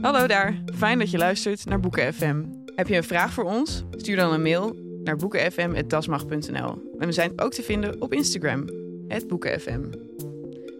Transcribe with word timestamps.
Hallo 0.00 0.26
daar, 0.26 0.62
fijn 0.74 0.98
dat 0.98 1.10
je 1.10 1.18
luistert 1.18 1.64
naar 1.64 1.80
Boeken 1.80 2.14
FM. 2.14 2.44
Heb 2.74 2.88
je 2.88 2.96
een 2.96 3.04
vraag 3.04 3.32
voor 3.32 3.44
ons? 3.44 3.84
Stuur 3.90 4.16
dan 4.16 4.32
een 4.32 4.42
mail 4.42 4.76
naar 5.04 5.16
boekenfm.dasmag.nl. 5.16 6.96
En 6.98 7.06
we 7.06 7.12
zijn 7.12 7.40
ook 7.40 7.52
te 7.52 7.62
vinden 7.62 8.00
op 8.00 8.12
Instagram, 8.12 8.64
boekenfm. 9.26 9.80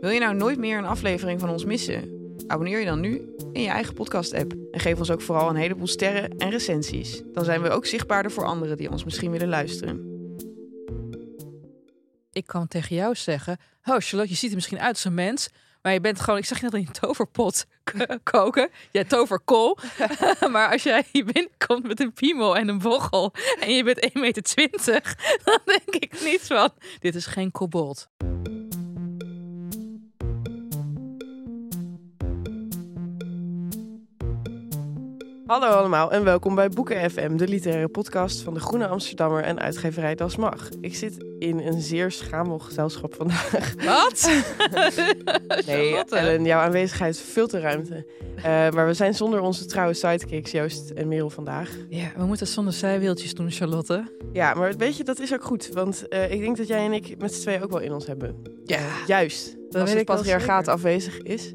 Wil 0.01 0.11
je 0.11 0.21
nou 0.21 0.35
nooit 0.35 0.59
meer 0.59 0.79
een 0.79 0.85
aflevering 0.85 1.41
van 1.41 1.51
ons 1.51 1.65
missen? 1.65 2.33
Abonneer 2.47 2.79
je 2.79 2.85
dan 2.85 3.01
nu 3.01 3.35
in 3.53 3.63
je 3.63 3.69
eigen 3.69 3.95
podcast-app. 3.95 4.55
En 4.71 4.81
geef 4.81 4.99
ons 4.99 5.11
ook 5.11 5.23
vooral 5.23 5.49
een 5.49 5.57
heleboel 5.57 5.87
sterren 5.87 6.31
en 6.37 6.51
recensies. 6.51 7.23
Dan 7.33 7.45
zijn 7.45 7.63
we 7.63 7.71
ook 7.71 7.87
zichtbaarder 7.87 8.31
voor 8.31 8.45
anderen 8.45 8.77
die 8.77 8.91
ons 8.91 9.05
misschien 9.05 9.31
willen 9.31 9.49
luisteren. 9.49 10.17
Ik 12.33 12.47
kan 12.47 12.69
tegen 12.69 12.97
jou 12.97 13.15
zeggen: 13.15 13.57
Oh, 13.85 13.97
Charlotte, 13.99 14.33
je 14.33 14.39
ziet 14.39 14.51
er 14.51 14.57
misschien 14.57 14.81
uit 14.81 14.95
als 14.95 15.05
een 15.05 15.15
mens. 15.15 15.49
Maar 15.83 15.93
je 15.93 16.01
bent 16.01 16.21
gewoon, 16.21 16.39
ik 16.39 16.45
zag 16.45 16.59
je 16.59 16.65
net 16.65 16.75
in 16.75 16.87
een 16.87 16.93
toverpot 16.93 17.67
koken. 18.23 18.71
Ja, 18.91 19.05
toverkool. 19.05 19.79
maar 20.53 20.73
als 20.73 20.83
jij 20.83 21.05
hier 21.13 21.25
binnenkomt 21.25 21.87
met 21.87 22.01
een 22.01 22.13
piemel 22.13 22.57
en 22.57 22.69
een 22.69 22.79
bochel 22.79 23.33
en 23.61 23.75
je 23.75 23.85
bent 23.85 24.05
1,20 24.05 24.21
meter, 24.21 25.17
dan 25.45 25.59
denk 25.65 25.95
ik 26.05 26.23
niet 26.25 26.43
van, 26.43 26.71
dit 27.01 27.15
is 27.15 27.27
geen 27.27 27.51
kobold. 27.51 28.09
Hallo 35.49 35.67
allemaal 35.67 36.13
en 36.13 36.25
welkom 36.25 36.55
bij 36.55 36.69
Boeken 36.69 37.11
FM, 37.11 37.37
de 37.37 37.49
literaire 37.49 37.89
podcast 37.89 38.41
van 38.41 38.55
de 38.55 38.61
Groene 38.61 38.87
Amsterdammer 38.87 39.43
en 39.43 39.61
uitgeverij 39.61 40.15
Das 40.15 40.37
Mag. 40.37 40.69
Ik 40.81 40.95
zit 40.95 41.25
in 41.39 41.59
een 41.59 41.81
zeer 41.81 42.11
schamel 42.11 42.59
gezelschap 42.59 43.15
vandaag. 43.15 43.75
Wat? 43.85 44.31
Nee, 45.67 45.93
Charlotte. 45.93 46.17
Ellen, 46.17 46.45
jouw 46.45 46.61
aanwezigheid 46.61 47.19
vult 47.19 47.51
de 47.51 47.61
ruimte. 47.61 48.07
Eh, 48.37 48.43
maar 48.45 48.87
we 48.87 48.95
zijn 48.95 49.15
zonder 49.15 49.41
onze 49.41 49.67
trouwe 49.67 49.95
sidekicks 49.95 50.51
Joost 50.51 50.91
en 50.91 51.09
Merel 51.09 51.31
vandaag. 51.31 51.71
Ja, 51.89 52.13
we 52.17 52.25
moeten 52.25 52.47
zonder 52.47 52.73
zijwieltjes 52.73 53.35
doen, 53.35 53.51
Charlotte. 53.51 54.05
Ja, 54.33 54.55
maar 54.55 54.77
weet 54.77 54.97
je, 54.97 55.05
dat 55.05 55.21
is 55.21 55.33
ook 55.33 55.45
goed. 55.45 55.69
Want 55.73 56.09
eh, 56.09 56.31
ik 56.33 56.41
denk 56.41 56.57
dat 56.57 56.67
jij 56.67 56.85
en 56.85 56.93
ik 56.93 57.19
met 57.19 57.35
z'n 57.35 57.41
tweeën 57.41 57.63
ook 57.63 57.71
wel 57.71 57.81
in 57.81 57.93
ons 57.93 58.07
hebben. 58.07 58.43
Ja. 58.65 58.81
Juist, 59.07 59.57
Dat 59.71 59.81
als 59.81 59.91
weet 59.91 59.99
het 59.99 60.17
patriarchaat 60.17 60.69
afwezig 60.69 61.19
is. 61.23 61.55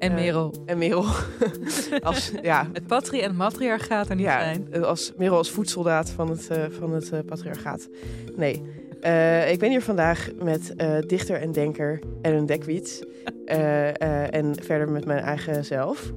En 0.00 0.10
Eh, 0.10 0.14
Merel. 0.14 0.54
En 0.66 0.78
Merel 0.78 1.04
als, 2.02 2.32
ja, 2.42 2.68
Het 2.72 2.86
patri 2.86 3.20
en 3.20 3.28
het 3.28 3.36
matriarchaat 3.36 4.08
er 4.08 4.14
niet 4.16 4.24
ja, 4.24 4.40
zijn. 4.42 4.84
als 4.84 5.12
Merel 5.16 5.36
als 5.36 5.50
voedsoldaat 5.50 6.10
van 6.10 6.30
het, 6.30 6.48
eh, 6.50 6.64
van 6.78 6.92
het 6.92 7.10
eh, 7.12 7.18
patriarchaat. 7.26 7.88
Nee. 8.36 8.62
Eh, 9.00 9.52
ik 9.52 9.58
ben 9.58 9.70
hier 9.70 9.82
vandaag 9.82 10.30
met 10.42 10.74
eh, 10.76 10.98
dichter 11.06 11.40
en 11.40 11.52
denker 11.52 12.00
Ellen 12.22 12.46
Dekwiets. 12.46 13.00
Eh, 13.44 13.88
eh, 13.88 14.34
en 14.34 14.54
verder 14.62 14.90
met 14.90 15.04
mijn 15.04 15.18
eigen 15.24 15.64
zelf. 15.64 16.12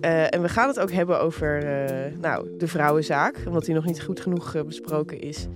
Eh, 0.00 0.34
en 0.34 0.42
we 0.42 0.48
gaan 0.48 0.68
het 0.68 0.80
ook 0.80 0.90
hebben 0.92 1.20
over 1.20 1.64
eh, 1.64 2.18
nou, 2.20 2.48
de 2.58 2.66
vrouwenzaak, 2.68 3.36
omdat 3.46 3.64
die 3.64 3.74
nog 3.74 3.84
niet 3.84 4.02
goed 4.02 4.20
genoeg 4.20 4.54
eh, 4.54 4.62
besproken 4.62 5.20
is. 5.20 5.46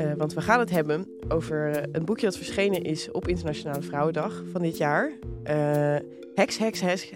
Eh, 0.00 0.12
want 0.16 0.34
we 0.34 0.40
gaan 0.40 0.58
het 0.58 0.70
hebben 0.70 1.08
over 1.28 1.70
eh, 1.70 1.82
een 1.92 2.04
boekje 2.04 2.26
dat 2.26 2.36
verschenen 2.36 2.82
is 2.82 3.10
op 3.10 3.28
Internationale 3.28 3.82
Vrouwendag 3.82 4.42
van 4.52 4.62
dit 4.62 4.76
jaar. 4.76 5.12
Eh, 5.44 5.96
heks, 6.34 6.58
heks, 6.58 6.80
heks, 6.80 7.10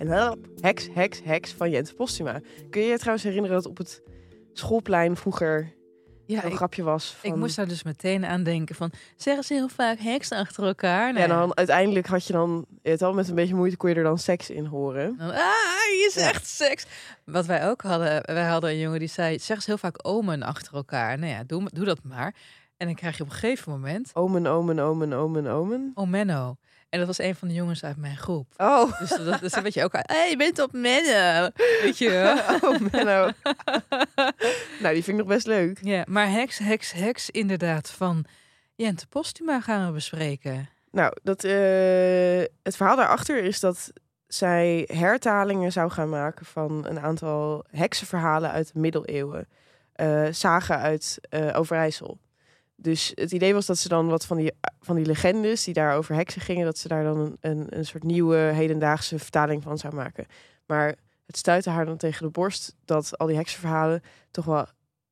heks, 0.61 0.89
heks, 0.93 1.21
heks 1.25 1.53
van 1.53 1.71
Jens 1.71 1.93
Postuma. 1.93 2.41
Kun 2.71 2.83
je 2.83 2.89
je 2.89 2.99
trouwens 2.99 3.25
herinneren 3.25 3.57
dat 3.57 3.67
op 3.67 3.77
het 3.79 4.03
schoolplein 4.53 5.17
vroeger 5.17 5.73
Ja, 6.27 6.45
een 6.45 6.51
ik, 6.51 6.57
grapje 6.57 6.83
was? 6.83 7.15
Van... 7.15 7.31
ik 7.31 7.37
moest 7.37 7.57
daar 7.57 7.69
dus 7.69 7.83
meteen 7.83 8.25
aan 8.25 8.43
denken 8.43 8.75
van, 8.75 8.93
zeggen 9.17 9.45
ze 9.45 9.55
heel 9.55 9.69
vaak 9.69 9.99
heks 9.99 10.31
achter 10.31 10.65
elkaar? 10.65 11.13
Nou 11.13 11.17
Ja, 11.17 11.23
en 11.33 11.39
dan 11.41 11.57
uiteindelijk 11.57 12.07
had 12.07 12.27
je 12.27 12.33
dan, 12.33 12.67
het 12.83 13.03
al 13.03 13.13
met 13.15 13.29
een 13.29 13.35
beetje 13.35 13.55
moeite 13.55 13.77
kon 13.77 13.91
je 13.91 13.97
er 13.97 14.03
dan 14.03 14.19
seks 14.19 14.51
in 14.51 14.65
horen. 14.65 15.15
Dan, 15.19 15.29
ah, 15.31 15.35
je 15.35 16.11
Ja. 16.15 16.21
zegt 16.23 16.47
seks. 16.47 16.87
Wat 17.25 17.47
wij 17.47 17.69
ook 17.69 17.83
hadden, 17.83 18.23
wij 18.35 18.45
hadden 18.47 18.71
een 18.71 18.79
jongen 18.79 18.99
die 18.99 19.09
zei, 19.09 19.39
zeg 19.39 19.57
eens 19.57 19.67
heel 19.67 19.79
vaak 19.79 19.99
omen 20.07 20.43
achter 20.43 20.75
elkaar. 20.75 21.19
Nou 21.19 21.33
ja, 21.33 21.45
doe, 21.47 21.69
doe 21.73 21.85
dat 21.85 22.01
maar. 22.03 22.35
En 22.77 22.87
dan 22.87 22.95
krijg 22.95 23.17
je 23.17 23.23
op 23.23 23.29
een 23.29 23.35
gegeven 23.35 23.73
moment 23.73 24.11
Omen, 24.15 24.47
omen, 24.47 24.79
omen, 24.79 25.13
omen, 25.13 25.47
omen. 25.47 25.93
Omenno. 25.95 26.57
En 26.89 26.99
dat 26.99 27.09
was 27.09 27.19
een 27.19 27.35
van 27.35 27.49
de 27.49 27.55
jongens 27.55 27.85
uit 27.85 27.97
mijn 27.97 28.17
groep. 28.17 28.53
Oh, 28.57 28.99
Dus 28.99 29.09
dat 29.09 29.43
is 29.43 29.55
een 29.55 29.63
beetje 29.63 29.85
ook, 29.85 29.93
hé, 29.93 30.01
hey, 30.07 30.31
je 30.31 30.37
bent 30.37 30.59
op 30.59 30.73
Menno. 30.73 31.49
Weet 31.83 31.99
je 31.99 32.43
oh 32.65 32.79
Menno. 32.93 33.31
nou, 34.83 34.95
die 34.95 35.05
vind 35.05 35.09
ik 35.09 35.15
nog 35.17 35.27
best 35.27 35.47
leuk. 35.47 35.79
Ja, 35.83 36.05
maar 36.09 36.31
heks, 36.31 36.59
heks, 36.59 36.93
heks 36.93 37.31
inderdaad 37.31 37.91
van 37.91 38.25
Jente 38.75 39.07
Postuma 39.07 39.61
gaan 39.61 39.87
we 39.87 39.93
bespreken. 39.93 40.69
Nou, 40.91 41.13
dat, 41.23 41.45
eh, 41.45 41.53
het 42.63 42.77
verhaal 42.77 42.97
daarachter 42.97 43.45
is 43.45 43.61
dat 43.61 43.93
zij 44.27 44.89
hertalingen 44.93 45.73
zou 45.73 45.91
gaan 45.91 46.09
maken 46.09 46.47
van 46.47 46.87
een 46.87 47.01
aantal 47.01 47.65
heksenverhalen 47.71 48.51
uit 48.51 48.73
de 48.73 48.79
middeleeuwen. 48.79 49.49
eh 49.93 50.27
zagen 50.31 50.79
uit 50.79 51.19
eh, 51.29 51.59
Overijssel. 51.59 52.19
Dus 52.85 53.13
het 53.15 53.33
idee 53.33 53.55
was 53.55 53.67
dat 53.67 53.79
ze 53.79 53.89
dan 53.89 54.09
wat 54.09 54.27
van 54.27 54.37
die, 54.37 54.53
van 54.81 54.97
die 54.97 55.07
legendes 55.07 55.65
die 55.65 55.75
daar 55.75 55.97
over 55.97 56.15
heksen 56.15 56.41
gingen, 56.41 56.65
dat 56.65 56.79
ze 56.79 56.89
daar 56.89 57.05
dan 57.05 57.19
een, 57.19 57.37
een, 57.41 57.79
een 57.79 57.87
soort 57.87 58.03
nieuwe 58.03 58.37
hedendaagse 58.37 59.19
vertaling 59.19 59.63
van 59.63 59.79
zou 59.79 59.95
maken. 59.95 60.27
Maar 60.67 60.95
het 61.27 61.37
stuitte 61.37 61.71
haar 61.71 61.85
dan 61.85 61.97
tegen 61.97 62.25
de 62.27 62.31
borst 62.31 62.75
dat 62.85 63.19
al 63.19 63.27
die 63.27 63.37
heksenverhalen 63.37 64.03
toch 64.31 64.45
wel 64.45 64.67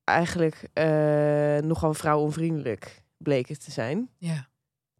eigenlijk 0.04 0.68
eh, 0.72 1.58
nogal 1.58 1.94
vrouwonvriendelijk 1.94 3.02
bleken 3.16 3.58
te 3.58 3.70
zijn. 3.70 4.10
Ja, 4.18 4.48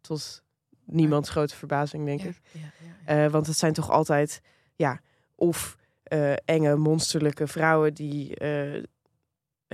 Tot 0.01 0.43
niemands 0.85 1.29
grote 1.29 1.55
verbazing, 1.55 2.05
denk 2.05 2.21
ja, 2.21 2.27
ik. 2.27 2.39
ja, 2.51 2.59
ja, 2.59 3.13
ja. 3.15 3.25
Eh, 3.25 3.31
want 3.31 3.47
het 3.47 3.57
zijn 3.57 3.73
toch 3.73 3.91
altijd, 3.91 4.41
ja, 4.75 4.99
of 5.35 5.77
eh, 6.03 6.33
enge, 6.45 6.75
monsterlijke 6.75 7.47
vrouwen 7.47 7.93
die 7.93 8.35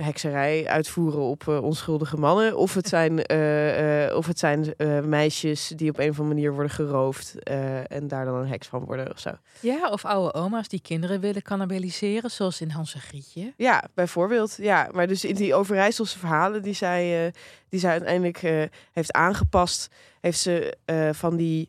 hekserij 0.02 0.68
uitvoeren 0.68 1.20
op 1.20 1.48
eh, 1.48 1.62
onschuldige 1.62 2.16
mannen. 2.16 2.56
Of 2.56 2.74
het 2.74 2.88
zijn, 2.88 3.24
eh, 3.26 4.06
eh, 4.06 4.16
of 4.16 4.26
het 4.26 4.38
zijn 4.38 4.74
meisjes 5.04 5.72
die 5.76 5.90
op 5.90 5.98
een 5.98 6.10
of 6.10 6.18
andere 6.18 6.34
manier 6.34 6.52
worden 6.52 6.72
geroofd 6.72 7.42
en 7.88 8.08
daar 8.08 8.24
dan 8.24 8.34
een 8.34 8.48
heks 8.48 8.66
van 8.66 8.84
worden 8.84 9.10
of 9.10 9.18
zo. 9.18 9.30
Ja, 9.60 9.90
of 9.90 10.04
oude 10.04 10.34
oma's 10.34 10.68
die 10.68 10.80
kinderen 10.80 11.20
willen 11.20 11.42
cannibaliseren, 11.42 12.30
zoals 12.30 12.60
in 12.60 12.70
Hans 12.70 12.94
en 12.94 13.00
Grietje. 13.00 13.52
Ja, 13.56 13.84
bijvoorbeeld. 13.94 14.56
Ja, 14.56 14.88
maar 14.92 15.06
dus 15.06 15.24
in 15.24 15.34
die 15.34 15.54
Overijsselse 15.54 16.18
verhalen 16.18 16.62
die 16.62 16.74
zij, 16.74 17.32
die 17.68 17.80
zij 17.80 17.90
uiteindelijk 17.90 18.70
heeft 18.92 19.12
aangepast, 19.12 19.88
heeft 20.20 20.38
ze 20.38 20.76
van 21.12 21.36
die 21.36 21.68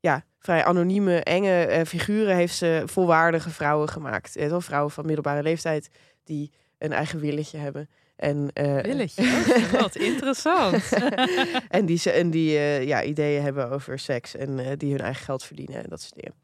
ja, 0.00 0.24
vrij 0.38 0.64
anonieme, 0.64 1.20
enge 1.20 1.82
figuren, 1.86 2.36
heeft 2.36 2.54
ze 2.54 2.82
volwaardige 2.84 3.50
vrouwen 3.50 3.88
gemaakt. 3.88 4.34
Wel 4.34 4.60
vrouwen 4.60 4.92
van 4.92 5.06
middelbare 5.06 5.42
leeftijd 5.42 5.90
die 6.24 6.50
een 6.78 6.92
eigen 6.92 7.20
willetje 7.20 7.58
hebben. 7.58 7.88
En, 8.16 8.50
eh, 8.52 8.80
Willetje, 8.80 9.22
oh, 9.22 9.80
wat 9.80 9.96
interessant. 10.10 10.92
en 11.68 11.86
die, 11.86 12.12
en 12.12 12.30
die 12.30 12.56
eh, 12.56 12.84
ja, 12.84 13.02
ideeën 13.02 13.42
hebben 13.42 13.70
over 13.70 13.98
seks 13.98 14.34
en 14.34 14.58
eh, 14.58 14.72
die 14.76 14.90
hun 14.90 15.00
eigen 15.00 15.24
geld 15.24 15.44
verdienen 15.44 15.82
en 15.82 15.88
dat 15.88 16.00
soort 16.00 16.14
dingen. 16.14 16.34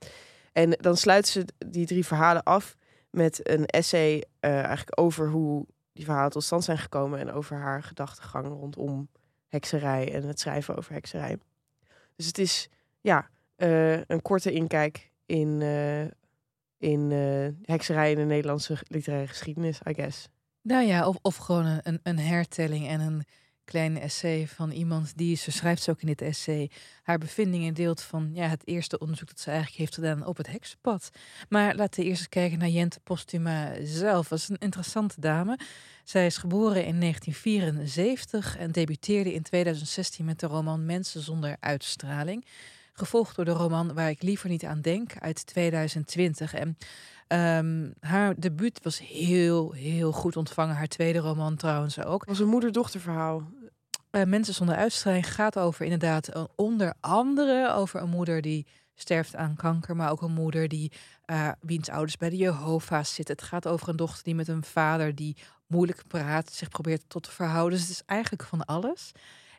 En 0.52 0.70
dan 0.70 0.96
sluiten 0.96 1.32
ze 1.32 1.44
die 1.66 1.86
drie 1.86 2.06
verhalen 2.06 2.42
af 2.42 2.76
met 3.10 3.48
een 3.48 3.66
essay 3.66 4.24
eigenlijk 4.40 5.00
over 5.00 5.28
hoe 5.28 5.66
die 5.92 6.04
verhalen 6.04 6.30
tot 6.30 6.44
stand 6.44 6.64
zijn 6.64 6.78
gekomen 6.78 7.18
en 7.18 7.32
over 7.32 7.56
haar 7.56 7.82
gedachtegang 7.82 8.46
rondom 8.46 9.08
hekserij 9.48 10.14
en 10.14 10.22
het 10.22 10.40
schrijven 10.40 10.76
over 10.76 10.92
hekserij. 10.92 11.38
Dus 12.16 12.26
het 12.26 12.38
is 12.38 12.68
ja, 13.00 13.28
een 14.06 14.22
korte 14.22 14.52
inkijk 14.52 15.10
in, 15.26 15.62
in 16.82 17.12
eh, 17.12 17.72
hekserij 17.74 18.10
in 18.10 18.16
de 18.16 18.24
Nederlandse 18.24 18.76
literaire 18.86 19.28
geschiedenis, 19.28 19.78
I 19.88 19.94
guess. 19.94 20.28
Nou 20.62 20.86
ja, 20.86 21.08
of, 21.08 21.16
of 21.22 21.36
gewoon 21.36 21.80
een- 21.82 22.00
een, 22.02 22.18
hertelling 22.18 22.88
en 22.88 23.00
een 23.00 23.24
klein 23.64 24.00
essay 24.00 24.48
van 24.48 24.70
iemand 24.70 25.16
die, 25.16 25.36
ze 25.36 25.50
schrijft 25.50 25.82
ze 25.82 25.90
ook 25.90 26.00
in 26.00 26.06
dit 26.06 26.22
essay, 26.22 26.70
haar 27.02 27.18
bevindingen 27.18 27.74
deelt 27.74 28.00
van 28.02 28.30
ja, 28.34 28.46
het 28.48 28.66
eerste 28.66 28.98
onderzoek 28.98 29.28
dat 29.28 29.40
ze 29.40 29.50
eigenlijk 29.50 29.78
heeft 29.78 29.94
gedaan 29.94 30.26
op 30.26 30.36
het 30.36 30.46
heksenpad. 30.46 31.10
Maar 31.48 31.74
laten 31.74 32.00
we 32.00 32.06
eerst 32.06 32.20
eens 32.20 32.28
kijken 32.28 32.58
naar 32.58 32.68
Jente 32.68 33.00
Postuma 33.00 33.72
zelf. 33.82 34.28
Dat 34.28 34.38
is 34.38 34.48
een 34.48 34.58
interessante 34.58 35.20
dame. 35.20 35.58
Zij 36.04 36.26
is 36.26 36.36
geboren 36.36 36.84
in 36.84 37.00
1974 37.00 38.56
en 38.58 38.70
debuteerde 38.72 39.34
in 39.34 39.42
2016 39.42 40.24
met 40.24 40.40
de 40.40 40.46
roman 40.46 40.84
Mensen 40.86 41.20
zonder 41.20 41.56
uitstraling. 41.60 42.44
Gevolgd 43.02 43.36
door 43.36 43.44
de 43.44 43.50
roman 43.50 43.94
Waar 43.94 44.10
ik 44.10 44.22
liever 44.22 44.48
niet 44.48 44.64
aan 44.64 44.80
denk 44.80 45.12
uit 45.18 45.46
2020. 45.46 46.54
En 46.54 46.76
ehm, 47.26 47.90
haar 48.00 48.34
debuut 48.40 48.80
was 48.82 48.98
heel, 48.98 49.72
heel 49.72 50.12
goed 50.12 50.36
ontvangen. 50.36 50.76
Haar 50.76 50.86
tweede 50.86 51.18
roman 51.18 51.56
trouwens 51.56 52.04
ook. 52.04 52.24
Was 52.24 52.38
een 52.38 52.48
moeder-dochter 52.48 53.00
verhaal. 53.00 53.42
Eh, 54.10 54.24
Mensen 54.24 54.54
zonder 54.54 54.76
uitstraling 54.76 55.32
gaat 55.32 55.58
over 55.58 55.84
inderdaad 55.84 56.28
eh, 56.28 56.44
onder 56.56 56.94
andere 57.00 57.72
over 57.72 58.00
een 58.00 58.08
moeder 58.08 58.40
die 58.40 58.66
sterft 58.94 59.36
aan 59.36 59.56
kanker, 59.56 59.96
maar 59.96 60.10
ook 60.10 60.22
een 60.22 60.32
moeder 60.32 60.68
die 60.68 60.92
eh, 61.24 61.48
wiens 61.60 61.88
ouders 61.88 62.16
bij 62.16 62.30
de 62.30 62.36
Jehovah's 62.36 63.14
zitten. 63.14 63.34
Het 63.36 63.44
gaat 63.44 63.68
over 63.68 63.88
een 63.88 63.96
dochter 63.96 64.24
die 64.24 64.34
met 64.34 64.48
een 64.48 64.64
vader 64.64 65.14
die 65.14 65.36
moeilijk 65.66 66.02
praat, 66.08 66.52
zich 66.52 66.68
probeert 66.68 67.04
tot 67.08 67.22
te 67.22 67.30
verhouden. 67.30 67.78
Dus 67.78 67.88
het 67.88 67.96
is 67.96 68.02
eigenlijk 68.06 68.44
van 68.44 68.64
alles. 68.64 69.12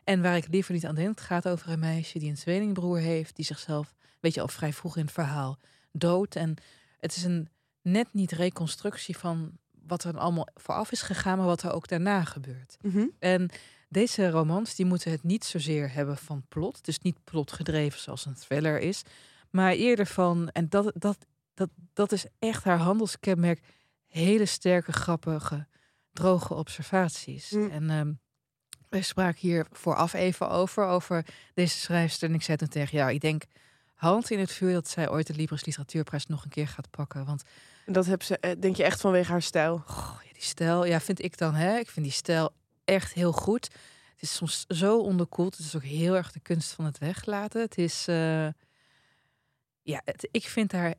En 0.04 0.22
waar 0.22 0.36
ik 0.36 0.48
liever 0.50 0.72
niet 0.72 0.86
aan 0.86 0.94
denk, 0.94 1.08
het 1.08 1.20
gaat 1.20 1.48
over 1.48 1.70
een 1.70 1.78
meisje 1.78 2.18
die 2.18 2.30
een 2.30 2.36
tweelingbroer 2.36 2.98
heeft, 2.98 3.36
die 3.36 3.44
zichzelf, 3.44 3.94
weet 4.20 4.34
je 4.34 4.40
al 4.40 4.48
vrij 4.48 4.72
vroeg 4.72 4.96
in 4.96 5.04
het 5.04 5.12
verhaal, 5.12 5.58
dood. 5.92 6.34
En 6.36 6.54
het 7.00 7.16
is 7.16 7.24
een 7.24 7.48
net 7.82 8.08
niet 8.12 8.32
reconstructie 8.32 9.16
van 9.16 9.58
wat 9.86 10.04
er 10.04 10.18
allemaal 10.18 10.48
vooraf 10.54 10.92
is 10.92 11.02
gegaan, 11.02 11.38
maar 11.38 11.46
wat 11.46 11.62
er 11.62 11.72
ook 11.72 11.88
daarna 11.88 12.24
gebeurt. 12.24 12.76
En 13.18 13.50
deze 13.88 14.30
romans 14.30 14.74
die 14.74 14.86
moeten 14.86 15.10
het 15.10 15.22
niet 15.22 15.44
zozeer 15.44 15.92
hebben 15.92 16.16
van 16.16 16.44
plot. 16.48 16.84
Dus 16.84 16.98
niet 16.98 17.24
plotgedreven 17.24 18.00
zoals 18.00 18.26
een 18.26 18.34
thriller 18.34 18.78
is. 18.80 19.02
Maar 19.50 19.72
eerder 19.72 20.06
van, 20.06 20.50
en 20.50 20.68
dat, 20.68 20.92
dat, 20.94 21.26
dat, 21.54 21.70
dat 21.92 22.12
is 22.12 22.26
echt 22.38 22.64
haar 22.64 22.78
handelskenmerk, 22.78 23.60
hele 24.06 24.46
sterke, 24.46 24.92
grappige, 24.92 25.66
droge 26.12 26.54
observaties. 26.54 27.50
Mm. 27.50 27.70
En 27.70 27.90
ehm 27.90 28.12
wij 28.94 29.02
spraken 29.02 29.40
hier 29.40 29.66
vooraf 29.72 30.12
even 30.12 30.50
over, 30.50 30.84
over 30.86 31.24
deze 31.54 31.78
schrijfster. 31.78 32.28
En 32.28 32.34
ik 32.34 32.42
zei 32.42 32.56
toen 32.56 32.68
tegen 32.68 32.98
jou, 32.98 33.12
ik 33.12 33.20
denk 33.20 33.42
hand 33.94 34.30
in 34.30 34.38
het 34.38 34.52
vuur 34.52 34.72
dat 34.72 34.88
zij 34.88 35.10
ooit 35.10 35.26
de 35.26 35.34
Libris 35.34 35.64
Literatuurprijs 35.64 36.26
nog 36.26 36.44
een 36.44 36.50
keer 36.50 36.68
gaat 36.68 36.90
pakken. 36.90 37.24
Want 37.24 37.42
Dat 37.86 38.06
heb 38.06 38.22
ze, 38.22 38.38
eh, 38.38 38.50
denk 38.60 38.76
je 38.76 38.84
echt 38.84 39.00
vanwege 39.00 39.30
haar 39.30 39.42
stijl. 39.42 39.82
Goh, 39.86 40.20
ja, 40.26 40.32
die 40.32 40.42
stijl, 40.42 40.84
ja, 40.84 41.00
vind 41.00 41.22
ik 41.22 41.38
dan, 41.38 41.54
hè? 41.54 41.76
Ik 41.78 41.90
vind 41.90 42.06
die 42.06 42.14
stijl 42.14 42.50
echt 42.84 43.12
heel 43.12 43.32
goed. 43.32 43.64
Het 44.12 44.22
is 44.22 44.34
soms 44.34 44.64
zo 44.68 44.98
onderkoeld. 44.98 45.56
Het 45.56 45.66
is 45.66 45.76
ook 45.76 45.82
heel 45.82 46.14
erg 46.16 46.32
de 46.32 46.40
kunst 46.40 46.72
van 46.72 46.84
het 46.84 46.98
weglaten. 46.98 47.60
Het 47.60 47.78
is, 47.78 48.08
eh, 48.08 48.46
ja, 49.82 50.00
het- 50.04 50.28
ik 50.30 50.48
vind 50.48 50.72
haar 50.72 50.94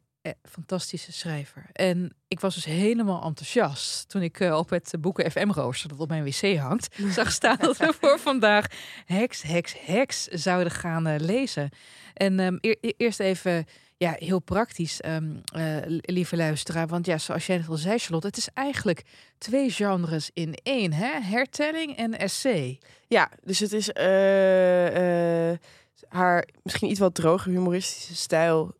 fantastische 0.49 1.11
schrijver. 1.11 1.65
En 1.71 2.15
ik 2.27 2.39
was 2.39 2.55
dus 2.55 2.65
helemaal 2.65 3.23
enthousiast 3.23 4.09
toen 4.09 4.21
ik 4.21 4.39
eh, 4.39 4.57
op 4.57 4.69
het 4.69 4.93
Boeken 4.99 5.31
FM 5.31 5.49
rooster 5.49 5.89
dat 5.89 5.99
op 5.99 6.09
mijn 6.09 6.23
wc 6.23 6.57
hangt, 6.57 6.95
zag 7.17 7.31
staan 7.31 7.57
dat 7.59 7.77
we 7.77 7.93
voor 7.99 8.19
vandaag 8.19 8.65
heks, 9.05 9.41
heks, 9.41 9.75
heks 9.85 10.27
zouden 10.27 10.71
gaan 10.71 11.07
eh, 11.07 11.19
lezen. 11.19 11.69
En 12.13 12.39
ehm, 12.39 12.57
e- 12.61 12.93
eerst 12.97 13.19
even 13.19 13.65
ja, 13.97 14.15
heel 14.19 14.39
praktisch, 14.39 15.01
ehm, 15.01 15.35
eh, 15.53 15.77
lieve 16.01 16.35
luisteraar. 16.35 16.87
Want 16.87 17.05
ja, 17.05 17.17
zoals 17.17 17.45
jij 17.45 17.57
net 17.57 17.69
al 17.69 17.75
zei, 17.75 17.97
Charlotte, 17.97 18.27
het 18.27 18.37
is 18.37 18.49
eigenlijk 18.53 19.03
twee 19.37 19.69
genres 19.69 20.29
in 20.33 20.55
één, 20.63 20.93
hè? 20.93 21.19
Hertelling 21.21 21.97
en 21.97 22.17
essay. 22.17 22.79
Ja, 23.07 23.31
dus 23.43 23.59
het 23.59 23.73
is 23.73 23.91
eh, 23.91 25.51
eh, 25.51 25.57
haar 26.07 26.47
misschien 26.63 26.89
iets 26.89 26.99
wat 26.99 27.15
droge 27.15 27.49
humoristische 27.49 28.15
stijl. 28.15 28.73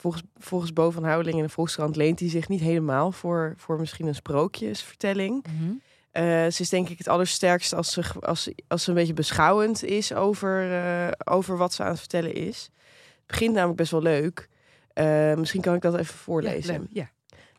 Volgens, 0.00 0.22
volgens 0.36 0.72
Bo 0.72 0.90
van 0.90 1.04
Houweling 1.04 1.36
in 1.36 1.42
de 1.42 1.48
Volkskrant 1.48 1.96
leent 1.96 2.20
hij 2.20 2.28
zich 2.28 2.48
niet 2.48 2.60
helemaal 2.60 3.12
voor, 3.12 3.54
voor 3.56 3.78
misschien 3.78 4.06
een 4.06 4.14
sprookjesvertelling. 4.14 5.44
Eh, 6.10 6.22
ze 6.24 6.62
is 6.62 6.68
denk 6.68 6.88
ik 6.88 6.98
het 6.98 7.08
allersterkst 7.08 7.72
als 7.72 7.92
ze, 7.92 8.02
als, 8.20 8.42
ze- 8.42 8.54
als 8.68 8.82
ze 8.82 8.88
een 8.88 8.94
beetje 8.96 9.12
beschouwend 9.12 9.84
is 9.84 10.12
over, 10.14 10.72
eh, 10.84 11.08
over 11.24 11.56
wat 11.56 11.72
ze 11.72 11.82
aan 11.82 11.88
het 11.90 11.98
vertellen 11.98 12.34
is. 12.34 12.70
Het 13.16 13.26
begint 13.26 13.54
namelijk 13.54 13.78
best 13.78 13.90
wel 13.90 14.02
leuk. 14.02 14.48
Eh, 14.92 15.34
misschien 15.34 15.60
kan 15.60 15.74
ik 15.74 15.82
dat 15.82 15.94
even 15.96 16.14
voorlezen. 16.14 16.74
Ja. 16.92 17.10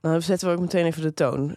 Dan 0.01 0.21
zetten 0.21 0.47
we 0.47 0.53
ook 0.53 0.61
meteen 0.61 0.85
even 0.85 1.01
de 1.01 1.13
toon. 1.13 1.55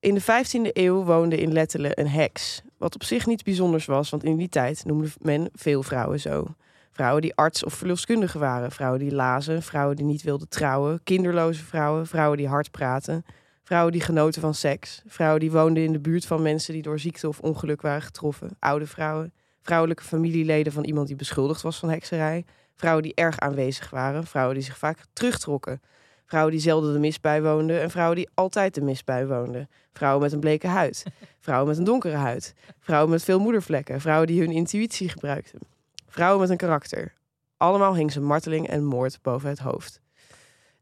In 0.00 0.14
de 0.14 0.20
15e 0.20 0.70
eeuw 0.72 1.04
woonde 1.04 1.36
in 1.36 1.52
Lettelen 1.52 2.00
een 2.00 2.08
heks. 2.08 2.62
Wat 2.78 2.94
op 2.94 3.04
zich 3.04 3.26
niets 3.26 3.42
bijzonders 3.42 3.84
was, 3.84 4.10
want 4.10 4.24
in 4.24 4.36
die 4.36 4.48
tijd 4.48 4.84
noemde 4.84 5.08
men 5.20 5.48
veel 5.54 5.82
vrouwen 5.82 6.20
zo. 6.20 6.54
Vrouwen 6.96 7.22
die 7.22 7.34
arts 7.34 7.64
of 7.64 7.74
verloskundige 7.74 8.38
waren. 8.38 8.72
Vrouwen 8.72 8.98
die 9.00 9.14
lazen. 9.14 9.62
Vrouwen 9.62 9.96
die 9.96 10.04
niet 10.04 10.22
wilden 10.22 10.48
trouwen. 10.48 11.00
Kinderloze 11.02 11.64
vrouwen. 11.64 12.06
Vrouwen 12.06 12.38
die 12.38 12.48
hard 12.48 12.70
praten. 12.70 13.24
Vrouwen 13.62 13.92
die 13.92 14.00
genoten 14.00 14.40
van 14.40 14.54
seks. 14.54 15.02
Vrouwen 15.06 15.40
die 15.40 15.50
woonden 15.50 15.82
in 15.82 15.92
de 15.92 15.98
buurt 15.98 16.26
van 16.26 16.42
mensen 16.42 16.72
die 16.72 16.82
door 16.82 16.98
ziekte 16.98 17.28
of 17.28 17.40
ongeluk 17.40 17.80
waren 17.82 18.02
getroffen. 18.02 18.56
Oude 18.58 18.86
vrouwen. 18.86 19.32
Vrouwelijke 19.62 20.02
familieleden 20.02 20.72
van 20.72 20.84
iemand 20.84 21.06
die 21.06 21.16
beschuldigd 21.16 21.62
was 21.62 21.78
van 21.78 21.90
hekserij. 21.90 22.44
Vrouwen 22.74 23.02
die 23.02 23.14
erg 23.14 23.38
aanwezig 23.38 23.90
waren. 23.90 24.26
Vrouwen 24.26 24.54
die 24.54 24.64
zich 24.64 24.78
vaak 24.78 24.98
terugtrokken. 25.12 25.80
Vrouwen 26.26 26.52
die 26.52 26.60
zelden 26.60 26.92
de 26.92 26.98
mis 26.98 27.20
bijwoonden. 27.20 27.80
En 27.80 27.90
vrouwen 27.90 28.16
die 28.16 28.28
altijd 28.34 28.74
de 28.74 28.80
mis 28.80 29.04
bijwoonden. 29.04 29.68
Vrouwen 29.92 30.22
met 30.22 30.32
een 30.32 30.40
bleke 30.40 30.66
huid. 30.66 31.04
Vrouwen 31.40 31.68
met 31.68 31.78
een 31.78 31.84
donkere 31.84 32.16
huid. 32.16 32.54
Vrouwen 32.80 33.10
met 33.10 33.24
veel 33.24 33.38
moedervlekken. 33.38 34.00
Vrouwen 34.00 34.26
die 34.26 34.40
hun 34.40 34.52
intuïtie 34.52 35.08
gebruikten. 35.08 35.74
Vrouwen 36.16 36.40
met 36.40 36.50
een 36.50 36.56
karakter. 36.56 37.14
Allemaal 37.56 37.94
hing 37.94 38.12
ze 38.12 38.20
marteling 38.20 38.68
en 38.68 38.84
moord 38.84 39.18
boven 39.22 39.48
het 39.48 39.58
hoofd. 39.58 40.00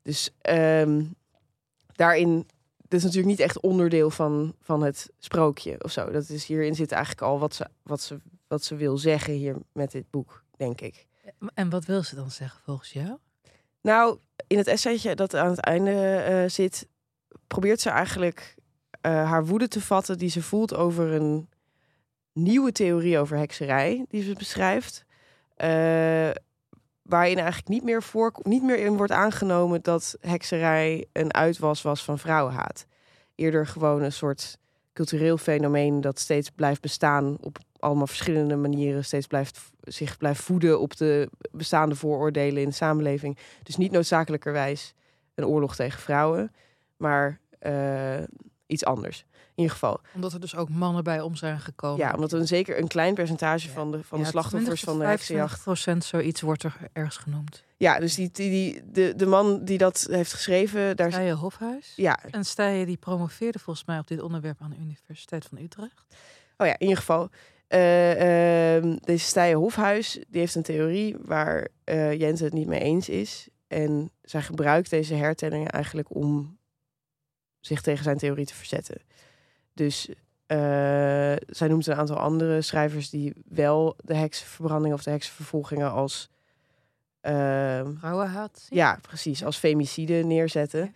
Dus 0.03 0.31
ehm, 0.41 1.05
daarin, 1.93 2.47
dit 2.77 2.99
is 2.99 3.03
natuurlijk 3.03 3.31
niet 3.31 3.41
echt 3.41 3.61
onderdeel 3.61 4.11
van, 4.11 4.55
van 4.61 4.83
het 4.83 5.11
sprookje 5.19 5.85
of 5.85 5.91
zo. 5.91 6.11
Dat 6.11 6.29
is 6.29 6.47
hierin 6.47 6.75
zit 6.75 6.93
eigenlijk 6.93 7.23
al 7.23 7.39
wat 7.39 7.55
ze, 7.55 7.67
wat, 7.83 8.01
ze, 8.01 8.21
wat 8.49 8.65
ze 8.65 8.77
wil 8.77 8.99
zeggen 8.99 9.33
hier 9.35 9.57
met 9.73 9.91
dit 9.91 10.11
boek, 10.11 10.45
denk 10.57 10.81
ik. 10.81 11.07
En 11.55 11.71
wat 11.71 11.85
wil 11.85 12.03
ze 12.03 12.15
dan 12.15 12.31
zeggen 12.31 12.61
volgens 12.65 12.93
jou? 12.93 13.17
Nou, 13.81 14.19
in 14.47 14.59
het 14.59 14.67
essaytje 14.67 15.15
dat 15.15 15.35
aan 15.35 15.51
het 15.51 15.61
einde 15.61 16.17
eh, 16.17 16.49
zit, 16.49 16.89
probeert 17.47 17.81
ze 17.81 17.91
eigenlijk 17.91 18.55
eh, 19.01 19.13
haar 19.13 19.47
woede 19.47 19.69
te 19.69 19.81
vatten 19.81 20.19
die 20.19 20.31
ze 20.31 20.43
voelt 20.43 20.75
over 20.75 21.13
een 21.13 21.49
nieuwe 22.33 22.73
theorie 22.73 23.19
over 23.19 23.37
hekserij 23.37 24.05
die 24.09 24.23
ze 24.23 24.35
beschrijft. 24.35 25.05
Eh, 25.55 26.31
waarin 27.03 27.37
eigenlijk 27.37 27.69
niet 27.69 27.85
meer, 27.85 28.03
voor, 28.03 28.33
niet 28.43 28.63
meer 28.63 28.79
in 28.79 28.97
wordt 28.97 29.13
aangenomen 29.13 29.83
dat 29.83 30.17
hekserij 30.21 31.07
een 31.13 31.35
uitwas 31.35 31.83
was 31.83 32.05
van 32.05 32.19
vrouwenhaat. 32.19 32.87
Eerder 33.35 33.67
gewoon 33.67 34.03
een 34.03 34.13
soort 34.13 34.59
cultureel 34.93 35.39
fenomeen 35.39 36.01
dat 36.01 36.19
steeds 36.19 36.51
blijft 36.51 36.81
bestaan 36.81 37.37
op 37.41 37.59
allemaal 37.79 38.07
verschillende 38.07 38.57
manieren, 38.57 39.05
steeds 39.05 39.27
blijft, 39.27 39.61
zich 39.81 40.17
blijft 40.17 40.43
voeden 40.43 40.81
op 40.81 40.97
de 40.97 41.31
bestaande 41.51 41.95
vooroordelen 41.95 42.63
in 42.63 42.69
de 42.69 42.75
samenleving. 42.75 43.39
Dus 43.63 43.77
niet 43.77 43.93
noodzakelijkerwijs 43.93 44.95
een 45.35 45.47
oorlog 45.47 45.77
tegen 45.77 46.01
vrouwen, 46.01 46.53
maar 46.97 47.41
eh, 47.59 48.23
iets 48.67 48.85
anders. 48.85 49.25
In 49.55 49.63
ieder 49.63 49.73
geval. 49.73 50.01
Omdat 50.15 50.33
er 50.33 50.41
dus 50.41 50.57
ook 50.57 50.69
mannen 50.69 51.05
bij 51.05 51.21
om 51.21 51.35
zijn 51.35 51.61
gekomen. 51.61 51.99
Ja, 52.07 52.13
omdat 52.15 52.33
een 52.33 52.47
zeker 52.47 52.79
een 52.79 52.89
klein 52.89 53.15
percentage 53.15 53.67
Ja. 53.69 53.73
van 53.75 53.91
de, 53.93 54.03
van 54.05 54.19
Ja, 54.19 54.25
de 54.25 54.31
slachtoffers 54.31 54.81
van 54.83 54.99
de 54.99 55.05
heksenjacht. 55.05 55.61
25% 55.95 55.97
zoiets 55.99 56.41
wordt 56.41 56.63
er 56.63 56.77
ergens 56.93 57.17
genoemd. 57.17 57.65
Ja, 57.77 57.99
dus 58.01 58.15
die, 58.15 58.31
die, 58.33 58.51
die, 58.51 58.91
de, 58.93 59.15
de 59.17 59.27
man 59.27 59.65
die 59.65 59.79
dat 59.79 60.07
heeft 60.11 60.33
geschreven, 60.33 60.97
daar 60.97 61.11
Stijen 61.13 61.37
Hofhuis. 61.37 61.93
ja, 61.97 62.19
En 62.31 62.45
Stijen 62.45 62.87
die 62.87 62.97
promoveerde 62.97 63.59
volgens 63.59 63.87
mij 63.87 63.99
op 63.99 64.07
dit 64.09 64.21
onderwerp 64.21 64.61
aan 64.61 64.71
de 64.71 64.77
Universiteit 64.77 65.45
van 65.45 65.59
Utrecht. 65.59 66.05
Oh 66.57 66.67
ja, 66.67 66.73
in 66.73 66.81
ieder 66.83 66.97
geval. 66.97 67.29
eh, 67.67 68.77
ehm, 68.77 68.97
deze 69.01 69.25
Stijen 69.25 69.59
Hofhuis, 69.59 70.13
die 70.29 70.41
heeft 70.41 70.55
een 70.55 70.63
theorie 70.63 71.17
waar 71.21 71.69
Jente 72.17 72.45
het 72.45 72.53
niet 72.53 72.67
mee 72.67 72.81
eens 72.81 73.09
is. 73.09 73.49
En 73.69 74.11
zij 74.23 74.43
gebruikt 74.43 74.91
deze 74.91 75.15
hertellingen 75.15 75.71
eigenlijk 75.71 76.15
om 76.15 76.59
zich 77.61 77.81
tegen 77.81 78.05
zijn 78.05 78.19
theorie 78.19 78.47
te 78.47 78.55
verzetten. 78.55 79.01
Dus 79.75 80.09
eh, 80.47 80.57
zij 81.47 81.69
noemt 81.69 81.87
een 81.87 81.95
aantal 81.95 82.17
andere 82.19 82.63
schrijvers 82.63 83.11
die 83.11 83.33
wel 83.49 83.97
de 84.05 84.17
heksenverbranding 84.17 84.95
of 84.95 85.03
de 85.03 85.11
heksenvervolgingen 85.11 85.91
als... 85.91 86.29
ehm, 87.21 87.93
Vrouwenhaat. 87.99 88.67
ja, 88.71 88.99
precies, 89.03 89.45
als 89.45 89.57
femicide 89.57 90.15
neerzetten. 90.15 90.95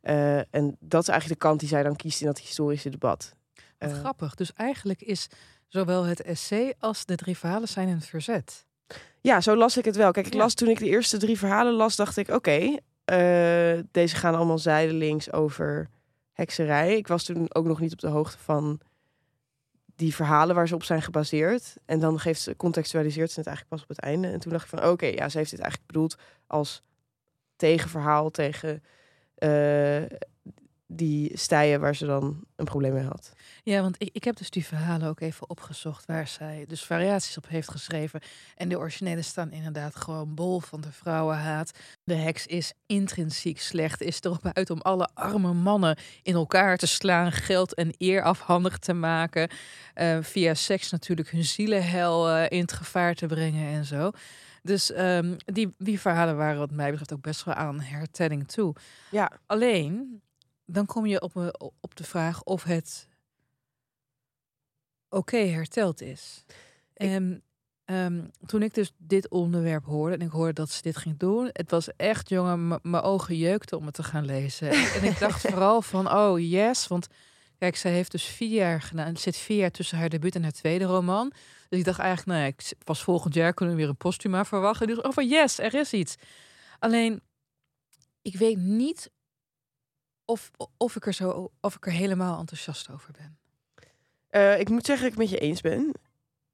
Eh, 0.00 0.54
en 0.54 0.76
dat 0.80 1.02
is 1.02 1.08
eigenlijk 1.08 1.40
de 1.40 1.46
kant 1.46 1.60
die 1.60 1.68
zij 1.68 1.82
dan 1.82 1.96
kiest 1.96 2.20
in 2.20 2.26
dat 2.26 2.38
historische 2.38 2.90
debat. 2.90 3.34
Wat 3.78 3.90
Eh, 3.90 3.98
grappig. 3.98 4.34
Dus 4.34 4.52
eigenlijk 4.52 5.02
is 5.02 5.26
zowel 5.68 6.04
het 6.04 6.22
essay 6.22 6.74
als 6.78 7.04
de 7.04 7.14
drie 7.16 7.36
verhalen 7.38 7.68
zijn 7.68 7.88
een 7.88 8.00
verzet. 8.02 8.66
Ja, 9.20 9.40
zo 9.40 9.56
las 9.56 9.76
ik 9.76 9.84
het 9.84 9.96
wel. 9.96 10.10
Kijk, 10.10 10.26
ik 10.26 10.34
las 10.34 10.54
toen 10.54 10.68
ik 10.68 10.78
de 10.78 10.88
eerste 10.88 11.16
drie 11.16 11.38
verhalen 11.38 11.72
las, 11.72 11.96
dacht 11.96 12.16
ik, 12.16 12.28
oké, 12.28 12.76
deze 13.90 14.16
gaan 14.16 14.34
allemaal 14.34 14.58
zijdelings 14.58 15.32
over 15.32 15.88
hekserij. 16.38 16.96
Ik 16.96 17.06
was 17.06 17.24
toen 17.24 17.54
ook 17.54 17.66
nog 17.66 17.80
niet 17.80 17.92
op 17.92 17.98
de 17.98 18.08
hoogte 18.08 18.38
van 18.38 18.80
die 19.96 20.14
verhalen 20.14 20.54
waar 20.54 20.68
ze 20.68 20.74
op 20.74 20.82
zijn 20.82 21.02
gebaseerd. 21.02 21.76
En 21.84 22.00
dan 22.00 22.20
geeft 22.20 22.40
ze, 22.40 22.56
contextualiseert 22.56 23.30
ze 23.30 23.38
het 23.38 23.48
eigenlijk 23.48 23.76
pas 23.76 23.82
op 23.82 23.96
het 23.96 24.04
einde. 24.04 24.28
En 24.28 24.40
toen 24.40 24.52
dacht 24.52 24.64
ik 24.64 24.78
van, 24.78 24.88
oké, 24.88 25.06
ja, 25.06 25.28
ze 25.28 25.38
heeft 25.38 25.50
dit 25.50 25.60
eigenlijk 25.60 25.92
bedoeld 25.92 26.16
als 26.46 26.82
tegenverhaal 27.56 28.30
tegen 28.30 28.82
eh, 29.34 30.02
die 30.90 31.38
stijen 31.38 31.80
waar 31.80 31.94
ze 31.94 32.06
dan 32.06 32.44
een 32.56 32.64
probleem 32.64 32.92
mee 32.92 33.04
had. 33.04 33.32
Ja, 33.62 33.80
want 33.80 33.94
ik, 33.98 34.08
ik 34.12 34.24
heb 34.24 34.36
dus 34.36 34.50
die 34.50 34.66
verhalen 34.66 35.08
ook 35.08 35.20
even 35.20 35.50
opgezocht 35.50 36.06
waar 36.06 36.28
zij 36.28 36.64
dus 36.68 36.84
variaties 36.84 37.36
op 37.36 37.48
heeft 37.48 37.70
geschreven. 37.70 38.20
En 38.56 38.68
de 38.68 38.78
originele 38.78 39.22
staan 39.22 39.50
inderdaad 39.52 39.96
gewoon 39.96 40.34
bol 40.34 40.60
van 40.60 40.80
de 40.80 40.92
vrouwenhaat. 40.92 41.70
De 42.04 42.14
heks 42.14 42.46
is 42.46 42.72
intrinsiek 42.86 43.60
slecht, 43.60 44.00
is 44.00 44.20
erop 44.20 44.46
uit 44.52 44.70
om 44.70 44.80
alle 44.80 45.08
arme 45.14 45.52
mannen 45.52 45.96
in 46.22 46.34
elkaar 46.34 46.76
te 46.76 46.86
slaan, 46.86 47.32
geld 47.32 47.74
en 47.74 47.94
eer 47.98 48.22
afhandig 48.22 48.78
te 48.78 48.92
maken. 48.92 49.48
eh, 49.94 50.18
via 50.20 50.54
seks 50.54 50.90
natuurlijk 50.90 51.30
hun 51.30 51.44
zielenhel 51.44 52.28
eh, 52.28 52.44
in 52.48 52.60
het 52.60 52.72
gevaar 52.72 53.14
te 53.14 53.26
brengen 53.26 53.66
en 53.74 53.84
zo. 53.84 54.10
Dus 54.62 54.92
ehm, 54.92 55.36
die, 55.44 55.74
die 55.78 56.00
verhalen 56.00 56.36
waren 56.36 56.58
wat 56.58 56.70
mij 56.70 56.90
betreft 56.90 57.12
ook 57.12 57.20
best 57.22 57.44
wel 57.44 57.54
aan 57.54 57.80
hertelling 57.80 58.48
toe. 58.48 58.74
Ja, 59.10 59.30
Alleen, 59.46 60.22
dan 60.70 60.86
kom 60.86 61.06
je 61.06 61.20
op, 61.22 61.34
me- 61.34 61.58
op 61.80 61.96
de 61.96 62.04
vraag 62.04 62.42
of 62.42 62.62
het 62.62 63.08
oké 65.08 65.36
herteld 65.36 66.00
is. 66.00 66.44
Ik- 66.46 66.54
En 66.94 67.42
ehm, 67.84 68.24
toen 68.46 68.62
ik 68.62 68.74
dus 68.74 68.92
dit 68.96 69.28
onderwerp 69.28 69.84
hoorde 69.84 70.14
en 70.14 70.20
ik 70.20 70.30
hoorde 70.30 70.52
dat 70.52 70.70
ze 70.70 70.82
dit 70.82 70.96
ging 70.96 71.18
doen, 71.18 71.50
het 71.52 71.70
was 71.70 71.96
echt, 71.96 72.28
jongen, 72.28 72.68
mijn 72.82 73.02
ogen 73.02 73.36
jeukten 73.36 73.78
om 73.78 73.84
het 73.86 73.94
te 73.94 74.02
gaan 74.02 74.24
lezen. 74.24 74.70
en, 74.70 75.04
ik 75.04 75.18
dacht 75.18 75.40
vooral 75.50 75.82
van, 75.82 76.12
oh 76.12 76.38
yes, 76.50 76.86
want 76.86 77.06
kijk, 77.58 77.76
zij 77.76 77.92
heeft 77.92 78.10
dus 78.10 78.24
vier 78.24 78.54
jaar 78.54 78.82
gedaan. 78.82 79.16
Zit 79.16 79.36
vier 79.36 79.56
jaar 79.58 79.70
tussen 79.70 79.98
haar 79.98 80.08
debuut 80.08 80.34
en 80.34 80.42
haar 80.42 80.52
tweede 80.52 80.84
roman. 80.84 81.32
Dus 81.68 81.78
ik 81.78 81.84
dacht 81.84 81.98
eigenlijk, 81.98 82.28
nou, 82.28 82.40
ja, 82.40 82.46
ik 82.46 82.60
s- 82.60 82.74
pas 82.84 83.02
volgend 83.02 83.34
jaar 83.34 83.54
kunnen 83.54 83.74
we 83.74 83.80
weer 83.80 83.90
een 83.90 83.96
postuma 83.96 84.44
verwachten. 84.44 84.86
Dus 84.86 85.00
oh, 85.00 85.12
van 85.12 85.28
yes, 85.28 85.58
er 85.58 85.74
is 85.74 85.92
iets. 85.92 86.14
Alleen, 86.78 87.20
ik 88.22 88.36
weet 88.36 88.56
niet 88.58 89.10
of, 90.28 90.50
of, 90.76 90.96
ik 90.96 91.06
er 91.06 91.12
zo, 91.12 91.50
of 91.60 91.74
ik 91.74 91.86
er 91.86 91.92
helemaal 91.92 92.38
enthousiast 92.38 92.90
over 92.90 93.12
ben. 93.12 93.38
Eh, 94.28 94.60
ik 94.60 94.68
moet 94.68 94.86
zeggen 94.86 95.04
dat 95.04 95.14
ik 95.14 95.18
het 95.18 95.30
met 95.30 95.40
je 95.40 95.46
eens 95.46 95.60
ben. 95.60 95.92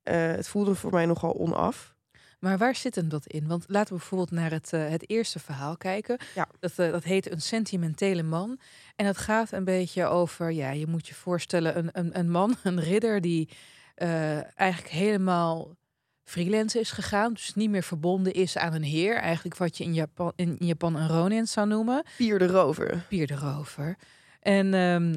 Eh, 0.02 0.14
het 0.16 0.48
voelde 0.48 0.74
voor 0.74 0.90
mij 0.90 1.06
nogal 1.06 1.38
onaf. 1.38 1.94
Maar 2.38 2.58
waar 2.58 2.74
zit 2.74 2.94
hem 2.94 3.08
dat 3.08 3.26
in? 3.26 3.46
Want 3.46 3.64
laten 3.68 3.92
we 3.92 3.98
bijvoorbeeld 3.98 4.30
naar 4.30 4.50
het, 4.50 4.72
eh, 4.72 4.88
het 4.88 5.08
eerste 5.08 5.38
verhaal 5.38 5.76
kijken. 5.76 6.18
Ja. 6.34 6.48
Dat, 6.58 6.76
dat 6.76 7.04
heet 7.04 7.30
Een 7.30 7.40
sentimentele 7.40 8.22
man. 8.22 8.58
En 8.96 9.04
dat 9.04 9.16
gaat 9.16 9.52
een 9.52 9.64
beetje 9.64 10.06
over, 10.06 10.52
ja, 10.52 10.70
je 10.70 10.86
moet 10.86 11.08
je 11.08 11.14
voorstellen, 11.14 11.78
een, 11.78 11.88
een, 11.92 12.18
een 12.18 12.30
man, 12.30 12.56
een 12.62 12.80
ridder 12.80 13.20
die 13.20 13.48
eigenlijk 13.94 14.88
helemaal 14.88 15.76
freelance 16.24 16.80
is 16.80 16.90
gegaan. 16.90 17.32
Dus 17.32 17.54
niet 17.54 17.70
meer 17.70 17.82
verbonden 17.82 18.32
is 18.32 18.56
aan 18.56 18.72
een 18.72 18.82
heer. 18.82 19.16
Eigenlijk 19.16 19.56
wat 19.56 19.76
je 19.76 19.84
in 19.84 19.94
Japan, 19.94 20.32
in 20.36 20.56
Japan 20.58 20.96
een 20.96 21.08
ronin 21.08 21.46
zou 21.46 21.66
noemen. 21.66 22.04
Pier 22.16 22.38
de 22.38 22.46
Rover. 22.46 23.04
Pier 23.08 23.30
erover. 23.30 23.96
En 24.40 24.74
ehm, 24.74 25.14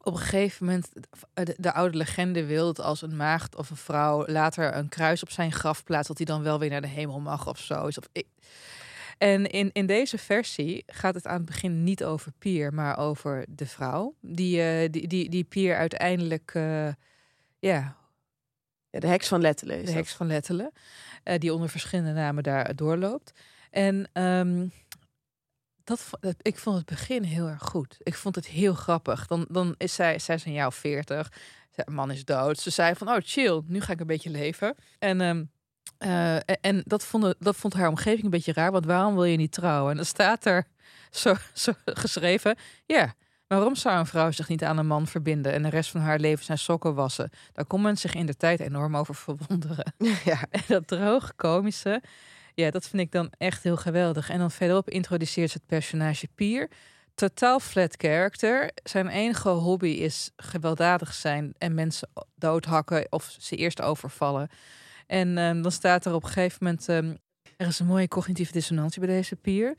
op 0.00 0.12
een 0.12 0.18
gegeven 0.18 0.66
moment, 0.66 0.88
de, 1.34 1.54
de 1.58 1.72
oude 1.72 1.96
legende 1.96 2.44
wil 2.44 2.66
dat 2.66 2.84
als 2.84 3.02
een 3.02 3.16
maagd 3.16 3.56
of 3.56 3.70
een 3.70 3.76
vrouw 3.76 4.26
later 4.26 4.76
een 4.76 4.88
kruis 4.88 5.22
op 5.22 5.30
zijn 5.30 5.52
graf 5.52 5.84
plaatst, 5.84 6.08
dat 6.08 6.16
hij 6.16 6.26
dan 6.26 6.42
wel 6.42 6.58
weer 6.58 6.70
naar 6.70 6.80
de 6.80 6.88
hemel 6.88 7.20
mag 7.20 7.48
of 7.48 7.58
zo. 7.58 7.86
is. 7.86 7.98
En 9.18 9.46
in, 9.46 9.70
in 9.72 9.86
deze 9.86 10.18
versie 10.18 10.82
gaat 10.86 11.14
het 11.14 11.26
aan 11.26 11.36
het 11.36 11.44
begin 11.44 11.84
niet 11.84 12.04
over 12.04 12.32
Pier, 12.38 12.74
maar 12.74 12.98
over 12.98 13.44
de 13.48 13.66
vrouw. 13.66 14.14
Die, 14.20 14.62
eh, 14.62 14.90
die, 14.90 15.06
die, 15.06 15.30
die 15.30 15.44
Pier 15.44 15.76
uiteindelijk, 15.76 16.50
eh, 16.54 16.88
ja, 17.58 17.96
Ja, 18.94 19.00
de 19.00 19.06
heks 19.06 19.28
van 19.28 19.40
Lettelen 19.40 19.74
is 19.76 19.80
de 19.80 19.86
dat. 19.86 19.94
heks 19.94 20.12
van 20.12 20.26
Lettelen, 20.26 20.72
eh, 21.22 21.38
die 21.38 21.52
onder 21.54 21.68
verschillende 21.68 22.12
namen 22.12 22.42
daar 22.42 22.76
doorloopt. 22.76 23.32
En 23.70 24.08
ehm, 24.12 24.66
dat, 25.84 26.10
ik 26.42 26.58
vond 26.58 26.76
het 26.76 26.86
begin 26.86 27.22
heel 27.22 27.48
erg 27.48 27.62
goed. 27.62 27.96
Ik 27.98 28.14
vond 28.14 28.34
het 28.34 28.46
heel 28.46 28.74
grappig. 28.74 29.26
Dan, 29.26 29.46
dan 29.48 29.74
is 29.78 29.94
zij, 29.94 30.18
zij 30.18 30.34
is 30.34 30.44
een 30.44 30.52
jaar 30.52 30.66
of 30.66 30.74
veertig. 30.74 31.32
Haar 31.74 31.92
man 31.92 32.10
is 32.10 32.24
dood. 32.24 32.58
Ze 32.58 32.70
zei 32.70 32.94
van, 32.94 33.08
oh 33.08 33.16
chill, 33.22 33.62
nu 33.66 33.80
ga 33.80 33.92
ik 33.92 34.00
een 34.00 34.06
beetje 34.06 34.30
leven. 34.30 34.74
En, 34.98 35.20
ehm, 35.20 35.44
eh, 35.98 36.34
en- 36.34 36.60
en 36.60 36.82
dat, 36.86 37.04
vond, 37.04 37.34
dat 37.38 37.56
vond 37.56 37.74
haar 37.74 37.88
omgeving 37.88 38.24
een 38.24 38.30
beetje 38.30 38.52
raar. 38.52 38.72
Want 38.72 38.84
waarom 38.86 39.14
wil 39.14 39.24
je 39.24 39.36
niet 39.36 39.52
trouwen? 39.52 39.90
En 39.90 39.96
dan 39.96 40.06
staat 40.06 40.44
er 40.44 40.66
zo, 41.10 41.34
zo 41.52 41.72
geschreven, 41.84 42.56
ja... 42.86 43.14
Waarom 43.46 43.74
zou 43.74 43.98
een 43.98 44.06
vrouw 44.06 44.30
zich 44.30 44.48
niet 44.48 44.64
aan 44.64 44.78
een 44.78 44.86
man 44.86 45.06
verbinden 45.06 45.52
en 45.52 45.62
de 45.62 45.68
rest 45.68 45.90
van 45.90 46.00
haar 46.00 46.18
leven 46.18 46.44
zijn 46.44 46.58
sokken 46.58 46.94
wassen? 46.94 47.30
Daar 47.52 47.64
kon 47.64 47.82
men 47.82 47.96
zich 47.96 48.14
in 48.14 48.26
de 48.26 48.36
tijd 48.36 48.60
enorm 48.60 48.96
over 48.96 49.14
verwonderen. 49.14 49.94
ja. 50.24 50.38
En 50.50 50.62
dat 50.66 50.86
droge 50.86 51.32
komische, 51.36 52.02
ja, 52.54 52.70
dat 52.70 52.88
vind 52.88 53.02
ik 53.02 53.12
dan 53.12 53.32
echt 53.38 53.62
heel 53.62 53.76
geweldig. 53.76 54.30
En 54.30 54.38
dan 54.38 54.50
verderop 54.50 54.90
introduceert 54.90 55.50
ze 55.50 55.56
het 55.56 55.66
personage 55.66 56.28
Pier. 56.34 56.70
Totaal 57.14 57.60
flat 57.60 57.94
character. 57.96 58.70
Zijn 58.82 59.08
enige 59.08 59.48
hobby 59.48 59.88
is 59.88 60.30
gewelddadig 60.36 61.12
zijn 61.12 61.54
en 61.58 61.74
mensen 61.74 62.08
doodhakken 62.34 63.06
of 63.10 63.36
ze 63.38 63.56
eerst 63.56 63.80
overvallen. 63.80 64.48
En 65.06 65.38
ehm, 65.38 65.62
dan 65.62 65.72
staat 65.72 66.04
er 66.04 66.14
op 66.14 66.22
een 66.22 66.28
gegeven 66.28 66.58
moment, 66.60 66.88
ehm, 66.88 67.14
er 67.56 67.66
is 67.66 67.78
een 67.78 67.86
mooie 67.86 68.08
cognitieve 68.08 68.52
dissonantie 68.52 69.00
bij 69.00 69.14
deze 69.14 69.36
Pier. 69.36 69.74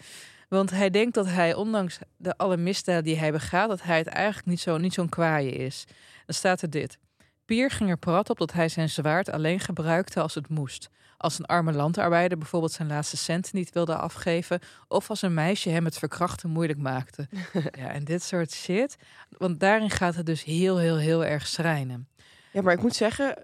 Want 0.55 0.69
hij 0.69 0.89
denkt 0.89 1.13
dat 1.13 1.27
hij, 1.27 1.53
ondanks 1.53 1.99
de 2.17 2.37
alle 2.37 2.57
misdaden 2.57 3.03
die 3.03 3.17
hij 3.17 3.31
begaat, 3.31 3.69
dat 3.69 3.81
hij 3.81 3.97
het 3.97 4.07
eigenlijk 4.07 4.47
niet 4.47 4.59
zo 4.59 4.77
niet 4.77 4.93
zo'n 4.93 5.09
kwaaie 5.09 5.51
is. 5.51 5.83
Dan 6.25 6.35
staat 6.35 6.61
er 6.61 6.69
dit. 6.69 6.97
Pier 7.45 7.71
ging 7.71 7.89
er 7.89 7.97
prat 7.97 8.29
op 8.29 8.37
dat 8.37 8.53
hij 8.53 8.69
zijn 8.69 8.89
zwaard 8.89 9.29
alleen 9.29 9.59
gebruikte 9.59 10.21
als 10.21 10.35
het 10.35 10.49
moest. 10.49 10.89
Als 11.17 11.39
een 11.39 11.45
arme 11.45 11.73
landarbeider 11.73 12.37
bijvoorbeeld 12.37 12.71
zijn 12.71 12.87
laatste 12.87 13.17
cent 13.17 13.53
niet 13.53 13.73
wilde 13.73 13.95
afgeven. 13.95 14.59
Of 14.87 15.09
als 15.09 15.21
een 15.21 15.33
meisje 15.33 15.69
hem 15.69 15.85
het 15.85 15.97
verkrachten 15.97 16.49
moeilijk 16.49 16.79
maakte. 16.79 17.27
ja, 17.79 17.89
en 17.89 18.03
dit 18.03 18.23
soort 18.23 18.51
shit. 18.51 18.95
Want 19.29 19.59
daarin 19.59 19.89
gaat 19.89 20.15
het 20.15 20.25
dus 20.25 20.43
heel, 20.43 20.77
heel, 20.77 20.97
heel 20.97 21.25
erg 21.25 21.47
schrijnen. 21.47 22.07
ja, 22.51 22.61
maar 22.61 22.73
ik 22.73 22.81
moet 22.81 22.95
zeggen... 22.95 23.35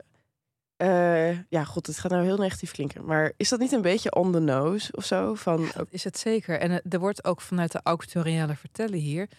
eh, 0.81 1.37
ja, 1.49 1.63
god, 1.63 1.87
het 1.87 1.99
gaat 1.99 2.11
nou 2.11 2.23
heel 2.23 2.37
negatief 2.37 2.71
klinken. 2.71 3.05
Maar 3.05 3.31
is 3.37 3.49
dat 3.49 3.59
niet 3.59 3.71
een 3.71 3.81
beetje 3.81 4.15
on 4.15 4.31
the 4.31 4.39
nose 4.39 4.91
of 4.95 5.05
zo? 5.05 5.33
Van, 5.33 5.71
is 5.89 6.03
het 6.03 6.17
zeker. 6.17 6.59
En 6.59 6.71
eh, 6.71 6.77
er 6.89 6.99
wordt 6.99 7.25
ook 7.25 7.41
vanuit 7.41 7.71
de 7.71 7.79
autoriale 7.83 8.55
vertellen 8.55 8.99
hier 8.99 9.29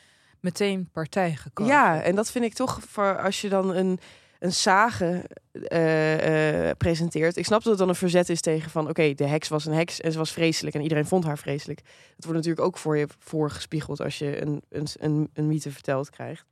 meteen 0.41 0.89
partij 0.93 1.35
gekozen. 1.35 1.73
Ja, 1.73 2.03
en 2.03 2.15
dat 2.15 2.31
vind 2.31 2.45
ik 2.45 2.55
toch 2.55 2.81
voor 2.89 3.23
als 3.23 3.41
je 3.41 3.49
dan 3.49 3.75
een, 3.75 3.99
een 4.39 4.53
sage 4.53 5.25
eh, 5.53 6.71
presenteert. 6.77 7.37
Ik 7.37 7.45
snap 7.45 7.63
dat 7.63 7.71
het 7.71 7.79
dan 7.79 7.89
een 7.89 7.95
verzet 7.95 8.29
is 8.29 8.41
tegen 8.41 8.71
van 8.71 8.89
oké, 8.89 9.15
de 9.15 9.27
heks 9.27 9.49
was 9.49 9.67
een 9.67 9.75
heks 9.75 10.01
en 10.01 10.13
ze 10.13 10.19
was 10.19 10.33
vreselijk 10.33 10.75
en 10.77 10.83
iedereen 10.83 11.07
vond 11.07 11.25
haar 11.25 11.39
vreselijk. 11.39 11.81
Dat 12.17 12.25
wordt 12.25 12.39
natuurlijk 12.39 12.67
ook 12.67 12.79
voor 12.79 12.99
je 12.99 13.07
voorgespiegeld 13.19 14.01
als 14.01 14.19
je 14.19 14.43
een, 14.43 14.63
een, 14.69 14.87
een, 14.99 15.31
een 15.35 15.47
mythe 15.47 15.71
verteld 15.71 16.11
krijgt. 16.11 16.47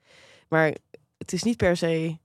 Maar 0.49 0.75
het 1.19 1.33
is 1.33 1.43
niet 1.43 1.57
per 1.57 1.77
se, 1.77 2.19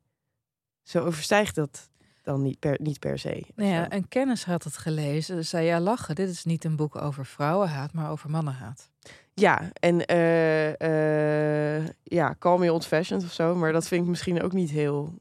zo 0.84 1.06
overstijgt 1.06 1.56
dat 1.56 1.90
dan 2.26 2.42
niet 2.42 2.60
per, 2.60 2.78
niet 2.82 3.00
per 3.00 3.20
se. 3.20 3.44
Nou 3.56 3.70
ja, 3.70 3.92
een 3.92 4.08
kennis 4.08 4.46
had 4.46 4.64
het 4.64 4.78
gelezen. 4.78 5.36
Ze 5.36 5.50
zei, 5.50 5.66
ja, 5.66 5.80
lachen. 5.80 6.16
Dit 6.16 6.30
is 6.30 6.44
niet 6.44 6.64
een 6.64 6.76
boek 6.76 6.96
over 6.96 7.26
vrouwenhaat, 7.26 7.94
maar 7.94 8.12
over 8.12 8.30
mannenhaat. 8.30 8.90
Ja, 9.34 9.72
en 9.74 10.06
eh, 10.06 11.78
eh, 11.80 11.88
ja, 12.04 12.36
call 12.40 12.60
me 12.60 12.72
old 12.74 12.86
fashioned 12.86 13.26
of 13.26 13.34
zo, 13.34 13.56
maar 13.56 13.72
dat 13.72 13.88
vind 13.88 14.02
ik 14.02 14.08
misschien 14.08 14.42
ook 14.42 14.54
niet 14.54 14.70
heel 14.70 15.14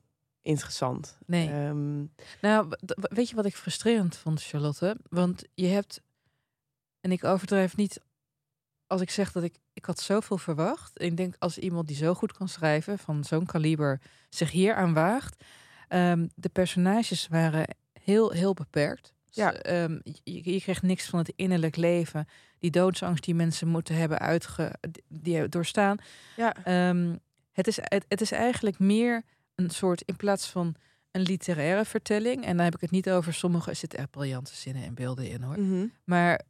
interessant. 0.42 1.18
Nee. 1.26 1.48
Ehm, 1.48 2.04
Nou, 2.40 2.68
weet 2.96 3.28
je 3.28 3.36
wat 3.36 3.46
ik 3.46 3.56
frustrerend 3.56 4.16
vond, 4.16 4.42
Charlotte? 4.42 4.96
Want 5.08 5.44
je 5.54 5.66
hebt, 5.66 6.00
en 7.00 7.12
ik 7.12 7.24
overdrijf 7.24 7.76
niet 7.76 8.00
als 8.86 9.00
ik 9.00 9.10
zeg 9.10 9.32
dat 9.32 9.42
ik, 9.42 9.54
ik 9.72 9.84
had 9.84 10.00
zoveel 10.00 10.38
verwacht. 10.38 11.02
Ik 11.02 11.16
denk 11.16 11.34
als 11.38 11.58
iemand 11.58 11.86
die 11.86 11.96
zo 11.96 12.14
goed 12.14 12.32
kan 12.32 12.48
schrijven, 12.48 12.98
van 12.98 13.24
zo'n 13.24 13.46
kaliber, 13.46 14.00
zich 14.28 14.50
hier 14.50 14.74
aan 14.74 14.94
waagt. 14.94 15.44
Ehm, 15.94 16.26
de 16.34 16.48
personages 16.48 17.28
waren 17.28 17.76
heel, 18.02 18.30
heel 18.30 18.54
beperkt. 18.54 19.12
Ja. 19.30 19.52
Ze, 19.52 19.58
ehm, 19.58 19.98
je, 20.22 20.52
je 20.52 20.60
kreeg 20.60 20.82
niks 20.82 21.06
van 21.06 21.18
het 21.18 21.32
innerlijk 21.36 21.76
leven. 21.76 22.26
Die 22.58 22.70
doodsangst 22.70 23.24
die 23.24 23.34
mensen 23.34 23.68
moeten 23.68 23.94
hebben 23.96 24.18
uitge, 24.18 24.72
die 25.08 25.48
doorstaan. 25.48 25.96
ja, 26.36 26.54
Ehm, 26.64 27.16
het, 27.52 27.66
is, 27.66 27.76
het, 27.76 28.04
het 28.08 28.20
is 28.20 28.32
eigenlijk 28.32 28.78
meer 28.78 29.22
een 29.54 29.70
soort, 29.70 30.02
in 30.02 30.16
plaats 30.16 30.50
van 30.50 30.74
een 31.10 31.22
literaire 31.22 31.84
vertelling, 31.84 32.44
en 32.44 32.56
dan 32.56 32.64
heb 32.64 32.74
ik 32.74 32.80
het 32.80 32.90
niet 32.90 33.10
over 33.10 33.34
sommige, 33.34 33.70
er 33.70 33.76
zitten 33.76 33.98
echt 33.98 34.10
briljante 34.10 34.54
zinnen 34.54 34.84
en 34.84 34.94
beelden 34.94 35.28
in 35.28 35.42
hoor. 35.42 35.60
mhm. 35.60 35.86
Maar 36.04 36.40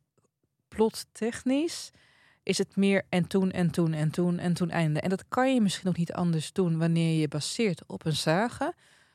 plottechnisch 0.68 1.90
is 2.42 2.58
het 2.58 2.76
meer 2.76 3.02
en 3.08 3.26
toen 3.26 3.50
en 3.50 3.70
toen 3.70 3.92
en 3.92 4.10
toen 4.10 4.38
en 4.38 4.54
toen 4.54 4.70
einde. 4.70 5.00
En 5.00 5.08
dat 5.08 5.24
kan 5.28 5.54
je 5.54 5.60
misschien 5.60 5.88
ook 5.88 5.96
niet 5.96 6.12
anders 6.12 6.52
doen 6.52 6.78
wanneer 6.78 7.12
je 7.12 7.18
je 7.18 7.28
baseert 7.28 7.82
op 7.86 8.04
een 8.04 8.16
sage. 8.16 8.74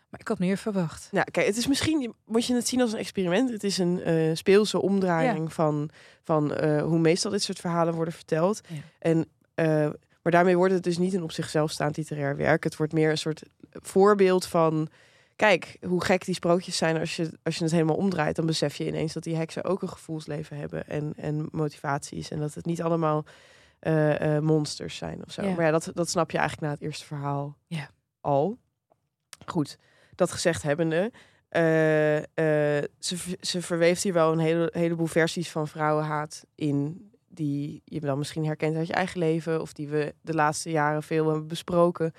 Maar 0.09 0.19
ik 0.19 0.27
had 0.27 0.39
meer 0.39 0.57
verwacht. 0.57 1.07
Nou, 1.11 1.25
kijk, 1.31 1.47
het 1.47 1.57
is 1.57 1.67
misschien, 1.67 2.13
moet 2.25 2.45
je 2.45 2.53
het 2.55 2.67
zien 2.67 2.81
als 2.81 2.91
een 2.91 2.99
experiment. 2.99 3.49
Het 3.49 3.63
is 3.63 3.77
een 3.77 4.01
eh, 4.03 4.35
speelse 4.35 4.81
omdraaiing 4.81 5.53
van, 5.53 5.89
van 6.23 6.53
eh, 6.53 6.81
hoe 6.81 6.99
meestal 6.99 7.31
dit 7.31 7.43
soort 7.43 7.59
verhalen 7.59 7.93
worden 7.93 8.13
verteld. 8.13 8.61
Ja. 8.67 8.79
En, 8.99 9.25
eh, 9.53 9.65
maar 10.21 10.31
daarmee 10.31 10.57
wordt 10.57 10.73
het 10.73 10.83
dus 10.83 10.97
niet 10.97 11.13
een 11.13 11.23
op 11.23 11.31
zichzelf 11.31 11.71
staand 11.71 11.97
literair 11.97 12.35
werk. 12.35 12.63
Het 12.63 12.75
wordt 12.75 12.93
meer 12.93 13.09
een 13.09 13.17
soort 13.17 13.43
voorbeeld 13.71 14.45
van... 14.45 14.89
Kijk, 15.35 15.77
hoe 15.87 16.03
gek 16.03 16.25
die 16.25 16.35
sprookjes 16.35 16.77
zijn 16.77 16.97
als 16.97 17.15
je, 17.15 17.31
als 17.43 17.55
je 17.57 17.63
het 17.63 17.73
helemaal 17.73 17.95
omdraait. 17.95 18.35
Dan 18.35 18.45
besef 18.45 18.75
je 18.75 18.87
ineens 18.87 19.13
dat 19.13 19.23
die 19.23 19.35
heksen 19.35 19.63
ook 19.63 19.81
een 19.81 19.89
gevoelsleven 19.89 20.57
hebben 20.57 20.87
en, 20.87 21.13
en 21.17 21.47
motivaties. 21.51 22.29
En 22.29 22.39
dat 22.39 22.53
het 22.53 22.65
niet 22.65 22.81
allemaal 22.81 23.25
monsters 24.41 24.97
zijn 24.97 25.25
of 25.25 25.31
zo. 25.31 25.41
Ja. 25.41 25.55
Maar 25.55 25.65
ja, 25.65 25.71
dat, 25.71 25.91
dat 25.93 26.09
snap 26.09 26.31
je 26.31 26.37
eigenlijk 26.37 26.67
na 26.67 26.73
het 26.73 26.83
eerste 26.85 27.05
verhaal 27.05 27.57
Ja. 27.67 27.89
al. 28.21 28.57
Goed, 29.45 29.77
dat 30.19 30.31
gezegd 30.31 30.63
hebbende. 30.63 31.11
eh, 31.49 32.83
ze, 32.99 33.37
ze 33.41 33.61
verweeft 33.61 34.03
hier 34.03 34.13
wel 34.13 34.31
een 34.31 34.39
hele, 34.39 34.69
heleboel 34.73 35.07
versies 35.07 35.49
van 35.49 35.67
vrouwenhaat 35.67 36.45
in. 36.55 37.07
Die 37.31 37.81
je 37.85 37.99
dan 37.99 38.17
misschien 38.17 38.45
herkent 38.45 38.75
uit 38.75 38.87
je 38.87 38.93
eigen 38.93 39.19
leven. 39.19 39.61
Of 39.61 39.73
die 39.73 39.87
we 39.87 40.13
de 40.21 40.33
laatste 40.33 40.69
jaren 40.69 41.03
veel 41.03 41.27
hebben 41.27 41.47
besproken. 41.47 42.13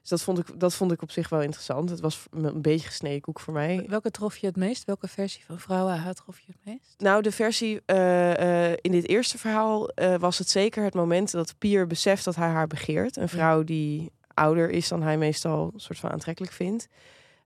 Dus 0.00 0.10
dat 0.10 0.22
vond 0.22 0.38
ik, 0.38 0.60
dat 0.60 0.74
vond 0.74 0.92
ik 0.92 1.02
op 1.02 1.10
zich 1.10 1.28
wel 1.28 1.42
interessant. 1.42 1.90
Het 1.90 2.00
was 2.00 2.26
een 2.30 2.62
beetje 2.62 2.86
gesneden 2.86 3.20
koek 3.20 3.40
voor 3.40 3.52
mij. 3.52 3.84
Welke 3.88 4.10
trof 4.10 4.36
je 4.36 4.46
het 4.46 4.56
meest? 4.56 4.84
Welke 4.84 5.08
versie 5.08 5.44
van 5.44 5.58
vrouwenhaat 5.58 6.16
trof 6.16 6.38
je 6.38 6.46
het 6.52 6.74
meest? 6.74 6.94
Nou, 6.98 7.22
de 7.22 7.32
versie 7.32 7.80
eh, 7.86 8.70
in 8.70 8.90
dit 8.90 9.08
eerste 9.08 9.38
verhaal 9.38 9.90
was 10.18 10.38
het 10.38 10.48
zeker 10.48 10.84
het 10.84 10.94
moment 10.94 11.30
dat 11.30 11.54
Pier 11.58 11.86
beseft 11.86 12.24
dat 12.24 12.36
hij 12.36 12.48
haar 12.48 12.66
begeert. 12.66 13.16
Een 13.16 13.28
vrouw 13.28 13.64
die 13.64 14.10
ouder 14.34 14.70
is 14.70 14.88
dan 14.88 15.02
hij 15.02 15.18
meestal 15.18 15.70
een 15.74 15.80
soort 15.80 15.98
van 15.98 16.10
aantrekkelijk 16.10 16.52
vindt. 16.52 16.88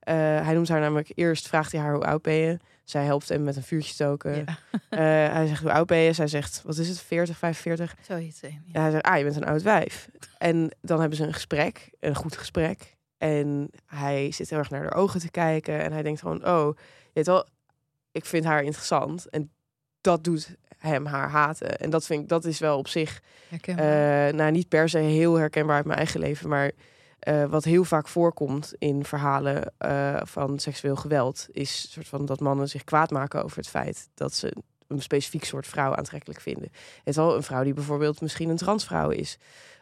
Eh, 0.06 0.14
hij 0.16 0.54
noemt 0.54 0.68
haar 0.68 0.80
namelijk 0.80 1.10
eerst, 1.14 1.48
vraagt 1.48 1.72
hij 1.72 1.80
haar 1.80 1.94
hoe 1.94 2.04
oud 2.04 2.22
ben 2.22 2.34
je? 2.34 2.58
Zij 2.84 3.04
helpt 3.04 3.28
hem 3.28 3.42
met 3.42 3.56
een 3.56 3.62
vuurtje 3.62 3.92
stoken. 3.92 4.36
Ja, 4.36 4.44
Eh, 4.88 4.98
hij 5.34 5.46
zegt 5.46 5.62
hoe 5.62 5.72
oud 5.72 5.86
ben 5.86 5.98
je? 5.98 6.12
Zij 6.12 6.26
zegt, 6.26 6.62
wat 6.64 6.76
is 6.78 6.88
het, 6.88 7.00
40, 7.00 7.38
45? 7.38 7.94
zoiets. 8.06 8.40
Ja, 8.40 8.48
Ja. 8.72 8.80
hij 8.80 8.90
zegt, 8.90 9.02
ah, 9.04 9.16
je 9.18 9.22
bent 9.24 9.36
een 9.36 9.44
oud 9.44 9.62
wijf. 9.62 10.08
En 10.38 10.70
dan 10.80 11.00
hebben 11.00 11.18
ze 11.18 11.24
een 11.24 11.32
gesprek, 11.32 11.90
een 12.00 12.14
goed 12.14 12.36
gesprek. 12.36 12.96
En 13.18 13.70
hij 13.86 14.30
zit 14.32 14.50
heel 14.50 14.58
erg 14.58 14.70
naar 14.70 14.80
haar 14.82 14.94
ogen 14.94 15.20
te 15.20 15.30
kijken. 15.30 15.82
En 15.82 15.92
hij 15.92 16.02
denkt 16.02 16.20
gewoon, 16.20 16.46
oh, 16.46 16.76
je 16.76 17.10
weet 17.12 17.26
wel, 17.26 17.46
ik 18.12 18.24
vind 18.24 18.44
haar 18.44 18.62
interessant. 18.62 19.28
En 19.28 19.50
dat 20.00 20.24
doet 20.24 20.56
hem 20.78 21.06
haar 21.06 21.28
haten. 21.30 21.78
En 21.78 21.90
dat 21.90 22.06
vind 22.06 22.22
ik, 22.22 22.28
dat 22.28 22.44
is 22.44 22.58
wel 22.58 22.78
op 22.78 22.88
zich, 22.88 23.20
eh, 24.28 24.34
nou 24.34 24.50
niet 24.50 24.68
per 24.68 24.88
se 24.88 24.98
heel 24.98 25.34
herkenbaar 25.34 25.76
uit 25.76 25.84
mijn 25.86 25.98
eigen 25.98 26.20
leven, 26.20 26.48
maar 26.48 26.70
eh, 27.26 27.44
wat 27.44 27.64
heel 27.64 27.84
vaak 27.84 28.08
voorkomt 28.08 28.74
in 28.78 29.04
verhalen 29.04 29.72
eh, 29.78 30.20
van 30.22 30.58
seksueel 30.58 30.96
geweld, 30.96 31.46
is 31.52 31.92
soort 31.92 32.08
van 32.08 32.26
dat 32.26 32.40
mannen 32.40 32.68
zich 32.68 32.84
kwaad 32.84 33.10
maken 33.10 33.44
over 33.44 33.56
het 33.56 33.68
feit 33.68 34.08
dat 34.14 34.34
ze 34.34 34.52
een 34.88 35.02
specifiek 35.02 35.44
soort 35.44 35.66
vrouw 35.66 35.94
aantrekkelijk 35.94 36.40
vinden. 36.40 36.62
Het 36.72 37.02
is 37.04 37.16
wel 37.16 37.36
een 37.36 37.42
vrouw 37.42 37.62
die 37.64 37.74
bijvoorbeeld 37.74 38.20
misschien 38.20 38.48
een 38.48 38.56
transvrouw 38.56 39.10
is. 39.10 39.38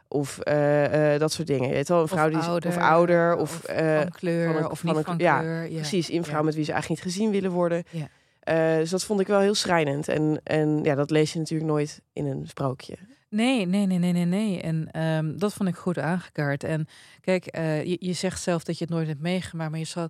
Of 0.09 0.39
eh, 0.39 1.19
dat 1.19 1.33
soort 1.33 1.47
dingen. 1.49 1.71
Weet 1.71 1.89
wel, 1.89 2.01
een 2.01 2.09
vrouw 2.09 2.29
die 2.29 2.39
is- 2.39 2.47
ouder, 2.47 2.71
of 2.71 2.77
ouder, 2.77 3.37
of, 3.37 3.51
van 3.65 4.11
kleur, 4.11 4.53
van 4.53 4.63
een- 4.63 4.71
of 4.71 4.79
van 4.79 4.89
niet 4.89 4.99
een- 4.99 5.05
van 5.05 5.19
ja, 5.19 5.39
kleur. 5.39 5.71
Ja. 5.71 5.77
precies, 5.77 6.11
in 6.11 6.25
vrouw 6.25 6.39
Ja. 6.39 6.43
met 6.45 6.55
wie 6.55 6.65
ze 6.65 6.73
eigenlijk 6.73 7.03
niet 7.05 7.13
gezien 7.13 7.31
willen 7.31 7.51
worden. 7.51 7.85
Ja. 7.91 8.09
Dus 8.79 8.91
dat 8.91 9.05
vond 9.05 9.21
ik 9.21 9.27
wel 9.27 9.41
heel 9.41 9.55
schrijnend. 9.55 10.09
En, 10.09 10.41
en 10.45 10.83
ja, 10.85 10.95
dat 10.95 11.11
lees 11.11 11.33
je 11.33 11.39
natuurlijk 11.39 11.71
nooit 11.71 12.01
in 12.13 12.27
een 12.27 12.45
sprookje. 12.49 12.95
Nee, 13.35 13.67
nee, 13.67 13.87
nee, 13.87 13.99
nee, 13.99 14.13
nee, 14.13 14.25
nee. 14.25 14.61
En 14.63 14.91
ehm, 14.91 15.37
dat 15.37 15.53
vond 15.55 15.69
ik 15.69 15.75
goed 15.77 15.99
aangekaart. 15.99 16.65
En 16.65 16.87
kijk, 17.21 17.47
eh, 17.47 17.85
je, 17.85 17.97
je 18.01 18.13
zegt 18.13 18.43
zelf 18.43 18.65
dat 18.65 18.79
je 18.79 18.85
het 18.85 18.93
nooit 18.93 19.07
hebt 19.07 19.21
meegemaakt, 19.21 19.71
maar 19.71 19.79
je 19.79 19.85
zal, 19.85 20.09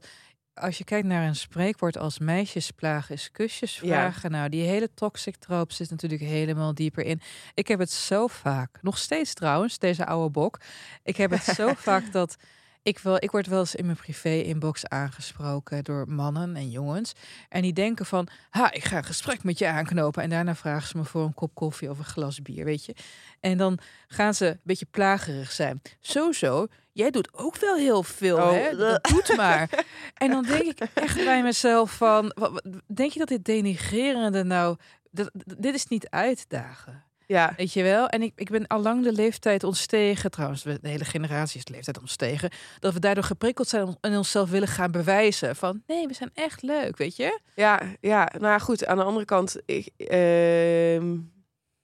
als 0.54 0.78
je 0.78 0.84
kijkt 0.84 1.06
naar 1.06 1.26
een 1.26 1.36
spreekwoord 1.36 1.98
als 1.98 2.18
meisjesplaag 2.18 3.10
is 3.10 3.30
kusjes 3.30 3.78
Ja. 3.78 3.86
vragen. 3.86 4.30
Nou, 4.30 4.48
die 4.48 4.62
hele 4.62 4.94
toxic 4.94 5.36
trope 5.36 5.74
zit 5.74 5.90
natuurlijk 5.90 6.22
helemaal 6.22 6.74
dieper 6.74 7.04
in. 7.04 7.20
Ik 7.54 7.68
heb 7.68 7.78
het 7.78 7.90
zo 7.90 8.26
vaak, 8.26 8.78
nog 8.82 8.98
steeds 8.98 9.34
trouwens, 9.34 9.78
deze 9.78 10.06
oude 10.06 10.30
bok. 10.30 10.60
Ik 11.02 11.16
heb 11.16 11.30
het 11.30 11.42
zo 11.44 11.74
vaak 11.88 12.12
dat 12.12 12.36
ik 12.84 12.98
wel, 12.98 13.16
ik 13.18 13.30
word 13.30 13.46
wel 13.46 13.58
eens 13.58 13.74
in 13.74 13.84
mijn 13.84 13.96
privé-inbox 13.96 14.86
aangesproken 14.86 15.84
door 15.84 16.08
mannen 16.08 16.56
en 16.56 16.70
jongens. 16.70 17.12
En 17.48 17.62
die 17.62 17.72
denken 17.72 18.06
van, 18.06 18.28
ha, 18.50 18.72
ik 18.72 18.84
ga 18.84 18.96
een 18.96 19.04
gesprek 19.04 19.42
met 19.44 19.58
je 19.58 19.66
aanknopen. 19.66 20.22
En 20.22 20.30
daarna 20.30 20.54
vragen 20.54 20.88
ze 20.88 20.96
me 20.96 21.04
voor 21.04 21.24
een 21.24 21.34
kop 21.34 21.54
koffie 21.54 21.90
of 21.90 21.98
een 21.98 22.04
glas 22.04 22.42
bier, 22.42 22.64
weet 22.64 22.84
je. 22.84 22.94
En 23.40 23.58
dan 23.58 23.78
gaan 24.08 24.34
ze 24.34 24.46
een 24.46 24.60
beetje 24.62 24.86
plagerig 24.90 25.52
zijn. 25.52 25.82
Zo, 26.00 26.32
zo, 26.32 26.66
jij 26.92 27.10
doet 27.10 27.28
ook 27.32 27.56
wel 27.56 27.76
heel 27.76 28.02
veel, 28.02 28.36
Oh, 28.36 28.50
hè? 28.50 28.76
Dat 28.76 29.04
doet 29.04 29.36
maar. 29.36 29.84
En 30.14 30.30
dan 30.30 30.42
denk 30.42 30.62
ik 30.62 30.78
echt 30.94 31.24
bij 31.24 31.42
mezelf 31.42 31.90
van, 31.96 32.32
wat- 32.34 32.52
wat- 32.52 32.66
denk 32.94 33.12
je 33.12 33.18
dat 33.18 33.28
dit 33.28 33.44
denigrerende 33.44 34.44
nou... 34.44 34.76
Dat, 35.10 35.30
dit 35.58 35.74
is 35.74 35.86
niet 35.86 36.08
uitdagen. 36.10 37.02
Ja, 37.26 37.52
Weet 37.56 37.72
je 37.72 37.82
wel? 37.82 38.08
En 38.08 38.22
ik, 38.22 38.32
ik 38.36 38.50
ben 38.50 38.66
al 38.66 38.80
lang 38.82 39.02
de 39.04 39.12
leeftijd 39.12 39.64
ontstegen. 39.64 40.30
Trouwens, 40.30 40.62
we- 40.62 40.78
de 40.82 40.88
hele 40.88 41.04
generatie 41.04 41.58
is 41.58 41.64
de 41.64 41.72
leeftijd 41.72 42.00
ontstegen. 42.00 42.50
Dat 42.78 42.92
we 42.92 43.00
daardoor 43.00 43.24
geprikkeld 43.24 43.68
zijn 43.68 43.96
en 44.00 44.16
onszelf 44.16 44.50
willen 44.50 44.68
gaan 44.68 44.90
bewijzen. 44.90 45.56
Van 45.56 45.82
nee, 45.86 46.06
we 46.06 46.14
zijn 46.14 46.30
echt 46.34 46.62
leuk, 46.62 46.96
weet 46.96 47.16
je? 47.16 47.40
ja, 47.54 47.82
ja. 48.00 48.28
Nou 48.32 48.44
ja, 48.52 48.58
goed. 48.58 48.86
Aan 48.86 48.96
de 48.96 49.02
andere 49.02 49.24
kant... 49.24 49.56
Ik, 49.66 49.88
ehm, 49.96 51.16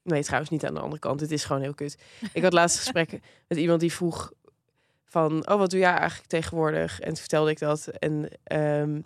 nee, 0.02 0.22
trouwens 0.22 0.50
niet 0.50 0.64
aan 0.66 0.74
de 0.74 0.80
andere 0.80 1.00
kant. 1.00 1.20
Het 1.20 1.30
is 1.30 1.44
gewoon 1.44 1.62
heel 1.62 1.74
kut. 1.74 1.98
Ik 2.32 2.42
had 2.42 2.52
laatst 2.52 2.78
gesprekken 2.82 3.22
met 3.48 3.58
iemand 3.58 3.80
die 3.80 3.92
vroeg 3.92 4.32
van... 5.04 5.48
Oh, 5.48 5.58
wat 5.58 5.70
doe 5.70 5.80
jij 5.80 5.94
eigenlijk 5.94 6.28
tegenwoordig? 6.28 7.00
En 7.00 7.06
toen 7.08 7.16
vertelde 7.16 7.50
ik 7.50 7.58
dat. 7.58 7.86
En 7.86 8.28
ehm, 8.44 9.00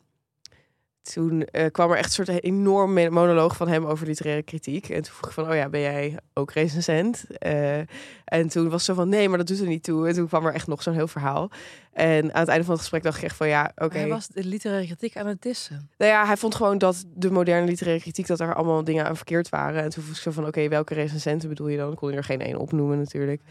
toen 1.13 1.45
eh, 1.45 1.71
kwam 1.71 1.91
er 1.91 1.97
echt 1.97 2.19
een 2.19 2.25
soort 2.25 2.43
enorm 2.43 2.93
monoloog 2.93 3.57
van 3.57 3.69
hem 3.69 3.85
over 3.85 4.07
literaire 4.07 4.43
kritiek. 4.43 4.89
En 4.89 5.03
toen 5.03 5.13
vroeg 5.13 5.29
ik 5.29 5.35
van, 5.35 5.49
oh 5.49 5.55
ja, 5.55 5.69
ben 5.69 5.81
jij 5.81 6.19
ook 6.35 6.53
recensent? 6.53 7.25
Eh, 7.39 7.79
en 8.25 8.49
toen 8.49 8.69
was 8.69 8.85
zo 8.85 8.95
van, 8.95 9.09
nee, 9.09 9.29
maar 9.29 9.39
dat 9.39 9.47
doet 9.47 9.61
er 9.61 9.67
niet 9.67 9.83
toe. 9.83 10.09
En 10.09 10.15
toen 10.15 10.27
kwam 10.27 10.47
er 10.47 10.55
echt 10.55 10.67
nog 10.67 10.83
zo'n 10.83 10.95
heel 10.95 11.09
verhaal. 11.09 11.51
En 11.93 12.35
aan 12.35 12.41
het 12.41 12.49
einde 12.49 12.65
van 12.65 12.73
het 12.73 12.81
gesprek 12.81 13.03
dacht 13.03 13.17
ik 13.17 13.23
echt 13.23 13.37
van, 13.37 13.49
ja, 13.49 13.73
oké. 13.77 13.99
Hij 13.99 14.09
was 14.09 14.29
de 14.29 14.45
literaire 14.45 14.87
kritiek 14.87 15.17
aan 15.17 15.27
het 15.27 15.43
dissen. 15.43 15.91
Nou 15.99 16.11
ja, 16.11 16.27
hij 16.27 16.37
vond 16.37 16.55
gewoon 16.55 16.79
dat 16.79 17.05
de 17.15 17.31
moderne 17.31 17.67
literaire 17.67 18.03
kritiek... 18.03 18.27
dat 18.27 18.41
er 18.41 18.55
allemaal 18.55 18.85
dingen 18.85 19.07
aan 19.07 19.17
verkeerd 19.17 19.49
waren. 19.49 19.83
En 19.83 19.91
toen 19.91 20.03
vroeg 20.03 20.17
ik 20.17 20.23
zo 20.23 20.31
van, 20.31 20.47
oké, 20.47 20.69
welke 20.69 20.95
recensenten 20.95 21.49
bedoel 21.49 21.69
je 21.69 21.77
dan? 21.77 21.93
Ik 21.93 21.97
kon 21.97 22.11
je 22.11 22.17
er 22.17 22.25
geen 22.25 22.41
één 22.41 22.59
opnoemen 22.59 22.99
natuurlijk. 22.99 23.43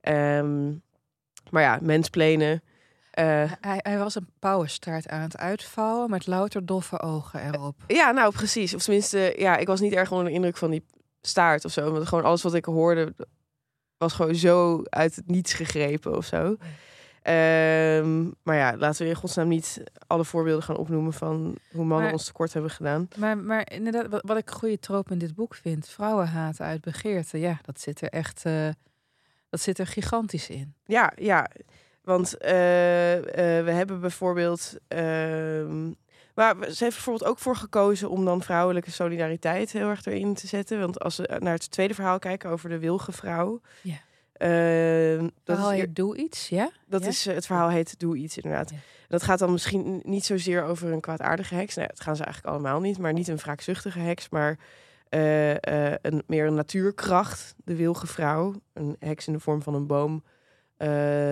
Ehm, 0.00 0.72
maar 1.50 1.62
ja, 1.62 1.78
mensplenen. 1.82 2.62
Eh, 3.18 3.52
Hij, 3.60 3.78
hij 3.82 3.98
was 3.98 4.14
een 4.14 4.28
pauwenstaart 4.38 5.08
aan 5.08 5.20
het 5.20 5.36
uitvouwen 5.36 6.10
met 6.10 6.26
louter 6.26 6.66
doffe 6.66 7.00
ogen 7.00 7.54
erop. 7.54 7.74
ja, 7.86 8.10
nou 8.10 8.32
precies. 8.32 8.74
Of 8.74 8.82
tenminste, 8.82 9.34
ja, 9.36 9.56
ik 9.56 9.66
was 9.66 9.80
niet 9.80 9.92
erg 9.92 10.10
onder 10.10 10.26
de 10.26 10.32
indruk 10.32 10.56
van 10.56 10.70
die 10.70 10.84
staart 11.20 11.64
of 11.64 11.72
zo. 11.72 11.92
Want 11.92 12.08
gewoon 12.08 12.24
alles 12.24 12.42
wat 12.42 12.54
ik 12.54 12.64
hoorde 12.64 13.14
was 13.96 14.12
gewoon 14.12 14.34
zo 14.34 14.82
uit 14.84 15.16
het 15.16 15.26
niets 15.28 15.52
gegrepen 15.52 16.16
of 16.16 16.24
zo. 16.24 16.56
Ehm, 17.22 18.22
maar 18.42 18.56
ja, 18.56 18.76
laten 18.76 19.02
we 19.02 19.08
in 19.08 19.16
godsnaam 19.16 19.48
niet 19.48 19.82
alle 20.06 20.24
voorbeelden 20.24 20.62
gaan 20.62 20.76
opnoemen 20.76 21.12
van 21.12 21.56
hoe 21.72 21.84
mannen 21.84 22.02
Maar- 22.02 22.12
ons 22.12 22.24
tekort 22.24 22.52
hebben 22.52 22.70
gedaan. 22.70 23.08
Maar, 23.16 23.38
maar 23.38 23.72
inderdaad, 23.72 24.06
wat, 24.08 24.22
wat 24.26 24.36
ik 24.36 24.48
een 24.50 24.56
goede 24.56 24.78
troop 24.78 25.10
in 25.10 25.18
dit 25.18 25.34
boek 25.34 25.54
vind, 25.54 25.88
vrouwenhaat 25.88 26.60
uit 26.60 26.80
begeerte, 26.80 27.38
ja, 27.38 27.58
dat 27.62 27.80
zit 27.80 28.00
er 28.00 28.08
echt, 28.08 28.44
eh, 28.44 28.68
dat 29.48 29.60
zit 29.60 29.78
er 29.78 29.86
gigantisch 29.86 30.48
in. 30.48 30.74
Ja, 30.84 31.12
ja. 31.16 31.46
Want 32.08 32.36
eh, 32.36 33.16
eh, 33.16 33.64
we 33.64 33.70
hebben 33.70 34.00
bijvoorbeeld. 34.00 34.74
ehm, 34.88 35.86
maar 36.34 36.54
ze 36.54 36.84
heeft 36.84 36.94
bijvoorbeeld 36.96 37.30
ook 37.30 37.38
voor 37.38 37.56
gekozen 37.56 38.10
om 38.10 38.24
dan 38.24 38.42
vrouwelijke 38.42 38.90
solidariteit 38.90 39.72
heel 39.72 39.88
erg 39.88 40.04
erin 40.04 40.34
te 40.34 40.46
zetten. 40.46 40.80
Want 40.80 41.00
als 41.00 41.16
we 41.16 41.36
naar 41.38 41.52
het 41.52 41.70
tweede 41.70 41.94
verhaal 41.94 42.18
kijken 42.18 42.50
over 42.50 42.68
de 42.68 42.78
wilge 42.78 43.12
vrouw. 43.12 43.60
Ja. 43.82 43.94
ehm, 44.32 45.22
dat 45.44 45.56
Verhaal 45.56 45.72
is, 45.72 45.78
heet 45.80 45.96
Doe 45.96 46.16
iets, 46.16 46.48
ja? 46.48 46.70
dat 46.86 47.02
Ja? 47.02 47.08
is, 47.08 47.26
eh, 47.26 47.34
het 47.34 47.46
verhaal 47.46 47.68
heet 47.68 47.98
Doe 48.00 48.16
iets, 48.16 48.36
inderdaad. 48.36 48.70
Ja. 48.70 48.76
Dat 49.08 49.22
gaat 49.22 49.38
dan 49.38 49.52
misschien 49.52 50.00
niet 50.04 50.24
zozeer 50.24 50.64
over 50.64 50.92
een 50.92 51.00
kwaadaardige 51.00 51.54
heks. 51.54 51.74
Nou, 51.74 51.88
dat 51.88 52.00
gaan 52.00 52.16
ze 52.16 52.24
eigenlijk 52.24 52.54
allemaal 52.54 52.80
niet. 52.80 52.98
Maar 52.98 53.12
niet 53.12 53.28
een 53.28 53.36
wraakzuchtige 53.36 53.98
heks, 53.98 54.28
maar 54.28 54.58
een, 55.08 56.22
meer 56.26 56.46
een 56.46 56.54
natuurkracht. 56.54 57.54
De 57.64 57.76
wilge 57.76 58.06
vrouw. 58.06 58.54
Een 58.72 58.96
heks 58.98 59.26
in 59.26 59.32
de 59.32 59.40
vorm 59.40 59.62
van 59.62 59.74
een 59.74 59.86
boom. 59.86 60.22
Eh, 60.78 60.88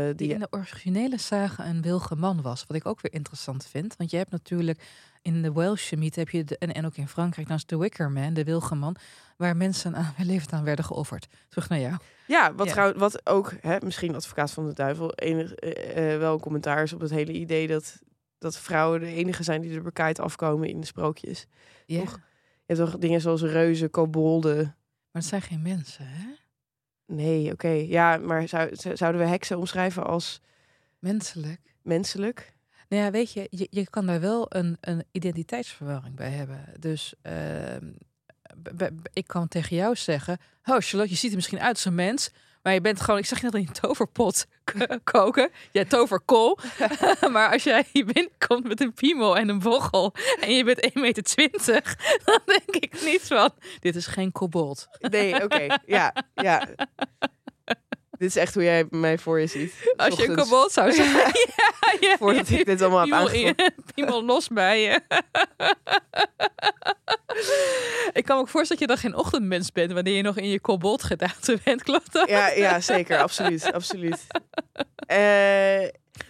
Die 0.06 0.14
die 0.14 0.32
in 0.32 0.38
de 0.38 0.46
originele 0.50 1.18
sage 1.18 1.62
een 1.62 1.82
wilge 1.82 2.16
man 2.16 2.42
was. 2.42 2.64
Wat 2.66 2.76
ik 2.76 2.86
ook 2.86 3.00
weer 3.00 3.12
interessant 3.12 3.66
vind. 3.66 3.96
Want 3.96 4.10
je 4.10 4.16
hebt 4.16 4.30
natuurlijk 4.30 4.82
in 5.22 5.42
de 5.42 5.52
Welsh 5.52 5.92
mythe 5.92 6.20
heb 6.20 6.28
je 6.28 6.44
de, 6.44 6.58
en, 6.58 6.74
en 6.74 6.86
ook 6.86 6.96
in 6.96 7.08
Frankrijk 7.08 7.48
naast 7.48 7.68
de 7.68 7.76
Wicker 7.78 8.10
Man, 8.10 8.34
de 8.34 8.44
wilge 8.44 8.74
man, 8.74 8.96
waar 9.36 9.56
mensen 9.56 9.94
aan 9.96 10.12
hun 10.16 10.26
leven 10.26 10.52
aan 10.52 10.64
werden 10.64 10.84
geofferd. 10.84 11.26
Terug 11.48 11.68
naar 11.68 11.80
jou. 11.80 11.96
Ja, 12.26 12.54
wat, 12.54 12.66
Ja. 12.66 12.72
trouw- 12.72 12.94
wat 12.94 13.26
ook, 13.26 13.52
hè, 13.60 13.76
misschien 13.84 14.14
advocaat 14.14 14.50
van 14.50 14.66
de 14.66 14.72
duivel, 14.72 15.14
enig, 15.14 15.52
eh, 15.54 16.12
eh, 16.12 16.18
wel 16.18 16.32
een 16.34 16.40
commentaar 16.40 16.82
is 16.82 16.92
op 16.92 17.00
het 17.00 17.10
hele 17.10 17.32
idee 17.32 17.66
dat, 17.66 17.96
dat 18.38 18.56
vrouwen 18.58 19.00
de 19.00 19.06
enige 19.06 19.42
zijn 19.42 19.60
die 19.60 19.74
er 19.76 19.82
bekijkt 19.82 20.20
afkomen 20.20 20.68
in 20.68 20.80
de 20.80 20.86
sprookjes. 20.86 21.46
Ja. 21.86 22.00
Toch? 22.00 22.20
Je 22.66 22.74
hebt 22.74 22.90
toch 22.90 22.98
dingen 23.00 23.20
zoals 23.20 23.42
reuzen, 23.42 23.90
kobolden. 23.90 24.56
Maar 25.12 25.22
het 25.22 25.24
zijn 25.24 25.42
geen 25.42 25.62
mensen, 25.62 26.06
hè? 26.08 26.24
Nee, 27.06 27.52
oké. 27.52 27.68
Ja, 27.68 28.16
maar 28.16 28.48
zou, 28.48 28.70
zouden 28.72 29.20
we 29.20 29.26
heksen 29.26 29.58
omschrijven 29.58 30.06
als 30.06 30.40
Menselijk. 30.98 31.60
menselijk? 31.82 32.54
Nou 32.88 33.02
ja, 33.02 33.10
weet 33.10 33.32
je, 33.32 33.46
je, 33.50 33.66
je 33.70 33.90
kan 33.90 34.06
daar 34.06 34.20
wel 34.20 34.46
een, 34.48 34.76
een 34.80 35.04
identiteitsverwarring 35.10 36.16
bij 36.16 36.30
hebben. 36.30 36.64
Dus 36.78 37.14
ehm, 37.22 37.92
ik 39.12 39.26
kan 39.26 39.48
tegen 39.48 39.76
jou 39.76 39.96
zeggen... 39.96 40.38
Oh, 40.64 40.76
Charlotte, 40.78 41.12
je 41.12 41.16
ziet 41.16 41.30
er 41.30 41.36
misschien 41.36 41.60
uit 41.60 41.74
als 41.74 41.84
een 41.84 41.94
mens... 41.94 42.30
maar 42.66 42.74
je 42.74 42.80
bent 42.80 43.00
gewoon... 43.00 43.20
Ik 43.20 43.26
zag 43.26 43.38
je 43.38 43.44
net 43.44 43.54
in 43.54 43.60
je 43.60 43.80
toverpot 43.80 44.46
koken. 45.04 45.50
Jij 45.72 45.84
toverkool. 45.84 46.58
maar 47.32 47.52
als 47.52 47.62
jij 47.62 47.84
hier 47.92 48.04
binnenkomt 48.04 48.68
met 48.68 48.80
een 48.80 48.92
piemel 48.92 49.36
en 49.36 49.48
een 49.48 49.58
bochel... 49.58 50.14
en 50.40 50.52
je 50.52 50.64
bent 50.64 50.84
1,20 50.84 50.92
meter... 50.94 51.96
dan 52.24 52.40
denk 52.44 52.84
ik 52.84 53.02
niet 53.04 53.22
van... 53.22 53.50
Dit 53.80 53.96
is 53.96 54.06
geen 54.06 54.32
kobold. 54.32 54.86
Nee, 54.98 55.44
oké. 55.44 55.76
Ja, 55.84 56.14
ja. 56.34 56.68
Dit 58.18 58.28
is 58.28 58.36
echt 58.36 58.54
hoe 58.54 58.62
jij 58.62 58.86
mij 58.90 59.18
voor 59.18 59.40
je 59.40 59.46
ziet. 59.46 59.74
Als 59.96 60.16
je 60.16 60.28
een 60.28 60.36
kobold 60.36 60.72
zou 60.72 60.92
zijn. 60.92 61.10
ja, 61.56 61.72
ja, 62.00 62.16
Voordat 62.16 62.50
ik 62.50 62.66
dit 62.66 62.82
allemaal 62.82 63.00
heb 63.04 63.12
aangevoerd. 63.12 63.70
piemel 63.94 64.24
los 64.32 64.48
bij 64.48 64.80
je. 64.82 65.00
ik 68.12 68.24
kan 68.24 68.36
me 68.36 68.42
ook 68.42 68.48
voorstellen 68.48 68.68
dat 68.68 68.78
je 68.78 68.86
dan 68.86 68.96
geen 69.12 69.14
ochtendmens 69.20 69.72
bent 69.72 69.92
wanneer 69.92 70.16
je 70.16 70.22
nog 70.22 70.36
in 70.36 70.48
je 70.48 70.60
kobold 70.60 71.02
gedaante 71.02 71.58
bent, 71.64 71.82
klopt 71.82 72.12
dat? 72.12 72.28
Ja, 72.28 72.48
ja, 72.48 72.80
zeker. 72.80 73.18
Absoluut. 73.18 73.72
absoluut. 73.72 74.26
Eh, 74.96 75.16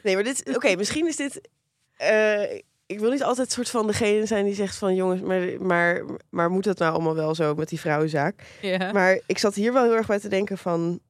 nee, 0.02 0.14
maar 0.14 0.24
dit... 0.24 0.54
Oké, 0.56 0.76
misschien 0.76 1.06
is 1.06 1.16
dit... 1.16 1.48
eh, 1.96 2.54
ik 2.86 3.00
wil 3.00 3.10
niet 3.10 3.22
altijd 3.22 3.52
soort 3.52 3.70
van 3.70 3.86
degene 3.86 4.26
zijn 4.26 4.44
die 4.44 4.54
zegt 4.54 4.76
van... 4.76 4.94
jongens, 4.94 5.20
maar, 5.20 5.62
maar, 5.62 6.04
maar 6.30 6.50
moet 6.50 6.64
dat 6.64 6.78
nou 6.78 6.92
allemaal 6.92 7.14
wel 7.14 7.34
zo 7.34 7.54
met 7.54 7.68
die 7.68 7.80
vrouwenzaak? 7.80 8.42
Ja. 8.60 8.92
Maar 8.92 9.20
ik 9.26 9.38
zat 9.38 9.54
hier 9.54 9.72
wel 9.72 9.82
heel 9.84 9.96
erg 9.96 10.06
bij 10.06 10.18
te 10.20 10.28
denken 10.28 10.58
van... 10.58 11.00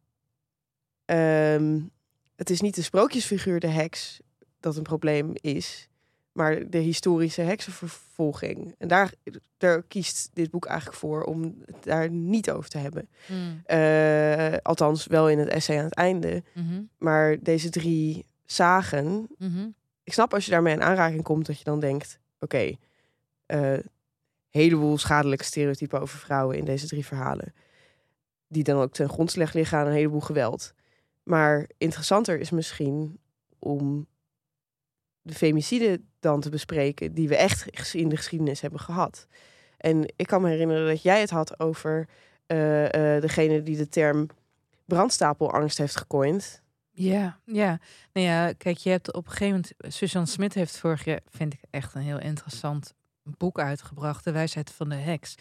ehm, 1.07 1.81
het 2.37 2.51
is 2.51 2.61
niet 2.61 2.75
de 2.75 2.83
sprookjesfiguur, 2.83 3.61
de 3.61 3.67
heks, 3.67 4.21
dat 4.61 4.77
een 4.77 4.83
probleem 4.83 5.31
is... 5.35 5.89
maar 6.33 6.71
de 6.71 6.79
historische 6.79 7.43
heksenvervolging. 7.43 8.75
En 8.79 8.89
daar, 8.89 9.13
daar 9.57 9.83
kiest 9.83 10.31
dit 10.33 10.51
boek 10.51 10.67
eigenlijk 10.67 10.99
voor 10.99 11.23
om 11.23 11.63
het 11.65 11.85
daar 11.85 12.11
niet 12.11 12.51
over 12.51 12.71
te 12.71 12.79
hebben. 12.79 13.09
Mm, 13.27 13.61
Eh, 13.65 14.57
althans, 14.63 15.07
wel 15.07 15.29
in 15.29 15.39
het 15.39 15.49
essay 15.49 15.79
aan 15.79 15.85
het 15.85 15.95
einde. 15.95 16.43
mhm, 16.55 16.83
Maar 16.99 17.37
deze 17.43 17.71
drie 17.71 18.25
zagen... 18.45 19.27
mhm. 19.39 19.69
Ik 20.05 20.13
snap 20.13 20.35
als 20.35 20.45
je 20.45 20.51
daarmee 20.51 20.75
in 20.75 20.83
aanraking 20.83 21.23
komt 21.23 21.47
dat 21.47 21.59
je 21.59 21.65
dan 21.65 21.81
denkt... 21.81 22.19
Oké, 22.41 22.73
eh 23.47 23.79
heleboel 24.51 24.99
schadelijke 24.99 25.45
stereotypen 25.45 26.01
over 26.01 26.19
vrouwen 26.19 26.57
in 26.57 26.65
deze 26.65 26.87
drie 26.87 27.07
verhalen. 27.07 27.55
Die 28.49 28.63
dan 28.63 28.81
ook 28.81 28.93
ten 28.93 29.09
grondslag 29.09 29.53
liggen 29.53 29.79
aan 29.79 29.87
een 29.87 29.93
heleboel 29.93 30.21
geweld. 30.21 30.75
Maar 31.27 31.69
interessanter 31.79 32.41
is 32.41 32.51
misschien 32.51 33.19
om 33.59 34.07
de 35.23 35.35
femicide 35.35 36.01
dan 36.21 36.41
te 36.41 36.51
bespreken... 36.51 37.15
die 37.15 37.29
we 37.29 37.37
echt 37.37 37.95
in 37.95 38.09
de 38.09 38.17
geschiedenis 38.17 38.61
hebben 38.61 38.81
gehad. 38.81 39.27
En 39.77 40.13
ik 40.17 40.27
kan 40.27 40.43
me 40.43 40.49
herinneren 40.49 40.87
dat 40.87 41.03
jij 41.03 41.21
het 41.21 41.31
had 41.31 41.61
over 41.61 42.09
eh, 42.47 43.15
eh, 43.15 43.23
degene 43.23 43.63
die 43.63 43.77
de 43.77 43.89
term 43.89 44.27
brandstapelangst 44.85 45.79
heeft 45.79 45.97
gecoind. 45.97 46.63
Ja, 46.91 47.41
ja. 47.45 47.79
Nou 48.13 48.27
ja, 48.27 48.53
kijk, 48.53 48.77
je 48.77 48.91
hebt 48.91 49.13
op 49.13 49.25
een 49.25 49.33
gegeven 49.33 49.53
moment... 49.53 49.95
Suzanne 49.95 50.29
Smit 50.29 50.55
heeft 50.55 50.79
vorig 50.79 51.05
jaar, 51.05 51.21
vind 51.29 51.53
ik 51.53 51.61
echt 51.71 51.95
een 51.95 52.03
heel 52.03 52.21
interessant 52.21 52.95
boek 53.23 53.59
uitgebracht. 53.59 54.25
De 54.25 54.33
wijsheid 54.33 54.71
van 54.71 54.89
de 54.89 54.95
heks. 54.95 55.35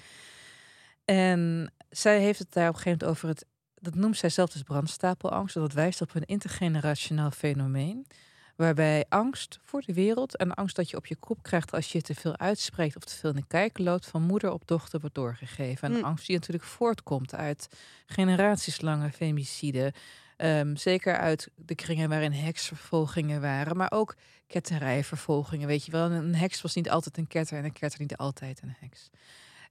En 1.06 1.72
zij 1.90 2.20
heeft 2.20 2.40
het 2.40 2.54
daar 2.54 2.70
op 2.70 2.76
een 2.76 2.82
gegeven 2.82 3.00
moment 3.08 3.18
over 3.18 3.28
het... 3.28 3.46
Dat 3.86 3.96
noemt 3.96 4.18
zij 4.18 4.30
zelf 4.30 4.50
dus 4.50 4.62
brandstapelangst. 4.62 5.54
Dat 5.54 5.74
wijst 5.74 6.02
op 6.02 6.16
een 6.16 6.26
intergenerationeel 6.26 7.32
fenomeen. 7.32 8.08
Waarbij 8.56 9.06
angst 9.10 9.60
voor 9.64 9.82
de 9.82 9.94
wereld 9.94 10.38
en 10.38 10.54
angst 10.54 10.76
dat 10.76 10.90
je 10.90 10.98
op 10.98 11.06
je 11.06 11.16
kop 11.16 11.44
krijgt 11.44 11.72
als 11.72 11.92
je 11.92 12.02
te 12.02 12.16
veel 12.16 12.38
uitspreekt 12.38 12.96
of 12.96 13.04
te 13.04 13.16
veel 13.16 13.30
in 13.30 13.36
de 13.36 13.48
kijker 13.48 13.84
loopt, 13.84 14.06
van 14.06 14.22
moeder 14.22 14.52
op 14.52 14.68
dochter 14.68 15.00
wordt 15.00 15.16
doorgegeven. 15.16 15.92
En 15.92 15.98
Mm. 15.98 16.04
angst 16.04 16.28
die 16.28 16.36
natuurlijk 16.36 16.64
voortkomt 16.64 17.36
uit 17.36 17.68
generatieslange 18.06 19.12
femicide. 19.12 19.94
Ehm, 20.38 20.76
zeker 20.76 21.18
uit 21.18 21.50
de 21.56 21.76
kringen 21.76 22.10
waarin 22.10 22.32
heksvervolgingen 22.32 23.42
waren, 23.42 23.78
maar 23.78 23.92
ook 23.92 24.16
ketterijvervolgingen. 24.48 25.68
Weet 25.68 25.86
je 25.86 25.92
wel, 25.92 26.12
een 26.12 26.36
heks 26.36 26.62
was 26.62 26.76
niet 26.76 26.90
altijd 26.90 27.18
een 27.18 27.28
ketter 27.28 27.58
en 27.58 27.64
een 27.64 27.74
ketter 27.74 28.00
niet 28.00 28.18
altijd 28.18 28.62
een 28.62 28.76
heks. 28.80 29.10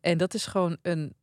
En 0.01 0.19
dat 0.19 0.35
is 0.35 0.47
gewoon 0.47 0.77
een, 0.83 1.15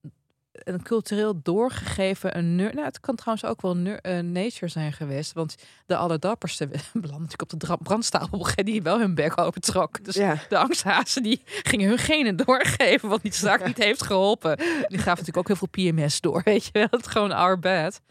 een 0.52 0.82
cultureel 0.84 1.40
doorgegeven, 1.44 2.38
een 2.38 2.56
ner- 2.56 2.74
nou, 2.74 2.86
het 2.86 3.00
kan 3.00 3.16
trouwens 3.16 3.46
ook 3.46 3.62
wel 3.62 3.76
ner- 3.78 4.00
eh, 4.02 4.20
nature 4.20 4.68
zijn 4.68 4.94
geweest, 4.94 5.34
want 5.34 5.56
de 5.86 5.96
allerdapperste 5.96 6.68
belanden 6.94 7.22
natuurlijk 7.22 7.54
op 7.54 7.60
de 7.60 7.78
brandstapel 7.84 8.48
die 8.64 8.82
wel 8.82 9.00
hun 9.00 9.16
bek 9.16 9.40
open 9.40 9.62
trok. 9.62 10.04
Dus 10.04 10.16
Ja. 10.16 10.38
de 10.50 10.58
angsthazen 10.58 11.24
die 11.24 11.42
gingen 11.46 11.88
hun 11.90 11.98
genen 11.98 12.36
doorgeven, 12.36 13.10
wat 13.10 13.22
die 13.22 13.34
zaak 13.34 13.66
niet 13.66 13.78
heeft 13.78 14.04
geholpen. 14.04 14.58
Die 14.58 14.98
gaven 14.98 15.26
natuurlijk 15.26 15.38
ook 15.38 15.48
heel 15.48 15.56
veel 15.56 15.92
PMS 15.92 16.22
door, 16.22 16.42
weet 16.52 16.66
je 16.66 16.72
wel. 16.72 16.88
Het 16.92 17.06
is 17.06 17.12
gewoon 17.12 17.32
our 17.32 17.60
bad. 17.60 18.02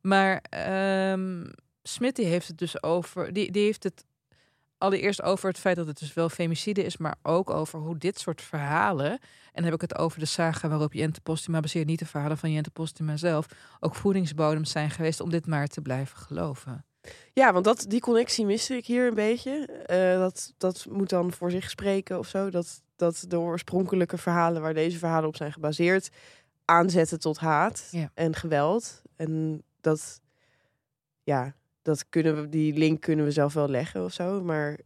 Maar 0.00 0.42
Smit 1.82 2.16
die 2.16 2.26
heeft 2.26 2.48
het 2.48 2.58
dus 2.58 2.82
over, 2.82 3.32
die, 3.32 3.50
die 3.52 3.64
heeft 3.64 3.82
het 3.82 4.04
allereerst 4.82 5.22
over 5.22 5.48
het 5.48 5.58
feit 5.58 5.76
dat 5.76 5.86
het 5.86 5.98
dus 5.98 6.14
wel 6.14 6.28
femicide 6.28 6.84
is, 6.84 6.96
maar 6.96 7.14
ook 7.22 7.50
over 7.50 7.78
hoe 7.78 7.98
dit 7.98 8.18
soort 8.18 8.42
verhalen, 8.42 9.10
en 9.10 9.18
dan 9.52 9.64
heb 9.64 9.74
ik 9.74 9.80
het 9.80 9.98
over 9.98 10.18
de 10.18 10.26
saga 10.26 10.68
waarop 10.68 10.92
Jente 10.92 11.20
Postuma 11.20 11.60
baseert, 11.60 11.86
niet 11.86 11.98
de 11.98 12.06
verhalen 12.06 12.38
van 12.38 12.52
Jente 12.52 12.70
Postuma 12.70 13.16
zelf, 13.16 13.46
ook 13.80 13.94
voedingsbodems 13.94 14.70
zijn 14.70 14.90
geweest 14.90 15.20
om 15.20 15.30
dit 15.30 15.46
maar 15.46 15.66
te 15.66 15.80
blijven 15.80 16.16
geloven. 16.16 16.84
Ja, 17.32 17.52
want 17.52 17.64
dat, 17.64 17.84
die 17.88 18.00
connectie 18.00 18.46
miste 18.46 18.76
ik 18.76 18.86
hier 18.86 19.06
een 19.06 19.14
beetje. 19.14 19.66
Eh, 19.66 20.18
dat, 20.18 20.52
dat 20.58 20.86
moet 20.90 21.08
dan 21.08 21.32
voor 21.32 21.50
zich 21.50 21.70
spreken 21.70 22.18
of 22.18 22.28
zo. 22.28 22.50
Dat, 22.50 22.82
dat 22.96 23.24
de 23.28 23.38
oorspronkelijke 23.38 24.18
verhalen 24.18 24.62
waar 24.62 24.74
deze 24.74 24.98
verhalen 24.98 25.28
op 25.28 25.36
zijn 25.36 25.52
gebaseerd... 25.52 26.08
aanzetten 26.64 27.20
tot 27.20 27.38
haat 27.38 27.88
Ja. 27.90 28.10
en 28.14 28.34
geweld. 28.34 29.02
En 29.16 29.62
dat, 29.80 30.20
ja, 31.22 31.54
dat 31.82 32.08
kunnen 32.08 32.40
we, 32.40 32.48
die 32.48 32.74
link 32.78 33.00
kunnen 33.00 33.24
we 33.24 33.30
zelf 33.30 33.54
wel 33.54 33.68
leggen 33.68 34.04
of 34.04 34.12
zo. 34.12 34.42
Maar 34.42 34.78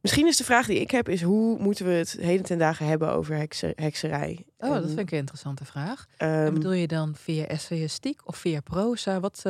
misschien 0.00 0.26
is 0.26 0.36
de 0.36 0.44
vraag 0.44 0.66
die 0.66 0.80
ik 0.80 0.90
heb... 0.90 1.08
is 1.08 1.22
hoe 1.22 1.58
moeten 1.58 1.86
we 1.86 1.92
het 1.92 2.16
heden 2.20 2.44
ten 2.44 2.58
dagen 2.58 2.86
hebben 2.86 3.12
over 3.12 3.36
hekse- 3.36 3.72
hekserij? 3.74 4.44
Oh, 4.58 4.72
dat 4.74 4.86
vind 4.86 4.98
ik 4.98 5.10
een 5.10 5.18
interessante 5.18 5.64
vraag. 5.64 6.06
en 6.16 6.54
bedoel 6.54 6.72
je 6.72 6.86
dan 6.86 7.14
via 7.16 7.44
essayistiek 7.46 8.20
of 8.24 8.36
via 8.36 8.60
proza? 8.60 9.20
Wat, 9.20 9.40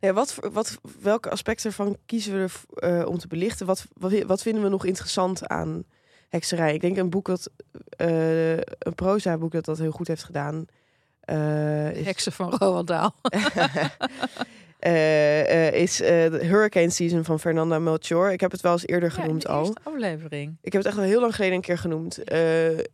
Ja, 0.00 0.12
wat, 0.12 0.38
wat, 0.52 0.78
welke 1.02 1.30
aspecten 1.30 1.66
ervan 1.66 1.96
kiezen 2.06 2.32
we 2.32 2.40
er, 2.74 3.00
eh, 3.00 3.06
om 3.08 3.18
te 3.18 3.26
belichten? 3.26 3.66
Wat, 3.66 3.86
wat, 3.92 4.22
wat 4.22 4.42
vinden 4.42 4.62
we 4.62 4.68
nog 4.68 4.84
interessant 4.84 5.46
aan 5.48 5.84
hekserij? 6.28 6.74
Ik 6.74 6.80
denk 6.80 6.96
een 6.96 7.10
boek 7.10 7.26
dat 7.26 7.50
eh, 7.96 8.56
een 8.56 8.94
proza 8.94 9.38
boek 9.38 9.52
dat 9.52 9.64
dat 9.64 9.78
heel 9.78 9.90
goed 9.90 10.08
heeft 10.08 10.24
gedaan. 10.24 10.66
eh, 11.20 11.90
is, 11.96 12.04
heksen 12.04 12.32
van 12.32 12.50
Roald 12.50 12.86
Dahl? 12.86 13.08
eh, 14.80 15.68
eh, 15.68 15.74
is 15.74 16.00
eh, 16.00 16.08
de 16.08 16.38
Hurricane 16.44 16.90
Season 16.90 17.24
van 17.24 17.40
Fernanda 17.40 17.78
Melchor. 17.78 18.32
Ik 18.32 18.40
heb 18.40 18.50
het 18.50 18.60
wel 18.60 18.72
eens 18.72 18.86
eerder 18.86 19.10
genoemd 19.10 19.42
ja, 19.42 19.48
in 19.48 19.62
de 19.62 19.68
al. 19.68 19.92
aflevering. 19.92 20.56
Ik 20.62 20.72
heb 20.72 20.82
het 20.82 20.90
echt 20.90 21.00
al 21.00 21.08
heel 21.08 21.20
lang 21.20 21.34
geleden 21.34 21.54
een 21.54 21.62
keer 21.62 21.78
genoemd. 21.78 22.16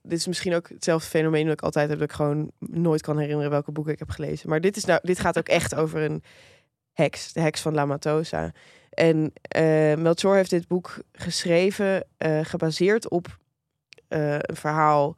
Dit 0.02 0.18
is 0.18 0.26
misschien 0.26 0.54
ook 0.54 0.68
hetzelfde 0.68 1.08
fenomeen 1.08 1.44
dat 1.44 1.52
ik 1.52 1.62
altijd 1.62 1.88
heb. 1.88 1.98
Dat 1.98 2.08
ik 2.08 2.14
gewoon 2.14 2.50
nooit 2.58 3.02
kan 3.02 3.18
herinneren 3.18 3.50
welke 3.50 3.72
boeken 3.72 3.92
ik 3.92 3.98
heb 3.98 4.10
gelezen. 4.10 4.48
Maar 4.48 4.60
dit, 4.60 4.76
is 4.76 4.84
nou, 4.84 5.00
dit 5.02 5.18
gaat 5.18 5.38
ook 5.38 5.48
echt 5.48 5.74
over 5.74 6.00
een 6.00 6.22
heks. 6.92 7.32
De 7.32 7.40
heks 7.40 7.60
van 7.60 7.74
La 7.74 7.86
Matosa. 7.86 8.52
En 8.90 9.32
eh 9.42 9.94
Melchor 9.96 10.34
heeft 10.34 10.50
dit 10.50 10.68
boek 10.68 10.98
geschreven, 11.12 12.06
gebaseerd 12.42 13.08
op 13.08 13.38
een 14.08 14.40
verhaal 14.52 15.16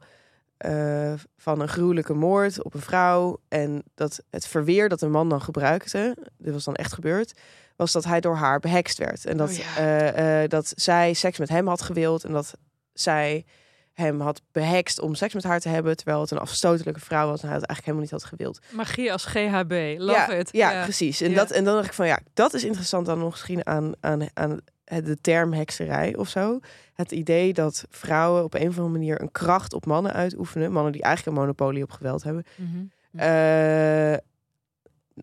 eh, 0.59 1.13
van 1.37 1.61
een 1.61 1.67
gruwelijke 1.67 2.13
moord 2.13 2.63
op 2.63 2.73
een 2.73 2.81
vrouw. 2.81 3.39
En 3.47 3.83
dat 3.95 4.23
het 4.29 4.47
verweer 4.47 4.89
dat 4.89 5.01
een 5.01 5.11
man 5.11 5.29
dan 5.29 5.41
gebruikte, 5.41 6.17
dit 6.37 6.53
was 6.53 6.63
dan 6.63 6.75
echt 6.75 6.93
gebeurd, 6.93 7.39
was 7.75 7.91
dat 7.91 8.03
hij 8.03 8.19
door 8.19 8.35
haar 8.35 8.59
behekst 8.59 8.97
werd. 8.97 9.25
En 9.25 9.37
dat, 9.37 9.49
Oh 9.49 9.55
ja. 9.55 9.75
eh, 9.75 10.43
eh, 10.43 10.49
dat 10.49 10.73
zij 10.75 11.13
seks 11.13 11.37
met 11.37 11.49
hem 11.49 11.67
had 11.67 11.81
gewild 11.81 12.23
en 12.23 12.31
dat 12.31 12.53
zij 12.93 13.45
hem 13.93 14.21
had 14.21 14.41
behekst 14.51 14.99
om 14.99 15.15
seks 15.15 15.33
met 15.33 15.43
haar 15.43 15.59
te 15.59 15.69
hebben, 15.69 15.95
terwijl 15.97 16.21
het 16.21 16.31
een 16.31 16.37
afstotelijke 16.37 16.99
vrouw 16.99 17.27
was 17.27 17.41
en 17.41 17.47
hij 17.47 17.57
het 17.57 17.65
eigenlijk 17.65 17.85
helemaal 17.85 18.01
niet 18.01 18.11
had 18.11 18.23
gewild. 18.23 18.59
Magie 18.71 19.11
als 19.11 19.25
GHB. 19.25 19.95
Love 19.97 20.11
ja, 20.11 20.29
it. 20.29 20.49
Ja, 20.51 20.83
precies. 20.83 21.21
En, 21.21 21.29
Ja. 21.29 21.35
Dat, 21.35 21.51
en 21.51 21.63
dan 21.63 21.75
dacht 21.75 21.87
ik 21.87 21.93
van 21.93 22.07
ja, 22.07 22.19
dat 22.33 22.53
is 22.53 22.63
interessant 22.63 23.05
dan 23.05 23.19
nog 23.19 23.29
misschien 23.29 23.65
aan, 23.65 23.93
aan, 23.99 24.27
aan 24.33 24.59
de 24.89 25.17
term 25.21 25.53
hekserij 25.53 26.15
of 26.15 26.29
zo. 26.29 26.59
Het 26.93 27.11
idee 27.11 27.53
dat 27.53 27.85
vrouwen 27.89 28.43
op 28.43 28.53
een 28.53 28.67
of 28.67 28.77
andere 28.77 28.97
manier 28.97 29.21
een 29.21 29.31
kracht 29.31 29.73
op 29.73 29.85
mannen 29.85 30.13
uitoefenen. 30.13 30.71
Mannen 30.71 30.91
die 30.91 31.01
eigenlijk 31.01 31.35
een 31.35 31.43
monopolie 31.43 31.83
op 31.83 31.91
geweld 31.91 32.23
hebben. 32.23 32.43
Mhm. 32.55 32.85
Eh, 33.15 34.17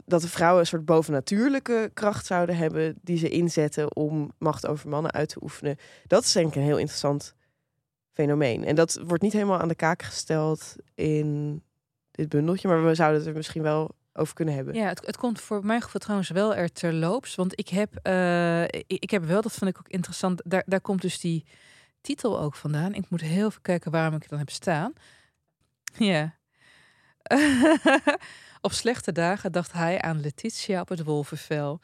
dat 0.05 0.21
de 0.21 0.29
vrouwen 0.29 0.61
een 0.61 0.67
soort 0.67 0.85
bovennatuurlijke 0.85 1.91
kracht 1.95 2.27
zouden 2.27 2.57
hebben 2.57 2.99
die 3.03 3.19
ze 3.19 3.29
inzetten 3.29 3.97
om 3.97 4.33
macht 4.39 4.67
over 4.67 4.89
mannen 4.89 5.13
uit 5.13 5.29
te 5.29 5.43
oefenen. 5.43 5.77
Dat 6.07 6.25
is 6.25 6.33
denk 6.33 6.49
ik 6.49 6.55
een 6.55 6.63
heel 6.63 6.79
interessant 6.79 7.35
fenomeen. 8.13 8.65
En 8.65 8.75
dat 8.75 9.01
wordt 9.07 9.23
niet 9.23 9.33
helemaal 9.33 9.61
aan 9.61 9.69
de 9.69 9.75
kaak 9.75 10.03
gesteld 10.03 10.75
in 10.95 11.63
dit 12.11 12.29
bundeltje, 12.29 12.69
maar 12.69 12.85
we 12.85 12.95
zouden 12.95 13.19
het 13.19 13.29
er 13.29 13.37
misschien 13.37 13.63
wel 13.63 13.95
over 14.17 14.35
kunnen 14.35 14.55
hebben. 14.55 14.75
Ja, 14.75 14.89
het, 14.89 15.07
het 15.07 15.17
komt 15.17 15.41
voor 15.41 15.67
mijn 15.67 15.83
gevoel 15.83 16.01
trouwens 16.01 16.31
wel 16.31 16.55
er 16.55 16.73
terloops. 16.73 17.35
Want 17.35 17.59
ik 17.59 17.69
heb, 17.69 17.97
eh, 18.03 18.63
ik, 18.87 19.11
heb 19.11 19.25
wel, 19.25 19.43
dat 19.43 19.53
vond 19.53 19.71
ik 19.71 19.79
ook 19.79 19.89
interessant. 19.89 20.43
Daar, 20.45 20.63
daar 20.67 20.81
komt 20.81 21.03
dus 21.03 21.21
die 21.21 21.45
titel 22.01 22.41
ook 22.41 22.55
vandaan. 22.55 22.95
Ik 22.95 23.11
moet 23.11 23.21
heel 23.21 23.47
even 23.47 23.63
kijken 23.63 23.91
waarom 23.91 24.15
ik 24.15 24.21
het 24.21 24.31
dan 24.31 24.39
heb 24.39 24.51
staan. 24.51 24.93
Ja. 25.99 26.37
op 28.61 28.73
slechte 28.73 29.13
dagen 29.13 29.53
dacht 29.53 29.73
hij 29.73 30.01
aan 30.01 30.21
Letitia 30.21 30.81
op 30.81 30.89
het 30.89 31.05
wolvenvel. 31.05 31.81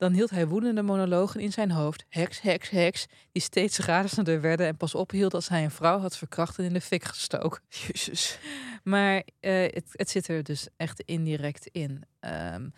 Dan 0.00 0.12
hield 0.12 0.30
hij 0.30 0.46
woedende 0.46 0.82
monologen 0.82 1.40
in 1.40 1.52
zijn 1.52 1.70
hoofd. 1.70 2.04
Heks, 2.08 2.40
heks, 2.40 2.70
heks. 2.70 3.06
Die 3.32 3.42
steeds 3.42 3.78
razender 3.78 4.40
werden 4.40 4.66
en 4.66 4.76
pas 4.76 4.94
ophield 4.94 5.34
als 5.34 5.48
hij 5.48 5.64
een 5.64 5.70
vrouw 5.70 5.98
had 5.98 6.16
verkracht 6.16 6.58
en 6.58 6.64
in 6.64 6.72
de 6.72 6.80
fik 6.80 7.04
gestoken. 7.04 7.62
Jezus. 7.86 8.38
Maar 8.82 9.22
eh, 9.40 9.62
het, 9.62 9.84
het 9.92 10.10
zit 10.10 10.28
er 10.28 10.42
dus 10.42 10.68
echt 10.76 11.00
indirect 11.00 11.66
in. 11.66 12.02
Ehm, 12.20 12.68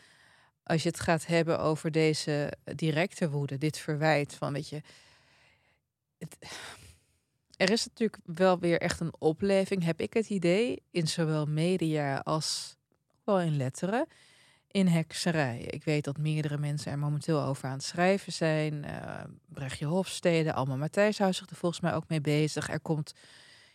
als 0.62 0.82
je 0.82 0.88
het 0.88 1.00
gaat 1.00 1.26
hebben 1.26 1.61
over 1.61 1.90
deze 1.90 2.52
directe 2.76 3.30
woede, 3.30 3.58
dit 3.58 3.78
verwijt 3.78 4.35
van, 4.35 4.52
weet 4.52 4.68
je, 4.68 4.80
het, 6.18 6.37
er 7.56 7.70
is 7.70 7.87
natuurlijk 7.87 8.22
wel 8.24 8.58
weer 8.58 8.80
echt 8.80 9.00
een 9.00 9.14
opleving, 9.18 9.85
heb 9.85 10.00
ik 10.00 10.14
het 10.14 10.28
idee, 10.28 10.82
in 10.90 11.08
zowel 11.08 11.46
media 11.46 12.18
als 12.18 12.76
wel 13.24 13.40
in 13.40 13.56
letteren, 13.56 14.06
in 14.72 14.87
hekserij. 14.87 15.58
Ik 15.58 15.85
weet 15.85 16.04
dat 16.04 16.18
meerdere 16.18 16.58
mensen 16.58 16.92
er 16.92 16.98
momenteel 16.98 17.42
over 17.42 17.64
aan 17.64 17.72
het 17.72 17.82
schrijven 17.82 18.32
zijn. 18.32 18.85
Uh, 18.85 19.20
Brechtje 19.48 19.87
Hofstede, 19.87 20.52
Alma 20.52 20.76
Matthijs 20.76 21.18
houdt 21.18 21.37
zich 21.37 21.50
er 21.50 21.56
volgens 21.56 21.80
mij 21.80 21.94
ook 21.94 22.08
mee 22.08 22.20
bezig. 22.20 22.70
Er 22.70 22.80
komt 22.80 23.14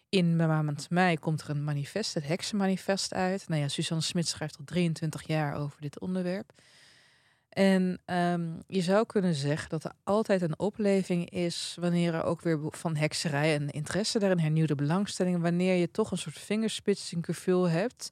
in 0.09 0.35
maand 0.35 0.89
mei 0.89 1.19
komt 1.19 1.41
er 1.41 1.49
een 1.49 1.63
manifest, 1.63 2.13
het 2.13 2.27
heksenmanifest 2.27 3.13
uit. 3.13 3.47
Nou 3.47 3.61
ja, 3.61 3.67
Suzanne 3.67 4.03
Smit 4.03 4.27
schrijft 4.27 4.57
al 4.57 4.63
23 4.65 5.27
jaar 5.27 5.55
over 5.55 5.81
dit 5.81 5.99
onderwerp. 5.99 6.53
En 7.49 7.99
ehm, 8.05 8.49
je 8.67 8.81
zou 8.81 9.05
kunnen 9.05 9.35
zeggen 9.35 9.69
dat 9.69 9.83
er 9.83 9.91
altijd 10.03 10.41
een 10.41 10.59
opleving 10.59 11.29
is 11.29 11.77
wanneer 11.79 12.13
er 12.13 12.23
ook 12.23 12.41
weer 12.41 12.59
van 12.69 12.95
hekserij 12.95 13.55
en 13.55 13.69
interesse 13.69 14.19
daarin, 14.19 14.39
hernieuwde 14.39 14.75
belangstelling, 14.75 15.41
wanneer 15.41 15.75
je 15.75 15.91
toch 15.91 16.11
een 16.11 16.17
soort 16.17 16.39
vingerspitsengevoel 16.39 17.69
hebt 17.69 18.11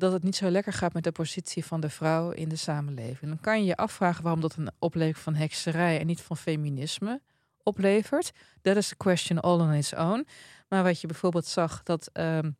dat 0.00 0.12
het 0.12 0.22
niet 0.22 0.36
zo 0.36 0.50
lekker 0.50 0.72
gaat 0.72 0.92
met 0.92 1.04
de 1.04 1.12
positie 1.12 1.64
van 1.64 1.80
de 1.80 1.90
vrouw 1.90 2.30
in 2.30 2.48
de 2.48 2.56
samenleving. 2.56 3.30
Dan 3.30 3.40
kan 3.40 3.60
je 3.60 3.66
je 3.66 3.76
afvragen 3.76 4.22
waarom 4.22 4.40
dat 4.40 4.56
een 4.56 4.70
opleving 4.78 5.18
van 5.18 5.34
hekserij 5.34 6.00
en 6.00 6.06
niet 6.06 6.20
van 6.20 6.36
feminisme 6.36 7.20
oplevert. 7.62 8.32
Dat 8.62 8.76
is 8.76 8.92
a 8.92 8.96
question 8.96 9.40
all 9.40 9.60
on 9.60 9.72
its 9.72 9.94
own. 9.94 10.26
Maar 10.68 10.82
wat 10.82 11.00
je 11.00 11.06
bijvoorbeeld 11.06 11.46
zag 11.46 11.82
dat 11.82 12.10
um, 12.12 12.56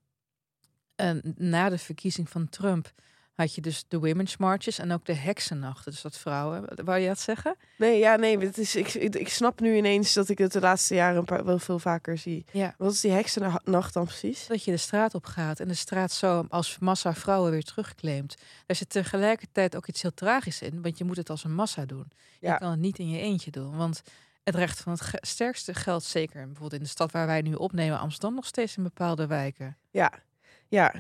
na 1.37 1.69
de 1.69 1.79
verkiezing 1.79 2.29
van 2.29 2.49
Trump 2.49 2.93
had 3.41 3.55
je 3.55 3.61
dus 3.61 3.85
de 3.89 3.99
women's 3.99 4.37
marches 4.37 4.79
en 4.79 4.93
ook 4.93 5.05
de 5.05 5.15
heksennachten. 5.15 5.93
Dus 5.93 6.03
dat 6.03 6.19
vrouwen, 6.19 6.85
wou 6.85 6.99
je 6.99 7.09
dat 7.09 7.21
zeggen? 7.21 7.57
Nee, 7.77 7.99
ja, 7.99 8.17
nee, 8.17 8.39
het 8.39 8.59
is, 8.59 8.77
ik, 8.77 8.95
ik, 8.95 9.29
snap 9.29 9.61
nu 9.61 9.77
ineens 9.77 10.13
dat 10.13 10.29
ik 10.29 10.39
het 10.39 10.53
de 10.53 10.61
laatste 10.61 10.95
jaren 10.95 11.19
een 11.19 11.25
paar, 11.25 11.45
wel 11.45 11.59
veel 11.59 11.79
vaker 11.79 12.19
zie. 12.19 12.45
Ja. 12.53 12.75
Wat 12.79 12.93
is 12.93 13.01
die 13.01 13.11
heksennacht 13.11 13.95
dan 13.95 14.05
precies? 14.05 14.47
Dat 14.47 14.65
je 14.65 14.71
de 14.71 14.77
straat 14.77 15.15
op 15.15 15.27
gaat 15.27 15.61
en 15.61 15.69
de 15.69 15.75
straat 15.75 16.13
zo 16.13 16.45
als 16.49 16.79
massa 16.79 17.15
vrouwen 17.15 17.51
weer 17.51 17.65
terugclaimt. 17.65 18.35
Daar 18.67 18.77
zit 18.77 18.91
tegelijkertijd 18.91 19.77
ook 19.77 19.87
iets 19.87 20.03
heel 20.03 20.15
tragisch 20.15 20.63
in, 20.63 20.83
want 20.83 20.99
je 20.99 21.05
moet 21.05 21.17
het 21.17 21.31
als 21.31 21.45
een 21.45 21.55
massa 21.55 21.85
doen. 21.85 22.11
Je 22.41 22.59
kan 22.59 22.71
het 22.71 22.81
niet 22.81 22.99
in 22.99 23.11
je 23.11 23.21
eentje 23.21 23.51
doen, 23.51 23.77
want 23.77 24.03
het 24.45 24.55
recht 24.55 24.81
van 24.81 24.93
het 24.93 25.19
sterkste 25.21 25.75
geldt 25.75 26.05
zeker 26.05 26.41
bijvoorbeeld 26.41 26.73
in 26.73 26.83
de 26.83 26.89
stad 26.89 27.13
waar 27.13 27.27
wij 27.27 27.41
nu 27.41 27.55
opnemen, 27.55 27.99
Amsterdam, 27.99 28.35
nog 28.35 28.47
steeds 28.47 28.77
in 28.77 28.83
bepaalde 28.83 29.27
wijken. 29.27 29.77
Ja, 29.91 30.13
ja. 30.69 30.95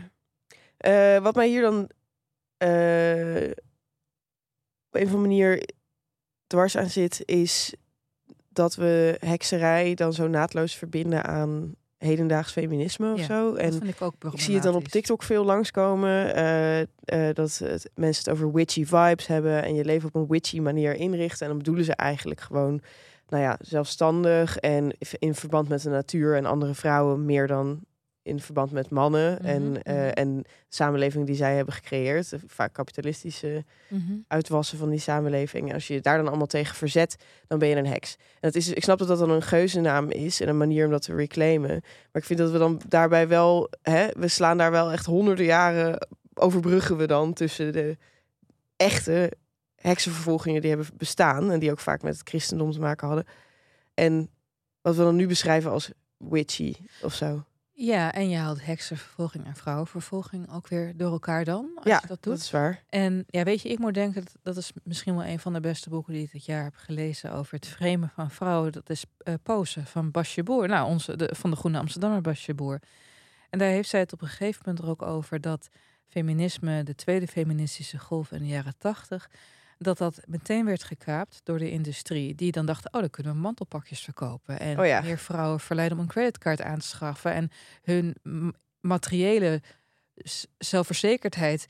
Uh, 0.86 1.18
wat 1.18 1.34
mij 1.34 1.48
hier 1.48 1.62
dan 1.62 1.90
uh, 2.62 3.50
op 4.88 4.94
een 4.94 5.06
of 5.06 5.14
andere 5.14 5.18
manier 5.18 5.68
dwars 6.46 6.76
aan 6.76 6.90
zit, 6.90 7.22
is 7.24 7.74
dat 8.48 8.74
we 8.74 9.16
hekserij 9.18 9.94
dan 9.94 10.12
zo 10.12 10.28
naadloos 10.28 10.74
verbinden 10.74 11.24
aan 11.24 11.74
hedendaags 11.96 12.52
feminisme 12.52 13.12
of 13.12 13.20
zo. 13.20 13.54
En 13.54 13.70
dat 13.70 13.82
ik 13.82 14.02
ook 14.02 14.14
ik 14.32 14.40
zie 14.40 14.54
het 14.54 14.62
dan 14.62 14.74
op 14.74 14.88
TikTok 14.88 15.22
veel 15.22 15.44
langskomen. 15.44 16.38
Uh, 16.38 16.80
uh, 16.80 16.86
dat 17.34 17.58
het, 17.58 17.90
mensen 17.94 18.22
het 18.24 18.32
over 18.32 18.52
witchy 18.52 18.84
vibes 18.84 19.26
hebben 19.26 19.62
en 19.62 19.74
je 19.74 19.84
leven 19.84 20.08
op 20.08 20.14
een 20.14 20.26
witchy 20.28 20.58
manier 20.58 20.94
inrichten. 20.94 21.40
En 21.40 21.48
dan 21.48 21.58
bedoelen 21.58 21.84
ze 21.84 21.94
eigenlijk 21.94 22.40
gewoon, 22.40 22.80
nou 23.28 23.42
ja, 23.42 23.58
zelfstandig 23.60 24.56
en 24.56 24.92
in 25.18 25.34
verband 25.34 25.68
met 25.68 25.82
de 25.82 25.90
natuur 25.90 26.36
en 26.36 26.46
andere 26.46 26.74
vrouwen 26.74 27.24
meer 27.24 27.46
dan 27.46 27.84
in 28.22 28.40
verband 28.40 28.70
met 28.70 28.90
mannen 28.90 29.40
en, 29.40 29.80
uh, 29.84 30.18
en 30.18 30.44
samenleving 30.68 31.26
die 31.26 31.34
zij 31.34 31.56
hebben 31.56 31.74
gecreëerd. 31.74 32.34
Vaak 32.46 32.72
kapitalistische 32.72 33.64
mhm. 33.88 34.12
uitwassen 34.28 34.78
van 34.78 34.90
die 34.90 34.98
samenleving. 34.98 35.68
En 35.68 35.74
als 35.74 35.86
je 35.86 36.00
daar 36.00 36.16
dan 36.16 36.28
allemaal 36.28 36.46
tegen 36.46 36.76
verzet, 36.76 37.16
dan 37.46 37.58
ben 37.58 37.68
je 37.68 37.76
een 37.76 37.86
heks. 37.86 38.16
En 38.18 38.38
dat 38.40 38.54
is, 38.54 38.68
ik 38.68 38.82
snap 38.82 38.98
dat 38.98 39.08
dat 39.08 39.18
dan 39.18 39.30
een 39.30 39.42
geuzennaam 39.42 40.10
is 40.10 40.40
en 40.40 40.48
een 40.48 40.56
manier 40.56 40.84
om 40.84 40.90
dat 40.90 41.02
te 41.02 41.14
reclaimen. 41.14 41.68
Maar 41.70 42.22
ik 42.22 42.24
vind 42.24 42.38
dat 42.38 42.50
we 42.50 42.58
dan 42.58 42.80
daarbij 42.88 43.28
wel, 43.28 43.70
hè, 43.82 44.08
we 44.18 44.28
slaan 44.28 44.58
daar 44.58 44.70
wel 44.70 44.92
echt 44.92 45.06
honderden 45.06 45.44
jaren 45.44 46.08
overbruggen 46.34 46.96
we 46.96 47.06
dan 47.06 47.32
tussen 47.32 47.72
de 47.72 47.96
echte 48.76 49.32
heksenvervolgingen 49.74 50.60
die 50.60 50.70
hebben 50.70 50.88
bestaan 50.96 51.50
en 51.50 51.58
die 51.58 51.70
ook 51.70 51.80
vaak 51.80 52.02
met 52.02 52.18
het 52.18 52.28
christendom 52.28 52.72
te 52.72 52.80
maken 52.80 53.06
hadden. 53.06 53.26
En 53.94 54.30
wat 54.80 54.96
we 54.96 55.02
dan 55.02 55.16
nu 55.16 55.26
beschrijven 55.26 55.70
als 55.70 55.90
witchy 56.16 56.74
of 57.02 57.14
zo. 57.14 57.44
Ja, 57.82 58.12
en 58.12 58.28
je 58.28 58.36
haalt 58.36 58.64
heksenvervolging 58.64 59.46
en 59.46 59.56
vrouwenvervolging 59.56 60.52
ook 60.52 60.68
weer 60.68 60.96
door 60.96 61.12
elkaar 61.12 61.44
dan. 61.44 61.70
Als 61.74 61.84
ja, 61.84 61.98
je 62.02 62.06
dat 62.06 62.22
doet. 62.22 62.32
dat 62.32 62.42
is 62.42 62.50
waar. 62.50 62.82
En 62.88 63.24
ja, 63.28 63.42
weet 63.42 63.62
je, 63.62 63.68
ik 63.68 63.78
moet 63.78 63.94
denken 63.94 64.24
dat 64.24 64.36
dat 64.42 64.56
is 64.56 64.72
misschien 64.82 65.16
wel 65.16 65.24
een 65.24 65.38
van 65.38 65.52
de 65.52 65.60
beste 65.60 65.90
boeken 65.90 66.12
die 66.12 66.22
ik 66.22 66.32
dit 66.32 66.44
jaar 66.44 66.62
heb 66.62 66.74
gelezen 66.76 67.32
over 67.32 67.54
het 67.54 67.66
framen 67.66 68.10
van 68.14 68.30
vrouwen. 68.30 68.72
Dat 68.72 68.90
is 68.90 69.04
uh, 69.24 69.34
Pose 69.42 69.86
van 69.86 70.10
Basje 70.10 70.42
Boer. 70.42 70.68
Nou, 70.68 70.88
onze, 70.88 71.16
de, 71.16 71.30
van 71.32 71.50
de 71.50 71.56
Groene 71.56 71.78
Amsterdammer 71.78 72.20
Basje 72.20 72.54
Boer. 72.54 72.80
En 73.50 73.58
daar 73.58 73.68
heeft 73.68 73.88
zij 73.88 74.00
het 74.00 74.12
op 74.12 74.22
een 74.22 74.28
gegeven 74.28 74.62
moment 74.64 74.84
er 74.84 74.90
ook 74.90 75.02
over 75.02 75.40
dat 75.40 75.68
feminisme, 76.08 76.82
de 76.82 76.94
tweede 76.94 77.26
feministische 77.26 77.98
golf 77.98 78.32
in 78.32 78.38
de 78.38 78.48
jaren 78.48 78.74
tachtig, 78.78 79.30
dat 79.82 79.98
dat 79.98 80.20
meteen 80.26 80.64
werd 80.64 80.82
gekaapt 80.84 81.40
door 81.44 81.58
de 81.58 81.70
industrie. 81.70 82.34
Die 82.34 82.52
dan 82.52 82.66
dachten, 82.66 82.94
oh, 82.94 83.00
dan 83.00 83.10
kunnen 83.10 83.32
we 83.32 83.38
mantelpakjes 83.38 84.00
verkopen. 84.00 84.60
En 84.60 84.78
oh 84.80 85.02
meer 85.02 85.18
vrouwen 85.18 85.60
verleiden 85.60 85.98
om 85.98 86.02
een 86.02 86.10
creditcard 86.10 86.62
aan 86.62 86.78
te 86.78 86.86
schaffen. 86.86 87.32
En 87.32 87.50
hun 87.82 88.16
materiële 88.80 89.62
zelfverzekerdheid 90.58 91.66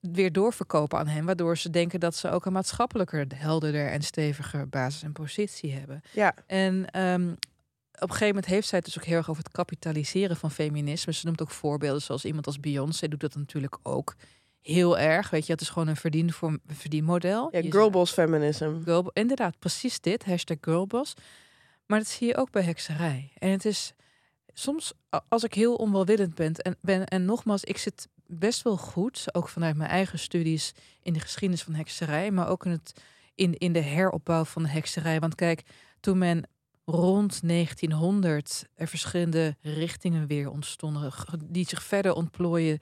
weer 0.00 0.32
doorverkopen 0.32 0.98
aan 0.98 1.06
hen. 1.06 1.24
Waardoor 1.24 1.58
ze 1.58 1.70
denken 1.70 2.00
dat 2.00 2.14
ze 2.14 2.30
ook 2.30 2.46
een 2.46 2.52
maatschappelijker, 2.52 3.26
helderder 3.34 3.88
en 3.88 4.02
steviger 4.02 4.68
basis 4.68 5.02
en 5.02 5.12
positie 5.12 5.72
hebben. 5.72 6.00
Ja. 6.12 6.34
En 6.46 7.00
um, 7.02 7.30
op 7.92 8.08
een 8.08 8.08
gegeven 8.08 8.26
moment 8.26 8.46
heeft 8.46 8.68
zij 8.68 8.78
het 8.78 8.86
dus 8.86 8.98
ook 8.98 9.04
heel 9.04 9.16
erg 9.16 9.30
over 9.30 9.42
het 9.42 9.52
kapitaliseren 9.52 10.36
van 10.36 10.50
feminisme. 10.50 11.12
Ze 11.12 11.26
noemt 11.26 11.42
ook 11.42 11.50
voorbeelden 11.50 12.02
zoals 12.02 12.24
iemand 12.24 12.46
als 12.46 12.60
Beyoncé 12.60 13.08
doet 13.08 13.20
dat 13.20 13.34
natuurlijk 13.34 13.78
ook 13.82 14.14
heel 14.70 14.98
erg. 14.98 15.30
Weet 15.30 15.46
je, 15.46 15.52
het 15.52 15.60
is 15.60 15.68
gewoon 15.68 15.88
een 15.88 15.96
verdien 15.96 16.32
voor 16.32 16.58
verdienmodel. 16.66 17.48
Ja, 17.50 17.70
girlboss 17.70 18.12
feminism. 18.12 18.82
Girl, 18.84 19.10
inderdaad, 19.12 19.58
precies 19.58 20.00
dit. 20.00 20.24
Hashtag 20.24 20.56
girlboss. 20.60 21.14
Maar 21.86 21.98
dat 21.98 22.08
zie 22.08 22.26
je 22.26 22.36
ook 22.36 22.50
bij 22.50 22.62
hekserij. 22.62 23.32
En 23.38 23.50
het 23.50 23.64
is 23.64 23.92
soms, 24.52 24.92
als 25.28 25.44
ik 25.44 25.54
heel 25.54 25.74
onwelwillend 25.74 26.34
ben 26.34 26.54
en, 26.54 26.76
ben, 26.80 27.06
en 27.06 27.24
nogmaals, 27.24 27.64
ik 27.64 27.78
zit 27.78 28.08
best 28.26 28.62
wel 28.62 28.76
goed, 28.76 29.34
ook 29.34 29.48
vanuit 29.48 29.76
mijn 29.76 29.90
eigen 29.90 30.18
studies 30.18 30.72
in 31.02 31.12
de 31.12 31.20
geschiedenis 31.20 31.62
van 31.62 31.74
hekserij, 31.74 32.30
maar 32.30 32.48
ook 32.48 32.64
in, 32.64 32.70
het, 32.70 33.02
in, 33.34 33.58
in 33.58 33.72
de 33.72 33.80
heropbouw 33.80 34.44
van 34.44 34.62
de 34.62 34.68
hekserij. 34.68 35.20
Want 35.20 35.34
kijk, 35.34 35.62
toen 36.00 36.18
men 36.18 36.48
rond 36.90 37.40
1900 37.42 38.64
er 38.74 38.88
verschillende 38.88 39.56
richtingen 39.60 40.26
weer 40.26 40.50
ontstonden, 40.50 41.12
die 41.44 41.68
zich 41.68 41.82
verder 41.82 42.12
ontplooiden 42.12 42.78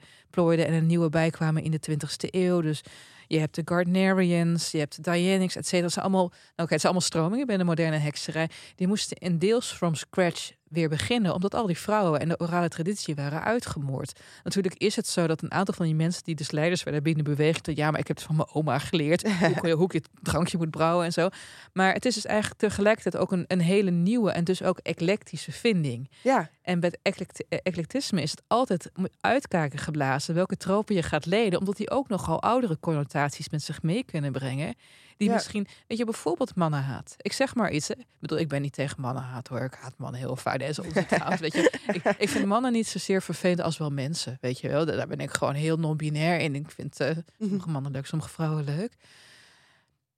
en 0.67 0.73
een 0.73 0.85
nieuwe 0.85 1.09
bijkwamen 1.09 1.63
in 1.63 1.71
de 1.71 1.79
20ste 1.91 2.29
eeuw. 2.29 2.61
Dus 2.61 2.81
je 3.27 3.39
hebt 3.39 3.55
de 3.55 3.61
Gardnerians, 3.65 4.71
je 4.71 4.77
hebt 4.77 4.95
de 4.95 5.11
Dianics, 5.11 5.55
et 5.55 5.67
cetera. 5.67 5.89
Zijn 5.89 6.05
allemaal, 6.05 6.27
nou, 6.29 6.39
okay, 6.55 6.67
het 6.67 6.81
zijn 6.81 6.93
allemaal 6.93 7.01
stromingen 7.01 7.47
binnen 7.47 7.65
de 7.65 7.71
moderne 7.71 7.97
hekserij. 7.97 8.49
Die 8.75 8.87
moesten 8.87 9.17
in 9.17 9.37
deels 9.37 9.71
from 9.71 9.95
scratch 9.95 10.51
weer 10.69 10.89
beginnen, 10.89 11.33
omdat 11.33 11.55
al 11.55 11.65
die 11.65 11.77
vrouwen 11.77 12.19
en 12.19 12.27
de 12.27 12.39
orale 12.39 12.67
traditie 12.67 13.15
waren 13.15 13.43
uitgemoord. 13.43 14.19
Natuurlijk 14.43 14.75
is 14.75 14.95
het 14.95 15.07
zo 15.07 15.27
dat 15.27 15.41
een 15.41 15.51
aantal 15.51 15.73
van 15.73 15.85
die 15.85 15.95
mensen 15.95 16.23
die 16.23 16.35
dus 16.35 16.51
leiders 16.51 16.83
werden 16.83 17.03
binnen 17.03 17.23
beweging, 17.23 17.77
ja, 17.77 17.91
maar 17.91 17.99
ik 17.99 18.07
heb 18.07 18.17
het 18.17 18.25
van 18.25 18.35
mijn 18.35 18.49
oma 18.53 18.79
geleerd, 18.79 19.21
hoe, 19.59 19.67
je, 19.67 19.73
hoe 19.73 19.89
je 19.91 19.97
het 19.97 20.09
drankje 20.21 20.57
moet 20.57 20.69
brouwen 20.69 21.05
en 21.05 21.11
zo. 21.11 21.29
Maar 21.73 21.93
het 21.93 22.05
is 22.05 22.13
dus 22.13 22.25
eigenlijk 22.25 22.59
tegelijkertijd 22.59 23.17
ook 23.17 23.31
een, 23.31 23.45
een 23.47 23.61
hele 23.61 23.91
nieuwe 23.91 24.31
en 24.31 24.43
dus 24.43 24.63
ook 24.63 24.77
eclectische 24.77 25.51
vinding. 25.51 26.09
Ja. 26.21 26.49
En 26.61 26.79
bij 26.79 26.93
het 27.03 27.45
eclectisme 27.49 28.21
is 28.21 28.31
het 28.31 28.41
altijd 28.47 28.91
uitkaken 29.21 29.79
geblazen 29.79 30.35
welke 30.35 30.57
tropen 30.57 30.95
je 30.95 31.03
gaat 31.03 31.25
leden, 31.25 31.59
omdat 31.59 31.77
die 31.77 31.89
ook 31.89 32.07
nogal 32.07 32.41
oudere 32.41 32.79
connotaties 32.79 33.49
met 33.49 33.63
zich 33.63 33.81
mee 33.81 34.03
kunnen 34.03 34.31
brengen. 34.31 34.75
Die 35.17 35.29
misschien, 35.29 35.67
weet 35.87 35.97
je, 35.97 36.05
bijvoorbeeld 36.05 36.55
mannenhaat. 36.55 37.15
Ik 37.17 37.33
zeg 37.33 37.55
maar 37.55 37.71
iets. 37.71 37.89
Ik 37.89 38.05
bedoel, 38.19 38.37
ik 38.37 38.47
ben 38.47 38.61
niet 38.61 38.73
tegen 38.73 39.01
mannenhaat 39.01 39.47
hoor. 39.47 39.61
Ik 39.61 39.73
haat 39.73 39.97
mannen 39.97 40.19
heel 40.19 40.35
vaak. 40.35 40.59
Dat 40.59 40.69
is 40.69 41.39
weet 41.39 41.53
je. 41.53 41.79
Ik, 41.93 42.03
ik, 42.17 42.29
vind 42.29 42.45
mannen 42.45 42.71
niet 42.71 42.87
zozeer 42.87 43.21
vervelend 43.21 43.61
als 43.61 43.77
wel 43.77 43.89
mensen. 43.89 44.37
Weet 44.41 44.59
je 44.59 44.67
wel. 44.67 44.85
Daar 44.85 45.07
ben 45.07 45.19
ik 45.19 45.31
gewoon 45.31 45.53
heel 45.53 45.77
non-binair 45.77 46.39
in. 46.39 46.55
Ik 46.55 46.71
vind 46.71 47.01
uh, 47.01 47.09
sommige 47.39 47.69
mannen 47.69 47.91
leuk, 47.91 48.05
sommige 48.05 48.29
vrouwen 48.29 48.63
leuk. 48.63 48.93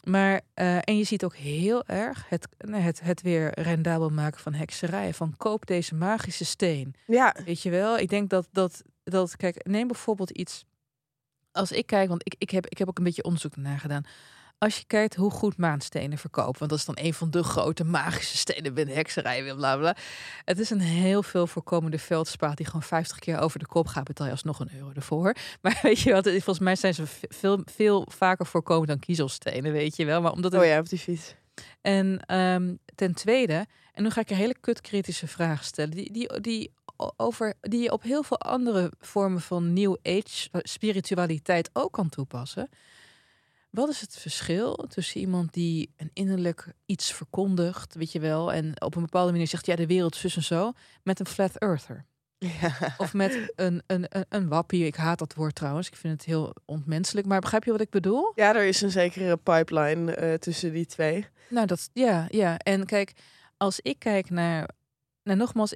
Maar, 0.03 0.41
uh, 0.55 0.75
en 0.75 0.97
je 0.97 1.03
ziet 1.03 1.23
ook 1.23 1.35
heel 1.35 1.85
erg 1.85 2.25
het, 2.29 2.47
het, 2.57 3.01
het 3.01 3.21
weer 3.21 3.59
rendabel 3.59 4.09
maken 4.09 4.39
van 4.39 4.53
hekserij. 4.53 5.13
Van 5.13 5.33
koop 5.37 5.65
deze 5.65 5.95
magische 5.95 6.45
steen. 6.45 6.95
Ja. 7.05 7.35
Weet 7.45 7.61
je 7.61 7.69
wel? 7.69 7.97
Ik 7.97 8.09
denk 8.09 8.29
dat, 8.29 8.47
dat, 8.51 8.83
dat 9.03 9.35
kijk, 9.35 9.67
neem 9.67 9.87
bijvoorbeeld 9.87 10.29
iets. 10.29 10.65
Als 11.51 11.71
ik 11.71 11.85
kijk, 11.85 12.09
want 12.09 12.25
ik, 12.25 12.35
ik, 12.37 12.49
heb, 12.49 12.67
ik 12.67 12.77
heb 12.77 12.87
ook 12.87 12.97
een 12.97 13.03
beetje 13.03 13.23
onderzoek 13.23 13.55
naar 13.55 13.79
gedaan 13.79 14.05
als 14.59 14.77
je 14.77 14.83
kijkt 14.87 15.15
hoe 15.15 15.31
goed 15.31 15.57
maanstenen 15.57 16.17
verkopen, 16.17 16.59
want 16.59 16.69
dat 16.69 16.79
is 16.79 16.85
dan 16.85 16.97
een 16.99 17.13
van 17.13 17.31
de 17.31 17.43
grote 17.43 17.83
magische 17.83 18.37
stenen 18.37 18.73
binnen 18.73 18.95
hekserij, 18.95 19.53
bla 19.55 19.77
bla. 19.77 19.95
Het 20.45 20.59
is 20.59 20.69
een 20.69 20.79
heel 20.79 21.23
veel 21.23 21.47
voorkomende 21.47 21.99
veldspaat 21.99 22.57
die 22.57 22.65
gewoon 22.65 22.83
50 22.83 23.19
keer 23.19 23.39
over 23.39 23.59
de 23.59 23.65
kop 23.65 23.87
gaat, 23.87 24.03
betaal 24.03 24.25
je 24.25 24.31
alsnog 24.31 24.59
een 24.59 24.71
euro 24.73 24.91
ervoor. 24.95 25.35
Maar 25.61 25.79
weet 25.81 25.99
je 25.99 26.13
wat, 26.13 26.29
volgens 26.29 26.59
mij 26.59 26.75
zijn 26.75 26.93
ze 26.93 27.03
veel, 27.29 27.61
veel 27.65 28.07
vaker 28.11 28.45
voorkomend 28.45 28.87
dan 28.87 28.99
kiezelstenen, 28.99 29.71
weet 29.71 29.95
je 29.95 30.05
wel. 30.05 30.21
Maar 30.21 30.31
omdat 30.31 30.51
het... 30.51 30.61
Oh 30.61 30.67
ja, 30.67 30.79
op 30.79 30.89
die 30.89 30.99
fiets. 30.99 31.35
En 31.81 32.19
ehm, 32.25 32.75
ten 32.95 33.13
tweede, 33.13 33.65
en 33.93 34.03
nu 34.03 34.09
ga 34.09 34.21
ik 34.21 34.29
een 34.29 34.35
hele 34.35 34.59
kutkritische 34.59 35.27
vraag 35.27 35.63
stellen, 35.63 35.91
die, 35.91 36.11
die, 36.11 36.39
die, 36.41 36.73
over, 37.17 37.53
die 37.61 37.81
je 37.81 37.91
op 37.91 38.03
heel 38.03 38.23
veel 38.23 38.39
andere 38.39 38.91
vormen 38.99 39.41
van 39.41 39.73
New 39.73 39.95
Age 40.03 40.49
spiritualiteit 40.53 41.69
ook 41.73 41.91
kan 41.91 42.09
toepassen. 42.09 42.69
Wat 43.69 43.89
is 43.89 44.01
het 44.01 44.17
verschil 44.17 44.73
tussen 44.73 45.21
iemand 45.21 45.53
die 45.53 45.93
een 45.97 46.11
innerlijk 46.13 46.73
iets 46.85 47.13
verkondigt, 47.13 47.95
weet 47.95 48.11
je 48.11 48.19
wel, 48.19 48.53
en 48.53 48.81
op 48.81 48.95
een 48.95 49.01
bepaalde 49.01 49.31
manier 49.31 49.47
zegt, 49.47 49.65
ja, 49.65 49.75
de 49.75 49.87
wereld 49.87 50.15
zus 50.15 50.35
en 50.35 50.43
zo, 50.43 50.71
met 51.03 51.19
een 51.19 51.25
flat 51.25 51.57
earther? 51.57 52.05
Ja. 52.39 52.95
Of 52.97 53.13
met 53.13 53.51
een, 53.55 53.83
een, 53.87 54.05
een, 54.09 54.25
een 54.29 54.47
wappie. 54.47 54.85
Ik 54.85 54.95
haat 54.95 55.19
dat 55.19 55.33
woord 55.33 55.55
trouwens. 55.55 55.87
Ik 55.87 55.95
vind 55.95 56.13
het 56.13 56.25
heel 56.25 56.55
onmenselijk. 56.65 57.27
Maar 57.27 57.39
begrijp 57.39 57.63
je 57.63 57.71
wat 57.71 57.81
ik 57.81 57.89
bedoel? 57.89 58.31
Ja, 58.35 58.55
er 58.55 58.65
is 58.65 58.81
een 58.81 58.91
zekere 58.91 59.37
pipeline 59.37 60.17
uh, 60.17 60.33
tussen 60.33 60.73
die 60.73 60.85
twee. 60.85 61.25
Nou, 61.49 61.67
dat 61.67 61.89
ja, 61.93 62.27
ja. 62.29 62.57
En 62.57 62.85
kijk, 62.85 63.13
als 63.57 63.79
ik 63.79 63.99
kijk 63.99 64.29
naar. 64.29 64.69
Nou, 65.23 65.37
nogmaals, 65.37 65.75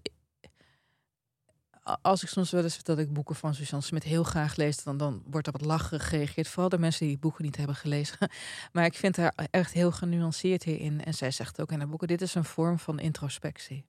als 2.02 2.24
ik 2.24 2.30
soms 2.30 2.52
wel 2.52 2.63
eens 2.63 2.84
dat 2.84 3.00
ik 3.00 3.13
boeken 3.13 3.36
van 3.36 3.56
Suzanne 3.56 3.86
Smit 3.86 4.04
heel 4.04 4.24
graag 4.24 4.56
lees, 4.56 4.84
dan, 4.84 4.98
dan 4.98 5.24
wordt 5.26 5.48
er 5.48 5.54
wat 5.54 5.65
lacherig 5.65 6.10
gereageerd. 6.10 6.48
Vooral 6.48 6.69
de 6.69 6.78
mensen 6.78 7.08
die 7.08 7.17
boeken 7.17 7.43
niet 7.43 7.58
hebben 7.58 7.76
gelezen. 7.76 8.17
Maar 8.72 8.86
ik 8.86 8.93
vind 8.93 9.17
haar 9.17 9.34
echt 9.52 9.74
heel 9.74 9.91
genuanceerd 9.91 10.63
hierin. 10.63 11.04
En 11.04 11.13
zij 11.13 11.32
zegt 11.32 11.62
ook 11.62 11.72
in 11.72 11.80
haar 11.80 11.89
boeken: 11.89 12.08
dit 12.08 12.22
is 12.22 12.36
een 12.36 12.43
vorm 12.46 12.80
van 12.80 13.00
introspectie. 13.00 13.86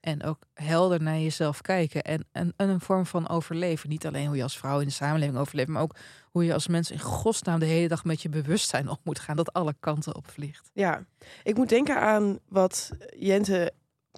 En 0.00 0.22
ook 0.22 0.38
helder 0.54 1.02
naar 1.02 1.18
jezelf 1.18 1.60
kijken. 1.60 2.02
En, 2.02 2.26
en, 2.32 2.52
een 2.56 2.80
vorm 2.80 3.06
van 3.06 3.28
overleven. 3.28 3.88
Niet 3.88 4.06
alleen 4.06 4.26
hoe 4.26 4.36
je 4.36 4.42
als 4.42 4.58
vrouw 4.58 4.80
in 4.80 4.86
de 4.86 4.92
samenleving 4.92 5.38
overleeft, 5.38 5.68
maar 5.68 5.82
ook 5.82 5.96
hoe 6.30 6.44
je 6.44 6.52
als 6.52 6.66
mens 6.66 6.90
in 6.90 7.00
godsnaam 7.00 7.58
de 7.58 7.66
hele 7.66 7.88
dag 7.88 8.04
met 8.04 8.22
je 8.22 8.28
bewustzijn 8.28 8.88
op 8.88 9.00
moet 9.04 9.18
gaan. 9.18 9.36
Dat 9.36 9.52
alle 9.52 9.74
kanten 9.80 10.14
op 10.16 10.30
vliegt. 10.30 10.70
Ja, 10.72 11.04
ik 11.42 11.56
moet 11.56 11.68
denken 11.68 12.00
aan 12.00 12.38
wat 12.48 12.90
Jente 13.16 13.72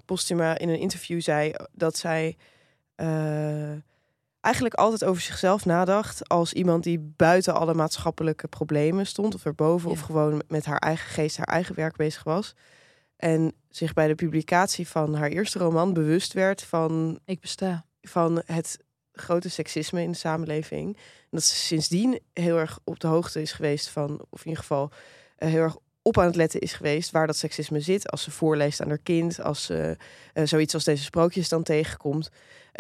Postuma 0.05 0.59
in 0.59 0.69
een 0.69 0.79
interview 0.79 1.21
zei. 1.21 1.53
Dat 1.73 1.97
zij 1.97 2.37
uh, 3.01 3.77
eigenlijk 4.41 4.75
altijd 4.75 5.05
over 5.05 5.23
zichzelf 5.23 5.65
nadacht 5.65 6.29
als 6.29 6.53
iemand 6.53 6.85
die 6.85 6.99
buiten 6.99 7.55
alle 7.55 7.75
maatschappelijke 7.75 8.49
problemen 8.49 9.07
stond, 9.07 9.35
of 9.35 9.45
erboven, 9.45 9.91
of 9.91 10.01
gewoon 10.01 10.43
met 10.49 10.65
haar 10.65 10.79
eigen 10.79 11.11
geest, 11.11 11.37
haar 11.37 11.47
eigen 11.47 11.75
werk 11.75 11.97
bezig 11.97 12.23
was. 12.23 12.55
En 13.17 13.53
zich 13.69 13.93
bij 13.93 14.07
de 14.07 14.15
publicatie 14.15 14.89
van 14.89 15.15
haar 15.15 15.29
eerste 15.29 15.59
roman 15.59 15.93
bewust 15.93 16.33
werd 16.33 16.63
van. 16.63 17.19
Ik 17.25 17.41
besta. 17.41 17.85
Van 18.01 18.43
het 18.47 18.79
grote 19.13 19.51
seksisme 19.51 20.03
in 20.03 20.11
de 20.11 20.17
samenleving. 20.17 20.97
En 20.97 21.29
dat 21.31 21.43
ze 21.43 21.55
sindsdien 21.55 22.21
heel 22.33 22.57
erg 22.57 22.79
op 22.85 23.01
de 23.01 23.07
hoogte 23.07 23.41
is 23.41 23.53
geweest 23.53 23.89
van, 23.89 24.25
of 24.31 24.41
in 24.41 24.49
ieder 24.49 24.63
geval 24.63 24.91
uh, 25.39 25.49
heel 25.49 25.63
erg 25.63 25.77
op 26.09 26.19
aan 26.19 26.27
het 26.27 26.37
letten 26.37 26.61
is 26.61 26.73
geweest 26.73 27.11
waar 27.11 27.27
dat 27.27 27.37
seksisme 27.37 27.81
zit. 27.81 28.11
Als 28.11 28.23
ze 28.23 28.31
voorleest 28.31 28.81
aan 28.81 28.89
haar 28.89 28.99
kind, 28.99 29.43
als 29.43 29.65
ze 29.65 29.97
uh, 30.35 30.47
zoiets 30.47 30.75
als 30.75 30.85
deze 30.85 31.03
sprookjes 31.03 31.49
dan 31.49 31.63
tegenkomt. 31.63 32.31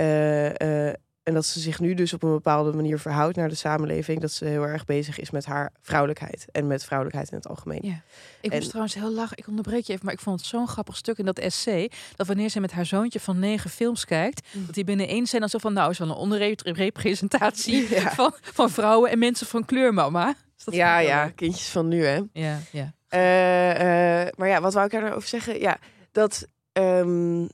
Uh, 0.00 0.86
en 1.28 1.34
dat 1.34 1.46
ze 1.46 1.60
zich 1.60 1.80
nu 1.80 1.94
dus 1.94 2.12
op 2.12 2.22
een 2.22 2.30
bepaalde 2.30 2.72
manier 2.72 2.98
verhoudt 2.98 3.36
naar 3.36 3.48
de 3.48 3.54
samenleving. 3.54 4.20
Dat 4.20 4.32
ze 4.32 4.44
heel 4.44 4.62
erg 4.62 4.84
bezig 4.84 5.18
is 5.18 5.30
met 5.30 5.44
haar 5.44 5.72
vrouwelijkheid. 5.80 6.46
En 6.52 6.66
met 6.66 6.84
vrouwelijkheid 6.84 7.30
in 7.30 7.36
het 7.36 7.48
algemeen. 7.48 7.80
Ja. 7.82 8.02
Ik 8.40 8.52
moest 8.52 8.68
trouwens 8.68 8.94
heel 8.94 9.10
lachen. 9.10 9.36
Ik 9.36 9.48
onderbreek 9.48 9.84
je 9.84 9.92
even. 9.92 10.04
Maar 10.04 10.14
ik 10.14 10.20
vond 10.20 10.40
het 10.40 10.48
zo'n 10.48 10.68
grappig 10.68 10.96
stuk 10.96 11.18
in 11.18 11.24
dat 11.24 11.38
essay. 11.38 11.90
Dat 12.16 12.26
wanneer 12.26 12.48
ze 12.48 12.60
met 12.60 12.72
haar 12.72 12.86
zoontje 12.86 13.20
van 13.20 13.38
negen 13.38 13.70
films 13.70 14.04
kijkt. 14.04 14.48
Mm. 14.52 14.66
Dat 14.66 14.74
hij 14.74 14.84
binnen 14.84 15.08
één 15.08 15.26
scène 15.26 15.48
zo 15.48 15.58
van. 15.58 15.72
Nou 15.72 15.90
is 15.90 15.98
wel 15.98 16.08
een 16.08 16.14
onderrepresentatie 16.14 17.88
ja. 17.94 18.14
van, 18.14 18.34
van 18.40 18.70
vrouwen 18.70 19.10
en 19.10 19.18
mensen 19.18 19.46
van 19.46 19.64
kleur, 19.64 19.94
mama. 19.94 20.34
ja, 20.64 20.98
ja. 20.98 21.28
Kindjes 21.28 21.68
van 21.68 21.88
nu, 21.88 22.04
hè. 22.04 22.20
Ja, 22.32 22.60
ja. 22.72 22.94
Uh, 23.14 23.70
uh, 23.70 24.28
maar 24.36 24.48
ja, 24.48 24.60
wat 24.60 24.74
wou 24.74 24.86
ik 24.86 24.92
daarover 24.92 25.28
zeggen? 25.28 25.60
Ja, 25.60 25.78
dat 26.12 26.48
um, 26.72 27.48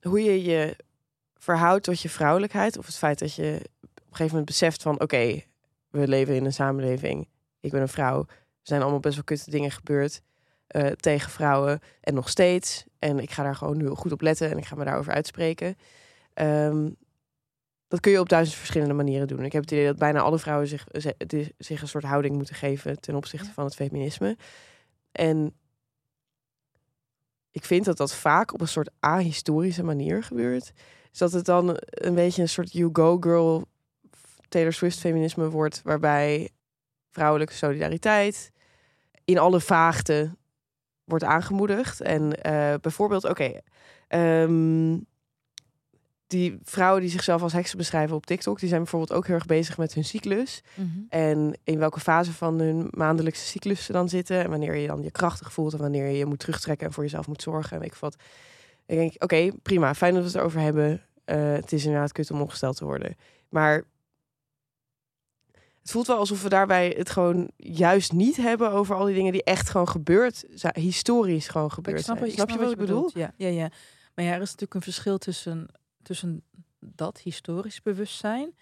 hoe 0.00 0.22
je 0.22 0.42
je 0.42 0.76
verhoudt 1.34 1.84
tot 1.84 2.00
je 2.00 2.08
vrouwelijkheid. 2.08 2.78
Of 2.78 2.86
het 2.86 2.96
feit 2.96 3.18
dat 3.18 3.34
je 3.34 3.60
op 3.82 3.88
een 3.96 4.02
gegeven 4.10 4.26
moment 4.26 4.44
beseft 4.44 4.82
van... 4.82 4.94
oké, 4.94 5.02
okay, 5.02 5.46
we 5.90 6.08
leven 6.08 6.34
in 6.34 6.44
een 6.44 6.52
samenleving. 6.52 7.28
Ik 7.60 7.70
ben 7.70 7.80
een 7.80 7.88
vrouw. 7.88 8.18
Er 8.28 8.74
zijn 8.74 8.82
allemaal 8.82 9.00
best 9.00 9.14
wel 9.14 9.24
kutte 9.24 9.50
dingen 9.50 9.70
gebeurd 9.70 10.22
uh, 10.76 10.86
tegen 10.86 11.30
vrouwen. 11.30 11.80
En 12.00 12.14
nog 12.14 12.28
steeds. 12.28 12.84
En 12.98 13.18
ik 13.18 13.30
ga 13.30 13.42
daar 13.42 13.56
gewoon 13.56 13.76
nu 13.76 13.88
goed 13.88 14.12
op 14.12 14.20
letten. 14.20 14.50
En 14.50 14.58
ik 14.58 14.64
ga 14.64 14.76
me 14.76 14.84
daarover 14.84 15.12
uitspreken. 15.12 15.76
Um, 16.34 16.96
dat 17.88 18.00
kun 18.00 18.12
je 18.12 18.20
op 18.20 18.28
duizend 18.28 18.56
verschillende 18.56 18.94
manieren 18.94 19.28
doen. 19.28 19.44
Ik 19.44 19.52
heb 19.52 19.62
het 19.62 19.70
idee 19.70 19.86
dat 19.86 19.98
bijna 19.98 20.20
alle 20.20 20.38
vrouwen 20.38 20.68
zich, 20.68 20.86
zich 21.58 21.82
een 21.82 21.88
soort 21.88 22.04
houding 22.04 22.34
moeten 22.34 22.54
geven... 22.54 23.00
ten 23.00 23.14
opzichte 23.14 23.52
van 23.52 23.64
het 23.64 23.74
feminisme. 23.74 24.36
En 25.12 25.54
ik 27.50 27.64
vind 27.64 27.84
dat 27.84 27.96
dat 27.96 28.14
vaak 28.14 28.52
op 28.52 28.60
een 28.60 28.68
soort 28.68 28.90
ahistorische 29.00 29.82
manier 29.82 30.22
gebeurt. 30.22 30.72
Is 31.12 31.18
dat 31.18 31.32
het 31.32 31.44
dan 31.44 31.76
een 31.80 32.14
beetje 32.14 32.42
een 32.42 32.48
soort 32.48 32.72
you 32.72 32.90
go 32.92 33.16
girl 33.20 33.64
Taylor 34.48 34.72
Swift 34.72 34.98
feminisme 34.98 35.50
wordt, 35.50 35.82
waarbij 35.84 36.50
vrouwelijke 37.10 37.54
solidariteit 37.54 38.52
in 39.24 39.38
alle 39.38 39.60
vaagte 39.60 40.36
wordt 41.04 41.24
aangemoedigd. 41.24 42.00
En 42.00 42.22
uh, 42.22 42.74
bijvoorbeeld, 42.80 43.24
oké, 43.24 43.60
okay, 44.08 44.42
um, 44.42 45.06
die 46.28 46.58
vrouwen 46.62 47.00
die 47.00 47.10
zichzelf 47.10 47.42
als 47.42 47.52
heksen 47.52 47.78
beschrijven 47.78 48.16
op 48.16 48.26
TikTok, 48.26 48.58
die 48.60 48.68
zijn 48.68 48.80
bijvoorbeeld 48.80 49.12
ook 49.12 49.26
heel 49.26 49.34
erg 49.34 49.46
bezig 49.46 49.78
met 49.78 49.94
hun 49.94 50.04
cyclus. 50.04 50.62
Mm 50.74 50.90
-hmm. 50.92 51.06
En 51.08 51.58
in 51.64 51.78
welke 51.78 52.00
fase 52.00 52.32
van 52.32 52.58
hun 52.58 52.88
maandelijkse 52.90 53.46
cyclus 53.46 53.84
ze 53.84 53.92
dan 53.92 54.08
zitten. 54.08 54.44
En 54.44 54.50
wanneer 54.50 54.76
je 54.76 54.86
dan 54.86 55.02
je 55.02 55.10
krachtig 55.10 55.52
voelt 55.52 55.72
en 55.72 55.78
wanneer 55.78 56.06
je 56.06 56.16
je 56.16 56.26
moet 56.26 56.38
terugtrekken 56.38 56.86
en 56.86 56.92
voor 56.92 57.02
jezelf 57.02 57.26
moet 57.26 57.42
zorgen. 57.42 57.72
En 57.72 57.80
weet 57.80 57.92
ik 57.92 57.98
wat. 57.98 58.16
Ik 58.86 58.96
denk, 58.96 59.14
oké, 59.14 59.24
okay, 59.24 59.52
prima, 59.62 59.94
fijn 59.94 60.14
dat 60.14 60.22
we 60.22 60.28
het 60.28 60.36
erover 60.36 60.60
hebben. 60.60 61.02
Uh, 61.26 61.52
het 61.52 61.72
is 61.72 61.84
inderdaad 61.84 62.12
kut 62.12 62.30
om 62.30 62.40
opgesteld 62.40 62.76
te 62.76 62.84
worden. 62.84 63.16
Maar 63.48 63.84
het 65.82 65.90
voelt 65.90 66.06
wel 66.06 66.16
alsof 66.16 66.42
we 66.42 66.48
daarbij 66.48 66.94
het 66.96 67.10
gewoon 67.10 67.50
juist 67.56 68.12
niet 68.12 68.36
hebben 68.36 68.70
over 68.70 68.96
al 68.96 69.04
die 69.04 69.14
dingen 69.14 69.32
die 69.32 69.44
echt 69.44 69.70
gewoon 69.70 69.88
gebeurd 69.88 70.44
zijn, 70.54 70.78
historisch 70.78 71.48
gewoon 71.48 71.72
gebeurd 71.72 72.02
snap, 72.02 72.18
zijn. 72.18 72.30
Snap, 72.30 72.50
je 72.50 72.58
wat 72.58 72.70
ik 72.70 72.78
bedoel? 72.78 73.10
Ja, 73.14 73.32
ja, 73.36 73.48
ja. 73.48 73.70
Maar 74.14 74.24
ja, 74.24 74.30
er 74.30 74.40
is 74.40 74.50
natuurlijk 74.50 74.74
een 74.74 74.82
verschil 74.82 75.18
tussen 75.18 75.68
tussen 76.02 76.42
dat 76.80 77.20
historisch 77.20 77.82
bewustzijn 77.82 78.54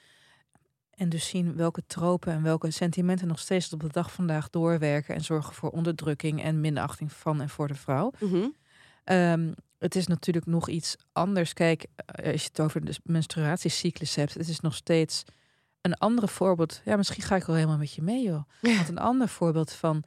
en 0.97 1.09
dus 1.09 1.29
zien 1.29 1.57
welke 1.57 1.83
tropen 1.87 2.33
en 2.33 2.43
welke 2.43 2.71
sentimenten 2.71 3.27
nog 3.27 3.39
steeds 3.39 3.73
op 3.73 3.81
de 3.81 3.89
dag 3.89 4.13
vandaag 4.13 4.51
doorwerken 4.51 5.15
en 5.15 5.25
zorgen 5.25 5.55
voor 5.55 5.71
onderdrukking 5.71 6.43
en 6.43 6.61
minachting 6.61 7.13
van 7.13 7.41
en 7.41 7.49
voor 7.49 7.69
de 7.69 7.75
vrouw. 7.75 8.13
Mm 8.19 8.31
-hmm. 8.31 8.55
um, 9.15 9.55
het 9.79 9.95
is 9.95 10.07
natuurlijk 10.07 10.47
nog 10.47 10.69
iets 10.69 10.97
anders. 11.13 11.53
Kijk, 11.53 11.87
eh, 11.97 12.33
als 12.33 12.43
je 12.43 12.49
het 12.49 12.61
over 12.61 12.85
de 12.85 12.95
menstruatiecyclus 13.03 14.15
hebt, 14.15 14.35
het 14.35 14.49
is 14.49 14.61
nog 14.61 14.75
steeds 14.75 15.25
een 15.81 15.95
andere 15.95 16.29
voorbeeld. 16.29 16.81
Ja, 16.85 16.97
misschien 16.97 17.23
ga 17.23 17.37
ik 17.37 17.45
wel 17.45 17.57
helemaal 17.57 17.79
met 17.79 17.93
je 17.93 18.03
mee, 18.03 18.23
joh. 18.23 18.43
Want 18.77 18.89
een 18.89 18.99
ander 18.99 19.29
voorbeeld 19.29 19.73
van 19.73 20.03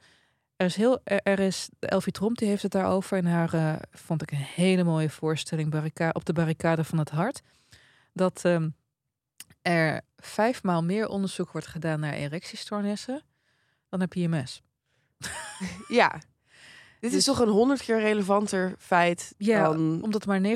er 0.60 0.66
is 0.66 0.76
heel, 0.76 1.00
er, 1.04 1.22
er 1.22 1.38
is, 1.38 1.68
Elfie 1.78 2.12
Tromp 2.12 2.38
die 2.38 2.48
heeft 2.48 2.62
het 2.62 2.72
daarover 2.72 3.16
in 3.16 3.26
haar, 3.26 3.54
uh, 3.54 3.76
vond 3.90 4.22
ik 4.22 4.30
een 4.30 4.38
hele 4.38 4.84
mooie 4.84 5.10
voorstelling, 5.10 5.70
barricade, 5.70 6.14
op 6.14 6.24
de 6.24 6.32
barricade 6.32 6.84
van 6.84 6.98
het 6.98 7.10
hart. 7.10 7.40
Dat 8.12 8.44
um, 8.44 8.76
er 9.62 10.00
vijfmaal 10.16 10.82
meer 10.82 11.08
onderzoek 11.08 11.52
wordt 11.52 11.66
gedaan 11.66 12.00
naar 12.00 12.12
erectiestoornissen 12.12 13.22
dan 13.88 13.98
naar 13.98 14.08
PMS. 14.08 14.62
Ja, 15.88 16.10
dit 17.00 17.10
dus, 17.10 17.14
is 17.14 17.24
toch 17.24 17.38
een 17.38 17.48
honderd 17.48 17.82
keer 17.82 18.00
relevanter 18.00 18.74
feit 18.78 19.34
ja, 19.36 19.62
dan... 19.62 20.02
omdat 20.02 20.26
maar 20.26 20.40
19% 20.40 20.52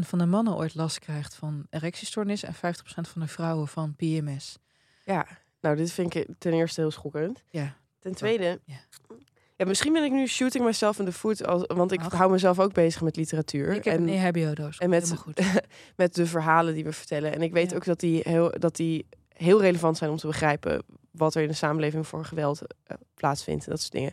van 0.00 0.18
de 0.18 0.26
mannen 0.26 0.56
ooit 0.56 0.74
last 0.74 0.98
krijgt 0.98 1.34
van 1.34 1.66
erectiestoornis 1.70 2.42
en 2.42 2.54
50% 2.54 2.58
van 2.84 3.22
de 3.22 3.28
vrouwen 3.28 3.68
van 3.68 3.94
PMS. 3.96 4.58
Ja, 5.04 5.26
nou 5.60 5.76
dit 5.76 5.92
vind 5.92 6.14
ik 6.14 6.26
ten 6.38 6.52
eerste 6.52 6.80
heel 6.80 6.90
schokkend. 6.90 7.42
Ja. 7.50 7.76
Ten 7.98 8.14
tweede, 8.14 8.60
Ja. 8.64 8.76
Ja, 9.56 9.64
misschien 9.66 9.92
ben 9.92 10.04
ik 10.04 10.12
nu 10.12 10.26
shooting 10.26 10.64
myself 10.64 10.98
in 10.98 11.04
the 11.04 11.12
foot, 11.12 11.46
als, 11.46 11.62
want 11.66 11.92
ik 11.92 12.00
Ach. 12.00 12.12
hou 12.12 12.30
mezelf 12.30 12.58
ook 12.60 12.72
bezig 12.72 13.00
met 13.02 13.16
literatuur. 13.16 13.74
Ik 13.74 13.84
heb 13.84 13.94
en, 13.98 14.08
een 14.08 14.08
EHBO-doos. 14.08 14.78
en 14.78 14.90
met, 14.90 15.12
goed. 15.16 15.40
met 15.96 16.14
de 16.14 16.26
verhalen 16.26 16.74
die 16.74 16.84
we 16.84 16.92
vertellen. 16.92 17.32
En 17.32 17.42
ik 17.42 17.52
weet 17.52 17.70
Ja. 17.70 17.76
ook 17.76 17.84
dat 17.84 18.00
die, 18.00 18.20
heel, 18.24 18.52
dat 18.58 18.76
die 18.76 19.06
heel 19.28 19.60
relevant 19.60 19.96
zijn 19.96 20.10
om 20.10 20.16
te 20.16 20.26
begrijpen 20.26 20.82
wat 21.10 21.34
er 21.34 21.42
in 21.42 21.48
de 21.48 21.54
samenleving 21.54 22.06
voor 22.06 22.24
geweld 22.24 22.60
eh, 22.84 22.96
plaatsvindt. 23.14 23.64
en 23.64 23.70
Dat 23.70 23.80
soort 23.80 23.92
dingen. 23.92 24.12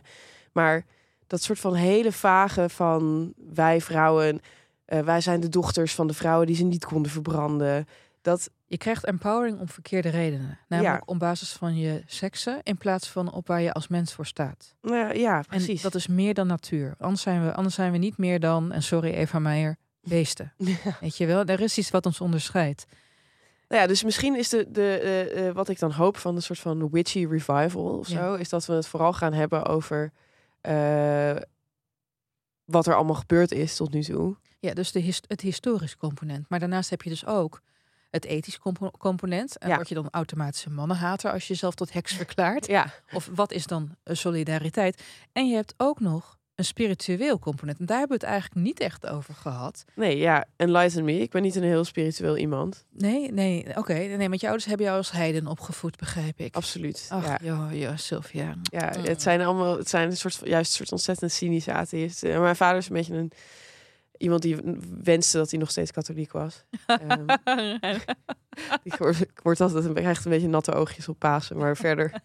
Maar 0.52 0.84
dat 1.26 1.42
soort 1.42 1.58
van 1.58 1.74
hele 1.74 2.12
vage 2.12 2.68
van 2.68 3.32
wij 3.54 3.80
vrouwen, 3.80 4.40
eh, 4.84 5.00
wij 5.00 5.20
zijn 5.20 5.40
de 5.40 5.48
dochters 5.48 5.94
van 5.94 6.06
de 6.06 6.14
vrouwen 6.14 6.46
die 6.46 6.56
ze 6.56 6.64
niet 6.64 6.84
konden 6.84 7.10
verbranden. 7.10 7.86
Dat, 8.22 8.50
Je 8.74 8.80
krijgt 8.80 9.04
empowering 9.04 9.60
om 9.60 9.68
verkeerde 9.68 10.08
redenen. 10.08 10.58
Namelijk 10.68 10.94
Ja. 10.96 11.02
om 11.06 11.18
basis 11.18 11.52
van 11.52 11.76
je 11.76 12.02
seksen 12.06 12.60
in 12.62 12.76
plaats 12.76 13.08
van 13.08 13.32
op 13.32 13.46
waar 13.46 13.60
je 13.60 13.72
als 13.72 13.88
mens 13.88 14.12
voor 14.12 14.26
staat. 14.26 14.74
Nou 14.82 14.96
ja, 14.96 15.12
ja, 15.12 15.36
En 15.36 15.44
precies. 15.46 15.82
dat 15.82 15.94
is 15.94 16.06
meer 16.06 16.34
dan 16.34 16.46
natuur. 16.46 16.94
Anders 16.98 17.22
zijn 17.22 17.44
we, 17.44 17.54
anders 17.54 17.74
zijn 17.74 17.92
we 17.92 17.98
niet 17.98 18.18
meer 18.18 18.40
dan, 18.40 18.72
en 18.72 18.82
sorry 18.82 19.12
Eva 19.12 19.38
Meijer, 19.38 19.76
beesten. 20.02 20.52
Weet 21.00 21.16
je 21.16 21.26
wel, 21.26 21.44
er 21.44 21.60
is 21.60 21.78
iets 21.78 21.90
wat 21.90 22.06
ons 22.06 22.20
onderscheidt. 22.20 22.84
Nou 23.68 23.80
ja, 23.82 23.86
dus 23.88 24.04
misschien 24.04 24.36
is 24.36 24.48
de, 24.48 24.66
de, 24.70 24.98
eh, 24.98 25.46
eh, 25.48 25.54
wat 25.54 25.68
ik 25.68 25.78
dan 25.78 25.92
hoop 25.92 26.16
van 26.16 26.36
een 26.36 26.42
soort 26.42 26.58
van 26.58 26.90
witchy 26.90 27.26
revival 27.30 27.98
of 27.98 28.08
Ja. 28.08 28.16
zo, 28.18 28.34
is 28.34 28.48
dat 28.48 28.66
we 28.66 28.72
het 28.72 28.86
vooral 28.86 29.12
gaan 29.12 29.32
hebben 29.32 29.64
over 29.66 30.12
eh, 30.60 31.36
wat 32.64 32.86
er 32.86 32.94
allemaal 32.94 33.14
gebeurd 33.14 33.52
is 33.52 33.76
tot 33.76 33.92
nu 33.92 34.02
toe. 34.02 34.36
Ja, 34.58 34.74
dus 34.74 34.92
de 34.92 35.00
his- 35.00 35.22
het 35.26 35.40
historisch 35.40 35.96
component. 35.96 36.48
Maar 36.48 36.58
daarnaast 36.58 36.90
heb 36.90 37.02
je 37.02 37.10
dus 37.10 37.26
ook 37.26 37.60
het 38.14 38.24
ethisch 38.24 38.58
compo- 38.58 38.90
component. 38.90 39.58
En 39.58 39.68
Ja. 39.68 39.74
word 39.74 39.88
je 39.88 39.94
dan 39.94 40.08
automatisch 40.10 40.64
een 40.64 40.74
mannenhater 40.74 41.32
als 41.32 41.42
je 41.46 41.52
jezelf 41.52 41.74
tot 41.74 41.92
heks 41.92 42.12
verklaart? 42.22 42.66
Ja, 42.66 42.92
Of 43.12 43.28
wat 43.34 43.52
is 43.52 43.66
dan 43.66 43.96
een 44.04 44.16
solidariteit? 44.16 45.02
En 45.32 45.48
je 45.48 45.54
hebt 45.54 45.74
ook 45.76 46.00
nog 46.00 46.36
een 46.54 46.64
spiritueel 46.64 47.38
component. 47.38 47.78
En 47.78 47.86
daar 47.86 47.98
hebben 47.98 48.18
we 48.18 48.24
het 48.26 48.32
eigenlijk 48.34 48.66
niet 48.66 48.80
echt 48.80 49.06
over 49.06 49.34
gehad. 49.34 49.84
nee, 49.94 50.16
ja, 50.18 50.44
enlighten 50.56 51.04
me. 51.04 51.20
Ik 51.20 51.30
ben 51.30 51.42
niet 51.42 51.54
een 51.56 51.62
heel 51.62 51.84
spiritueel 51.84 52.36
iemand. 52.36 52.84
Nee, 52.90 53.32
nee, 53.32 53.76
oké. 53.76 53.92
Nee, 53.94 54.28
want 54.28 54.40
je 54.40 54.46
ouders 54.46 54.68
hebben 54.68 54.86
jou 54.86 54.98
als 54.98 55.10
heiden 55.10 55.46
opgevoed, 55.46 55.96
begrijp 55.96 56.38
ik. 56.40 56.54
Absoluut. 56.54 57.06
Ach, 57.10 57.26
ja. 57.26 57.38
ja, 57.42 57.68
ja, 57.70 57.96
Sylvia. 57.96 58.54
Ja, 58.62 58.92
Mm. 58.96 59.04
het 59.04 59.22
zijn 59.22 59.40
allemaal, 59.40 59.76
het 59.78 59.88
zijn 59.88 60.10
een 60.10 60.16
soort 60.16 60.34
van, 60.34 60.48
juist 60.48 60.70
een 60.70 60.76
soort 60.76 60.92
ontzettend 60.92 61.32
cynische 61.32 61.72
atheïsten. 61.72 62.32
En 62.32 62.40
mijn 62.40 62.56
vader 62.56 62.78
is 62.78 62.88
een 62.88 62.94
beetje 62.96 63.14
een 63.14 63.30
iemand 64.16 64.42
die 64.42 64.56
wenste 65.02 65.36
dat 65.36 65.50
hij 65.50 65.58
nog 65.58 65.70
steeds 65.70 65.90
katholiek 65.90 66.32
was. 66.32 66.64
Ehm, 66.86 67.24
ik 68.82 68.94
word, 68.94 69.20
ik 69.20 69.40
word 69.42 69.60
altijd 69.60 69.84
een, 69.84 70.06
een 70.06 70.16
beetje 70.24 70.48
natte 70.48 70.72
oogjes 70.72 71.08
op 71.08 71.18
Pasen, 71.18 71.56
maar 71.56 71.76
verder. 71.76 72.12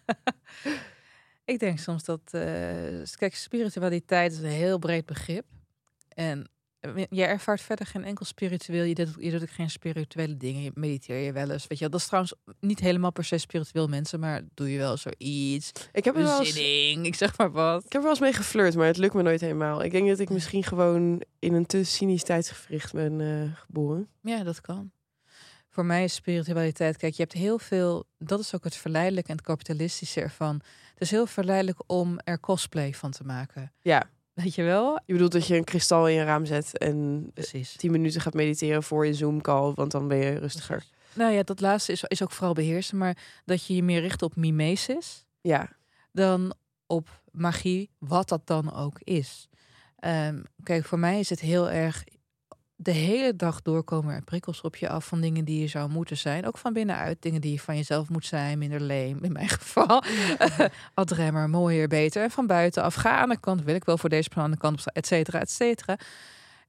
Ik 1.44 1.58
denk 1.58 1.78
soms 1.78 2.04
dat, 2.04 2.20
eh, 2.30 3.02
kijk, 3.16 3.34
spiritualiteit 3.34 4.32
is 4.32 4.38
een 4.38 4.44
heel 4.44 4.78
breed 4.78 5.06
begrip. 5.06 5.44
En 6.08 6.50
je 7.10 7.24
ervaart 7.24 7.60
verder 7.60 7.86
geen 7.86 8.04
enkel 8.04 8.24
spiritueel. 8.24 8.84
Je 8.84 8.94
doet, 8.94 9.14
je 9.18 9.30
doet 9.30 9.42
ook 9.42 9.50
geen 9.50 9.70
spirituele 9.70 10.36
dingen. 10.36 10.62
Je 10.62 10.70
mediteer 10.74 11.16
je 11.16 11.32
wel 11.32 11.50
eens. 11.50 11.66
Weet 11.66 11.78
je, 11.78 11.88
dat 11.88 12.00
is 12.00 12.06
trouwens 12.06 12.34
niet 12.60 12.80
helemaal 12.80 13.12
per 13.12 13.24
se 13.24 13.38
spiritueel 13.38 13.86
mensen, 13.86 14.20
maar 14.20 14.42
doe 14.54 14.72
je 14.72 14.78
wel 14.78 14.96
zoiets. 14.96 15.72
Ik 15.92 16.04
heb 16.04 16.16
er 16.16 16.22
wel 16.22 16.38
eens, 16.38 16.56
ik 17.06 17.14
zeg 17.14 17.38
maar 17.38 17.50
wat. 17.50 17.84
ik 17.84 17.92
heb 17.92 17.94
er 17.94 18.00
wel 18.02 18.10
eens 18.10 18.20
mee 18.20 18.32
geflirt, 18.32 18.76
maar 18.76 18.86
het 18.86 18.96
lukt 18.96 19.14
me 19.14 19.22
nooit 19.22 19.40
helemaal. 19.40 19.82
Ik 19.82 19.90
denk 19.90 20.08
dat 20.08 20.18
ik 20.18 20.30
misschien 20.30 20.64
gewoon 20.64 21.22
in 21.38 21.54
een 21.54 21.66
te 21.66 21.84
cynisch 21.84 22.22
tijdsgevricht 22.22 22.92
ben 22.92 23.20
eh, 23.20 23.56
geboren. 23.56 24.08
Ja, 24.22 24.42
dat 24.42 24.60
kan. 24.60 24.92
Voor 25.68 25.84
mij 25.84 26.04
is 26.04 26.14
spiritualiteit, 26.14 26.96
kijk, 26.96 27.14
je 27.14 27.22
hebt 27.22 27.34
heel 27.34 27.58
veel, 27.58 28.04
dat 28.18 28.40
is 28.40 28.54
ook 28.54 28.64
het 28.64 28.76
verleidelijke 28.76 29.30
en 29.30 29.36
het 29.36 29.46
kapitalistische 29.46 30.20
ervan. 30.20 30.54
Het 30.92 31.02
is 31.02 31.10
heel 31.10 31.26
verleidelijk 31.26 31.78
om 31.86 32.18
er 32.24 32.40
cosplay 32.40 32.94
van 32.94 33.10
te 33.10 33.24
maken. 33.24 33.72
Ja, 33.80 34.10
Weet 34.32 34.54
je 34.54 34.62
wel? 34.62 35.00
je 35.06 35.12
bedoelt 35.12 35.32
dat 35.32 35.46
je 35.46 35.56
een 35.56 35.64
kristal 35.64 36.08
in 36.08 36.14
je 36.14 36.24
raam 36.24 36.44
zet 36.44 36.78
en 36.78 37.30
Precies. 37.34 37.76
tien 37.76 37.90
minuten 37.90 38.20
gaat 38.20 38.34
mediteren 38.34 38.82
voor 38.82 39.06
je 39.06 39.14
Zoom-call, 39.14 39.72
want 39.74 39.90
dan 39.90 40.08
ben 40.08 40.18
je 40.18 40.38
rustiger. 40.38 40.84
Nou 41.14 41.32
ja, 41.32 41.42
dat 41.42 41.60
laatste 41.60 41.92
is, 41.92 42.04
is 42.06 42.22
ook 42.22 42.30
vooral 42.30 42.54
beheersen, 42.54 42.98
maar 42.98 43.16
dat 43.44 43.66
je 43.66 43.74
je 43.74 43.82
meer 43.82 44.00
richt 44.00 44.22
op 44.22 44.36
mimesis 44.36 45.24
Ja, 45.40 45.68
dan 46.12 46.54
op 46.86 47.22
magie, 47.30 47.90
wat 47.98 48.28
dat 48.28 48.46
dan 48.46 48.74
ook 48.74 49.00
is. 49.00 49.48
Ehm, 49.96 50.42
kijk, 50.62 50.84
voor 50.84 50.98
mij 50.98 51.18
is 51.18 51.30
het 51.30 51.40
heel 51.40 51.70
erg 51.70 52.04
de 52.82 52.90
hele 52.90 53.36
dag 53.36 53.62
doorkomen 53.62 54.14
er 54.14 54.22
prikkels 54.22 54.60
op 54.60 54.76
je 54.76 54.88
af 54.88 55.06
van 55.06 55.20
dingen 55.20 55.44
die 55.44 55.60
je 55.60 55.66
zou 55.66 55.90
moeten 55.90 56.16
zijn. 56.16 56.46
Ook 56.46 56.58
van 56.58 56.72
binnenuit, 56.72 57.22
dingen 57.22 57.40
die 57.40 57.52
je 57.52 57.60
van 57.60 57.76
jezelf 57.76 58.08
moet 58.08 58.26
zijn, 58.26 58.58
minder 58.58 58.80
leem 58.80 59.18
in 59.24 59.32
mijn 59.32 59.48
geval. 59.58 60.02
Adremmer, 60.94 61.50
mooier, 61.50 61.88
beter. 61.88 62.22
En 62.22 62.30
van 62.30 62.46
buitenaf, 62.46 62.94
ga 62.94 63.18
aan 63.18 63.28
de 63.28 63.40
kant, 63.40 63.62
wil 63.62 63.74
ik 63.74 63.84
wel 63.84 63.98
voor 63.98 64.08
deze 64.08 64.28
persoon 64.28 64.44
aan 64.44 64.50
de 64.50 64.56
kant 64.56 64.74
op 64.74 64.80
staan, 64.80 64.94
et 64.94 65.06
cetera, 65.06 65.40
et 65.40 65.50
cetera. 65.50 65.98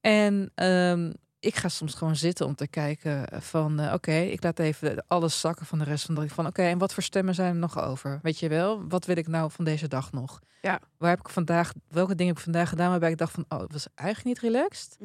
En 0.01 0.51
ehm, 0.55 1.11
ik 1.39 1.55
ga 1.55 1.69
soms 1.69 1.93
gewoon 1.93 2.15
zitten 2.15 2.45
om 2.45 2.55
te 2.55 2.67
kijken 2.67 3.41
van, 3.41 3.79
eh, 3.79 3.93
oké, 3.93 4.15
ik 4.15 4.43
laat 4.43 4.59
even 4.59 5.03
alles 5.07 5.39
zakken 5.39 5.65
van 5.65 5.79
de 5.79 5.85
rest 5.85 6.05
van 6.05 6.15
de 6.15 6.21
dag. 6.21 6.31
Van, 6.31 6.47
oké, 6.47 6.61
en 6.61 6.77
wat 6.77 6.93
voor 6.93 7.03
stemmen 7.03 7.35
zijn 7.35 7.53
er 7.53 7.59
nog 7.59 7.81
over? 7.81 8.19
Weet 8.21 8.39
je 8.39 8.47
wel, 8.47 8.87
wat 8.87 9.05
wil 9.05 9.17
ik 9.17 9.27
nou 9.27 9.51
van 9.51 9.65
deze 9.65 9.87
dag 9.87 10.11
nog? 10.11 10.39
Ja. 10.61 10.79
Waar 10.97 11.09
heb 11.09 11.19
ik 11.19 11.29
vandaag, 11.29 11.73
welke 11.87 12.15
dingen 12.15 12.27
heb 12.27 12.37
ik 12.37 12.43
vandaag 12.43 12.69
gedaan 12.69 12.89
waarbij 12.89 13.11
ik 13.11 13.17
dacht 13.17 13.33
van, 13.33 13.45
oh, 13.49 13.59
het 13.59 13.71
was 13.71 13.87
eigenlijk 13.95 14.27
niet 14.27 14.53
relaxed? 14.53 14.97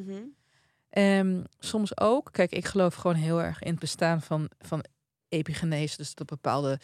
Ehm, 0.97 1.43
soms 1.59 1.99
ook, 1.99 2.29
kijk, 2.33 2.53
ik 2.53 2.65
geloof 2.65 2.95
gewoon 2.95 3.17
heel 3.17 3.43
erg 3.43 3.63
in 3.63 3.71
het 3.71 3.79
bestaan 3.79 4.23
van, 4.23 4.51
van 4.59 4.85
epigenese. 5.29 5.97
Dus 5.97 6.15
dat 6.15 6.27
bepaalde 6.27 6.81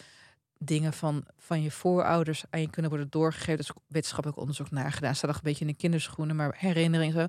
dingen 0.59 0.93
van, 0.93 1.25
van 1.37 1.63
je 1.63 1.71
voorouders 1.71 2.45
aan 2.51 2.61
je 2.61 2.71
kunnen 2.71 2.91
worden 2.91 3.11
doorgegeven. 3.11 3.57
Dus 3.57 3.71
wetenschappelijk 3.87 4.41
onderzoek 4.41 4.71
naar 4.71 4.93
gedaan. 4.93 5.15
Staat 5.15 5.31
nog 5.31 5.37
een 5.37 5.45
beetje 5.45 5.65
in 5.65 5.71
de 5.71 5.77
kinderschoenen, 5.77 6.37
maar 6.37 6.55
herinnering 6.59 7.13
zo. 7.13 7.19
En 7.19 7.29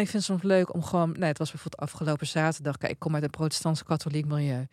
ik 0.00 0.08
vind 0.08 0.12
het 0.12 0.22
soms 0.22 0.42
leuk 0.42 0.74
om 0.74 0.82
gewoon, 0.82 1.12
nou, 1.12 1.24
het 1.24 1.38
was 1.38 1.50
bijvoorbeeld 1.50 1.82
afgelopen 1.82 2.26
zaterdag. 2.26 2.78
Kijk, 2.78 2.92
ik 2.92 2.98
kom 2.98 3.14
uit 3.14 3.22
een 3.22 3.30
protestants-katholiek 3.30 4.26
milieu. 4.26 4.66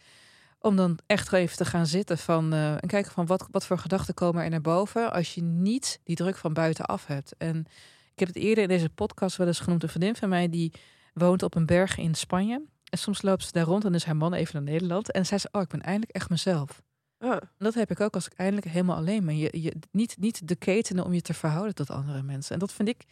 Om 0.60 0.76
dan 0.76 1.00
echt 1.06 1.34
even 1.34 1.58
te 1.58 1.66
gaan 1.66 1.86
zitten 1.86 2.18
van, 2.18 2.54
eh, 2.54 2.72
en 2.72 2.88
kijken 2.88 3.12
van 3.12 3.26
wat, 3.26 3.48
wat 3.52 3.66
voor 3.66 3.78
gedachten 3.78 4.14
komen 4.14 4.44
er 4.44 4.50
naar 4.50 4.62
boven 4.62 5.14
als 5.14 5.34
je 5.34 5.42
niet 5.42 6.00
die 6.04 6.16
druk 6.16 6.38
van 6.38 6.54
buitenaf 6.54 7.06
hebt. 7.06 7.34
En 7.38 7.66
ik 8.14 8.20
heb 8.20 8.28
het 8.28 8.38
eerder 8.38 8.64
in 8.64 8.70
deze 8.70 8.90
podcast 8.90 9.38
wel 9.38 9.48
eens 9.48 9.60
genoemd. 9.60 9.84
Een 9.84 9.90
vriendin 9.90 10.16
van 10.16 10.30
mij 10.30 10.50
die 10.50 10.72
woont 11.14 11.44
op 11.44 11.56
een 11.56 11.66
berg 11.66 11.98
in 11.98 12.16
Spanje. 12.16 12.62
En 12.90 12.98
soms 12.98 13.22
loopt 13.22 13.44
ze 13.44 13.52
daar 13.52 13.66
rond 13.66 13.86
en 13.86 13.94
is 13.94 14.04
haar 14.04 14.16
man 14.16 14.34
even 14.34 14.64
naar 14.64 14.72
Nederland. 14.74 15.12
En 15.12 15.26
zei 15.26 15.40
ze, 15.40 15.48
oh, 15.52 15.62
ik 15.62 15.68
ben 15.68 15.82
eindelijk 15.82 16.12
echt 16.12 16.30
mezelf. 16.30 16.82
En 17.20 17.40
dat 17.58 17.74
heb 17.74 17.92
ik 17.92 18.00
ook 18.00 18.14
als 18.14 18.26
ik 18.26 18.34
eindelijk 18.36 18.68
helemaal 18.68 18.96
alleen 18.96 19.26
ben. 19.26 19.38
Je, 19.38 19.62
je, 19.62 19.74
niet, 19.92 20.16
niet 20.20 20.48
de 20.48 20.56
ketenen 20.56 21.06
om 21.06 21.14
je 21.14 21.22
te 21.22 21.34
verhouden 21.34 21.76
tot 21.76 21.90
andere 21.90 22.22
mensen. 22.22 22.54
En 22.54 22.60
dat 22.60 22.72
vind 22.74 22.88
ik, 22.90 23.04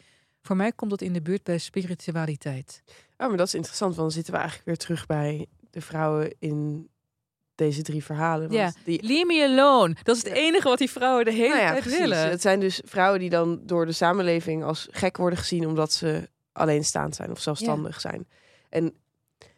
voor 0.42 0.56
mij 0.56 0.72
komt 0.72 0.90
dat 0.90 1.02
in 1.02 1.14
de 1.14 1.22
buurt 1.22 1.44
bij 1.44 1.58
spiritualiteit. 1.58 2.84
oh, 3.18 3.28
maar 3.28 3.38
dat 3.38 3.48
is 3.48 3.54
interessant, 3.54 3.96
want 3.96 4.02
dan 4.08 4.12
zitten 4.12 4.34
we 4.34 4.40
eigenlijk 4.40 4.68
weer 4.68 4.78
terug 4.78 5.06
bij 5.06 5.46
de 5.72 5.82
vrouwen 5.82 6.36
in 6.40 6.90
deze 7.56 7.82
drie 7.82 8.04
verhalen. 8.04 8.50
Want 8.50 8.54
Ja, 8.76 8.82
die, 8.84 9.04
Leave 9.04 9.26
me 9.26 9.44
alone. 9.48 9.96
Dat 10.04 10.16
is 10.16 10.24
het 10.24 10.32
Ja. 10.32 10.40
enige 10.42 10.68
wat 10.68 10.78
die 10.78 10.90
vrouwen 10.90 11.26
de 11.26 11.32
hele 11.32 11.48
Nou 11.48 11.60
ja, 11.62 11.70
tijd 11.70 11.82
precies. 11.82 12.00
willen. 12.00 12.30
Het 12.30 12.42
zijn 12.42 12.60
dus 12.60 12.82
vrouwen 12.86 13.20
die 13.20 13.30
dan 13.30 13.60
door 13.66 13.86
de 13.86 13.92
samenleving 13.92 14.64
als 14.64 14.88
gek 14.92 15.18
worden 15.18 15.40
gezien 15.40 15.68
omdat 15.68 15.92
ze 15.94 16.30
alleenstaand 16.52 17.16
zijn 17.16 17.32
of 17.32 17.40
zelfstandig 17.40 18.02
zijn. 18.02 18.28
En 18.70 18.84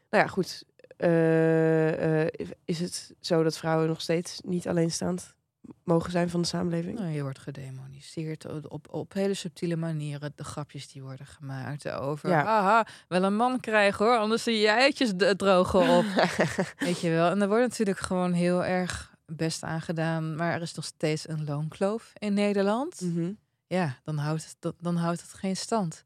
nou 0.09 0.23
ja, 0.23 0.27
goed. 0.27 0.63
eh, 0.97 2.21
eh, 2.21 2.27
is 2.65 2.79
het 2.79 3.13
zo 3.19 3.43
dat 3.43 3.57
vrouwen 3.57 3.87
nog 3.87 4.01
steeds 4.01 4.41
niet 4.45 4.67
alleenstaand 4.67 5.35
mogen 5.83 6.11
zijn 6.11 6.29
van 6.29 6.41
de 6.41 6.47
samenleving? 6.47 6.99
Nou, 6.99 7.11
je 7.11 7.21
wordt 7.21 7.39
gedemoniseerd 7.39 8.69
op, 8.69 8.93
op 8.93 9.13
hele 9.13 9.33
subtiele 9.33 9.75
manieren. 9.75 10.33
De 10.35 10.43
grapjes 10.43 10.91
die 10.91 11.01
worden 11.01 11.25
gemaakt 11.25 11.89
over... 11.89 12.29
Ja. 12.29 12.43
Haha, 12.43 12.87
wel 13.07 13.23
een 13.23 13.35
man 13.35 13.59
krijgen 13.59 14.05
hoor, 14.05 14.17
anders 14.17 14.43
zie 14.43 14.57
je 14.57 14.67
eitjes 14.67 15.11
drogen 15.37 15.97
op. 15.97 16.05
Weet 16.85 16.99
je 16.99 17.09
wel. 17.09 17.29
En 17.29 17.41
er 17.41 17.47
wordt 17.47 17.67
natuurlijk 17.67 17.99
gewoon 17.99 18.33
heel 18.33 18.65
erg 18.65 19.15
best 19.25 19.63
aangedaan. 19.63 20.35
Maar 20.35 20.53
er 20.53 20.61
is 20.61 20.73
nog 20.73 20.85
steeds 20.85 21.29
een 21.29 21.45
loonkloof 21.45 22.13
in 22.17 22.33
Nederland. 22.33 23.01
Mhm. 23.01 23.31
Ja, 23.67 23.97
dan 24.03 24.17
houdt, 24.17 24.55
het, 24.59 24.73
dan 24.79 24.95
houdt 24.95 25.21
het 25.21 25.33
geen 25.33 25.55
stand. 25.57 26.05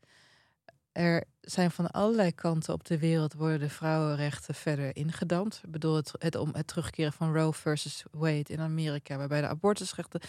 Er 0.96 1.24
zijn 1.42 1.72
van 1.72 1.92
allerlei 1.92 2.32
kanten 2.32 2.74
op 2.74 2.86
de 2.86 3.00
wereld 3.00 3.34
worden 3.34 3.60
de 3.60 3.70
vrouwenrechten 3.70 4.56
verder 4.56 4.96
ingedampt. 4.96 5.62
Ik 5.64 5.72
bedoel, 5.72 5.96
het, 5.96 6.12
het, 6.18 6.36
om 6.36 6.50
het 6.54 6.68
terugkeren 6.68 7.14
van 7.14 7.34
Roe 7.34 7.54
versus 7.54 8.04
Wade 8.12 8.54
in 8.54 8.60
Amerika, 8.60 9.18
waarbij 9.18 9.42
de 9.42 9.48
abortusrechten. 9.48 10.22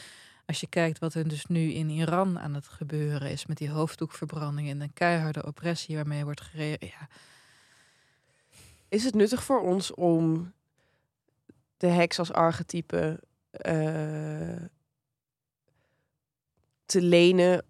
Als 0.47 0.61
je 0.61 0.67
kijkt 0.67 0.99
wat 0.99 1.15
er 1.15 1.29
dus 1.29 1.47
nu 1.47 1.73
in 1.73 1.89
Iran 1.89 2.39
aan 2.39 2.55
het 2.55 2.69
gebeuren 2.69 3.31
is 3.31 3.47
met 3.47 3.57
die 3.57 3.71
hoofddoekverbranding 3.71 4.69
en 4.69 4.79
de 4.79 4.91
keiharde 4.95 5.47
oppressie 5.47 5.97
waarmee 5.97 6.25
wordt 6.25 6.41
gereageerd. 6.41 6.93
Ja, 6.93 7.09
Is 8.89 9.05
het 9.05 9.15
nuttig 9.15 9.45
voor 9.45 9.61
ons 9.61 9.95
om 9.95 10.53
de 11.77 11.89
heks 11.89 12.19
als 12.19 12.33
archetype 12.33 13.21
eh, 13.51 14.63
te 16.87 17.03
lenen 17.03 17.65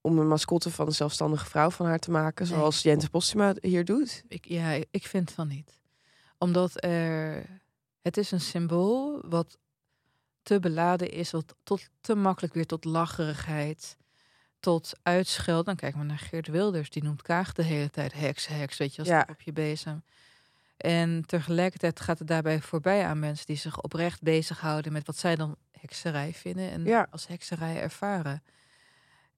om 0.00 0.18
een 0.18 0.28
mascotte 0.28 0.70
van 0.70 0.86
een 0.86 0.92
zelfstandige 0.92 1.46
vrouw 1.46 1.70
van 1.70 1.86
haar 1.86 1.98
te 1.98 2.10
maken, 2.10 2.46
Nee. 2.48 2.54
zoals 2.54 2.82
Jente 2.82 3.10
Postuma 3.10 3.54
hier 3.60 3.84
doet? 3.84 4.22
ik, 4.28 4.44
ja, 4.44 4.70
ik 4.90 5.06
vind 5.06 5.30
van 5.32 5.48
niet. 5.48 5.78
Omdat 6.38 6.84
er. 6.84 7.44
Het 8.02 8.16
is 8.16 8.30
een 8.30 8.40
symbool 8.40 9.20
wat 9.28 9.58
te 10.42 10.60
beladen 10.60 11.10
is, 11.10 11.30
wat 11.30 11.54
tot, 11.62 11.88
te 12.00 12.14
makkelijk 12.14 12.54
weer 12.54 12.66
tot 12.66 12.84
lacherigheid, 12.84 13.96
tot 14.60 14.92
uitscheld. 15.02 15.66
Dan 15.66 15.76
kijk 15.76 15.94
maar 15.94 16.04
naar 16.04 16.18
Geert 16.18 16.46
Wilders, 16.46 16.90
die 16.90 17.02
noemt 17.02 17.22
Kaag 17.22 17.52
de 17.52 17.62
hele 17.62 17.90
tijd 17.90 18.12
heks, 18.12 18.46
heks, 18.46 18.76
weet 18.76 18.94
je, 18.94 18.98
als 19.00 19.08
Ja. 19.08 19.26
op 19.30 19.40
je 19.40 19.52
bezem. 19.52 20.02
En 20.76 21.26
tegelijkertijd 21.26 22.00
gaat 22.00 22.18
het 22.18 22.28
daarbij 22.28 22.60
voorbij 22.60 23.04
aan 23.04 23.18
mensen 23.18 23.46
die 23.46 23.56
zich 23.56 23.80
oprecht 23.82 24.22
bezighouden 24.22 24.92
met 24.92 25.06
wat 25.06 25.16
zij 25.16 25.36
dan 25.36 25.56
hekserij 25.80 26.32
vinden 26.34 26.70
en 26.70 26.84
Ja. 26.84 27.06
als 27.10 27.26
hekserij 27.26 27.80
ervaren. 27.80 28.42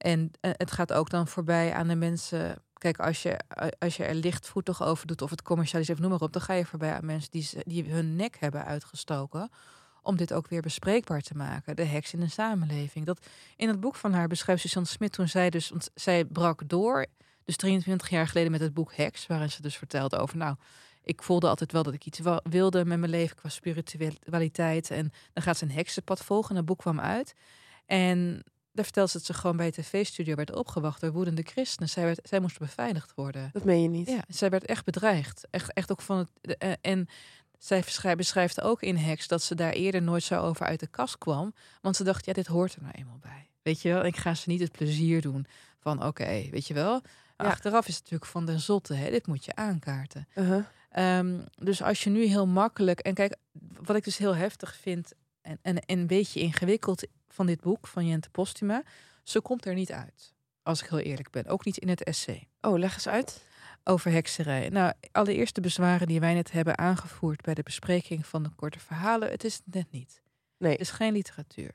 En 0.03 0.31
eh, 0.39 0.51
het 0.53 0.71
gaat 0.71 0.93
ook 0.93 1.09
dan 1.09 1.27
voorbij 1.27 1.73
aan 1.73 1.87
de 1.87 1.95
mensen. 1.95 2.55
kijk, 2.73 2.99
als 2.99 3.21
je, 3.21 3.39
als 3.79 3.97
je 3.97 4.03
er 4.03 4.15
lichtvoetig 4.15 4.83
over 4.83 5.07
doet 5.07 5.21
of 5.21 5.29
het 5.29 5.41
commercialiseert, 5.41 5.99
noem 5.99 6.09
maar 6.09 6.19
op, 6.19 6.33
dan 6.33 6.41
ga 6.41 6.53
je 6.53 6.65
voorbij 6.65 6.93
aan 6.93 7.05
mensen 7.05 7.31
die, 7.31 7.49
die 7.63 7.91
hun 7.91 8.15
nek 8.15 8.37
hebben 8.39 8.65
uitgestoken 8.65 9.49
om 10.01 10.15
dit 10.15 10.33
ook 10.33 10.47
weer 10.47 10.61
bespreekbaar 10.61 11.21
te 11.21 11.35
maken. 11.35 11.75
De 11.75 11.83
heks 11.83 12.13
in 12.13 12.19
de 12.19 12.29
samenleving. 12.29 13.05
Dat 13.05 13.25
in 13.55 13.67
het 13.67 13.79
boek 13.79 13.95
van 13.95 14.13
haar 14.13 14.27
beschrijft 14.27 14.61
Suzanne 14.61 14.87
Smit 14.87 15.11
toen 15.11 15.27
zij 15.27 15.49
dus, 15.49 15.69
want 15.69 15.89
zij 15.93 16.25
brak 16.25 16.69
door, 16.69 17.05
dus 17.43 17.55
23 17.55 18.09
jaar 18.09 18.27
geleden 18.27 18.51
met 18.51 18.61
het 18.61 18.73
boek 18.73 18.95
Heks, 18.95 19.27
waarin 19.27 19.51
ze 19.51 19.61
dus 19.61 19.77
vertelde 19.77 20.17
over, 20.17 20.37
nou, 20.37 20.55
ik 21.03 21.23
voelde 21.23 21.47
altijd 21.47 21.71
wel 21.71 21.83
dat 21.83 21.93
ik 21.93 22.05
iets 22.05 22.19
wilde 22.43 22.85
met 22.85 22.99
mijn 22.99 23.11
leven 23.11 23.35
qua 23.35 23.49
spiritualiteit. 23.49 24.91
En 24.91 25.11
dan 25.33 25.43
gaat 25.43 25.57
ze 25.57 25.63
een 25.63 25.71
heksenpad 25.71 26.23
volgen. 26.23 26.49
En 26.49 26.55
dat 26.55 26.65
boek 26.65 26.79
kwam 26.79 26.99
uit. 26.99 27.33
En 27.85 28.43
daar 28.73 28.83
vertelde 28.83 29.09
ze 29.11 29.17
dat 29.17 29.25
ze 29.25 29.33
gewoon 29.33 29.57
bij 29.57 29.65
het 29.65 29.75
tv-studio 29.75 30.35
werd 30.35 30.55
opgewacht 30.55 31.01
door 31.01 31.11
woedende 31.11 31.41
christenen. 31.41 31.89
Zij, 31.89 32.03
werd, 32.03 32.19
zij 32.23 32.39
moest 32.39 32.59
beveiligd 32.59 33.13
worden. 33.15 33.49
Dat 33.53 33.63
meen 33.63 33.81
je 33.81 33.87
niet. 33.89 34.07
Ja, 34.07 34.23
zij 34.27 34.49
werd 34.49 34.65
echt 34.65 34.85
bedreigd. 34.85 35.47
Echt, 35.49 35.73
echt 35.73 35.91
ook 35.91 36.01
van 36.01 36.17
het. 36.17 36.27
de- 36.41 36.57
eh, 36.57 36.71
en 36.81 37.07
zij 37.57 37.83
beschrijft, 38.15 38.61
ook 38.61 38.81
in 38.81 38.97
Heks 38.97 39.27
dat 39.27 39.41
ze 39.43 39.55
daar 39.55 39.71
eerder 39.71 40.01
nooit 40.01 40.23
zo 40.23 40.41
over 40.41 40.65
uit 40.65 40.79
de 40.79 40.87
kast 40.87 41.17
kwam. 41.17 41.53
Want 41.81 41.95
ze 41.95 42.03
dacht, 42.03 42.25
ja, 42.25 42.33
dit 42.33 42.47
hoort 42.47 42.75
er 42.75 42.81
nou 42.81 42.93
eenmaal 42.97 43.19
bij. 43.21 43.49
Weet 43.61 43.81
je 43.81 43.89
wel, 43.89 44.05
ik 44.05 44.17
ga 44.17 44.33
ze 44.33 44.49
niet 44.49 44.59
het 44.59 44.71
plezier 44.71 45.21
doen 45.21 45.45
van, 45.79 46.05
oké, 46.05 46.47
weet 46.51 46.67
je 46.67 46.73
wel. 46.73 47.01
Ja. 47.37 47.45
Achteraf 47.45 47.87
is 47.87 47.93
het 47.93 48.03
natuurlijk 48.03 48.31
van 48.31 48.45
den 48.45 48.59
zotte, 48.59 48.93
hè? 48.93 49.09
dit 49.09 49.27
moet 49.27 49.45
je 49.45 49.55
aankaarten. 49.55 50.27
Uh-huh. 50.35 50.63
Ehm, 50.89 51.39
dus 51.55 51.81
als 51.81 52.03
je 52.03 52.09
nu 52.09 52.25
heel 52.25 52.47
makkelijk. 52.47 52.99
En 52.99 53.13
kijk, 53.13 53.35
wat 53.81 53.95
ik 53.95 54.03
dus 54.03 54.17
heel 54.17 54.35
heftig 54.35 54.75
vind. 54.75 55.13
En, 55.41 55.59
en, 55.61 55.79
en 55.85 55.99
een 55.99 56.07
beetje 56.07 56.39
ingewikkeld 56.39 57.07
van 57.33 57.45
dit 57.45 57.61
boek 57.61 57.87
van 57.87 58.07
Jente 58.07 58.29
Postuma. 58.29 58.83
Ze 59.23 59.41
komt 59.41 59.65
er 59.65 59.73
niet 59.73 59.91
uit. 59.91 60.33
Als 60.63 60.83
ik 60.83 60.89
heel 60.89 60.99
eerlijk 60.99 61.29
ben. 61.29 61.45
Ook 61.45 61.65
niet 61.65 61.77
in 61.77 61.89
het 61.89 62.03
essay. 62.03 62.47
Oh, 62.61 62.77
leg 62.77 62.93
eens 62.93 63.07
uit. 63.07 63.45
Over 63.83 64.11
hekserij. 64.11 64.69
Nou, 64.69 64.93
allereerst 65.11 65.55
de 65.55 65.61
bezwaren 65.61 66.07
die 66.07 66.19
wij 66.19 66.33
net 66.33 66.51
hebben 66.51 66.77
aangevoerd 66.77 67.41
bij 67.41 67.53
de 67.53 67.63
bespreking 67.63 68.25
van 68.25 68.43
de 68.43 68.49
korte 68.49 68.79
verhalen. 68.79 69.29
Het 69.29 69.43
is 69.43 69.55
het 69.55 69.73
net 69.73 69.91
niet. 69.91 70.21
Nee. 70.57 70.71
Het 70.71 70.81
is 70.81 70.91
geen 70.91 71.13
literatuur. 71.13 71.71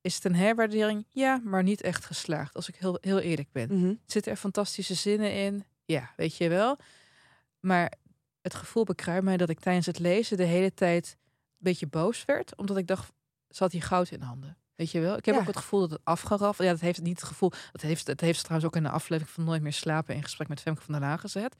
Is 0.00 0.14
het 0.14 0.24
een 0.24 0.34
herwaardering? 0.34 1.06
Ja, 1.08 1.40
maar 1.44 1.62
niet 1.62 1.80
echt 1.80 2.04
geslaagd. 2.04 2.54
Als 2.54 2.68
ik 2.68 2.76
heel, 2.76 2.98
heel 3.00 3.20
eerlijk 3.20 3.52
ben. 3.52 3.78
Mhm. 3.78 3.94
Zitten 4.06 4.32
er 4.32 4.38
fantastische 4.38 4.94
zinnen 4.94 5.34
in? 5.34 5.64
Ja, 5.84 6.12
weet 6.16 6.36
je 6.36 6.48
wel. 6.48 6.78
Maar 7.60 7.92
het 8.40 8.54
gevoel 8.54 8.84
bekruipt 8.84 9.24
mij 9.24 9.36
dat 9.36 9.48
ik 9.48 9.60
tijdens 9.60 9.86
het 9.86 9.98
lezen 9.98 10.36
de 10.36 10.44
hele 10.44 10.74
tijd 10.74 11.16
een 11.20 11.56
beetje 11.58 11.86
boos 11.86 12.24
werd. 12.24 12.56
Omdat 12.56 12.76
ik 12.76 12.86
dacht, 12.86 13.12
zat 13.48 13.72
hier 13.72 13.82
goud 13.82 14.10
in 14.10 14.20
handen. 14.20 14.59
Weet 14.80 14.90
je 14.90 15.00
wel? 15.00 15.16
Ik 15.16 15.24
heb 15.24 15.34
Ja. 15.34 15.40
ook 15.40 15.46
het 15.46 15.56
gevoel 15.56 15.80
dat 15.80 15.90
het 15.90 16.00
afgeraffeld... 16.04 16.66
Ja, 16.68 16.72
dat 16.74 16.82
heeft 16.82 17.00
niet 17.02 17.20
het 17.20 17.28
gevoel... 17.28 17.52
Dat 17.72 17.80
heeft, 17.80 18.06
dat 18.06 18.20
heeft 18.20 18.36
ze 18.38 18.44
trouwens 18.44 18.70
ook 18.70 18.76
in 18.76 18.82
de 18.88 18.90
aflevering 18.94 19.34
van 19.34 19.44
Nooit 19.44 19.62
meer 19.62 19.72
slapen... 19.72 20.14
in 20.14 20.22
gesprek 20.22 20.48
met 20.48 20.60
Femke 20.60 20.82
van 20.82 20.92
der 20.92 21.02
Laan 21.02 21.18
gezet. 21.18 21.56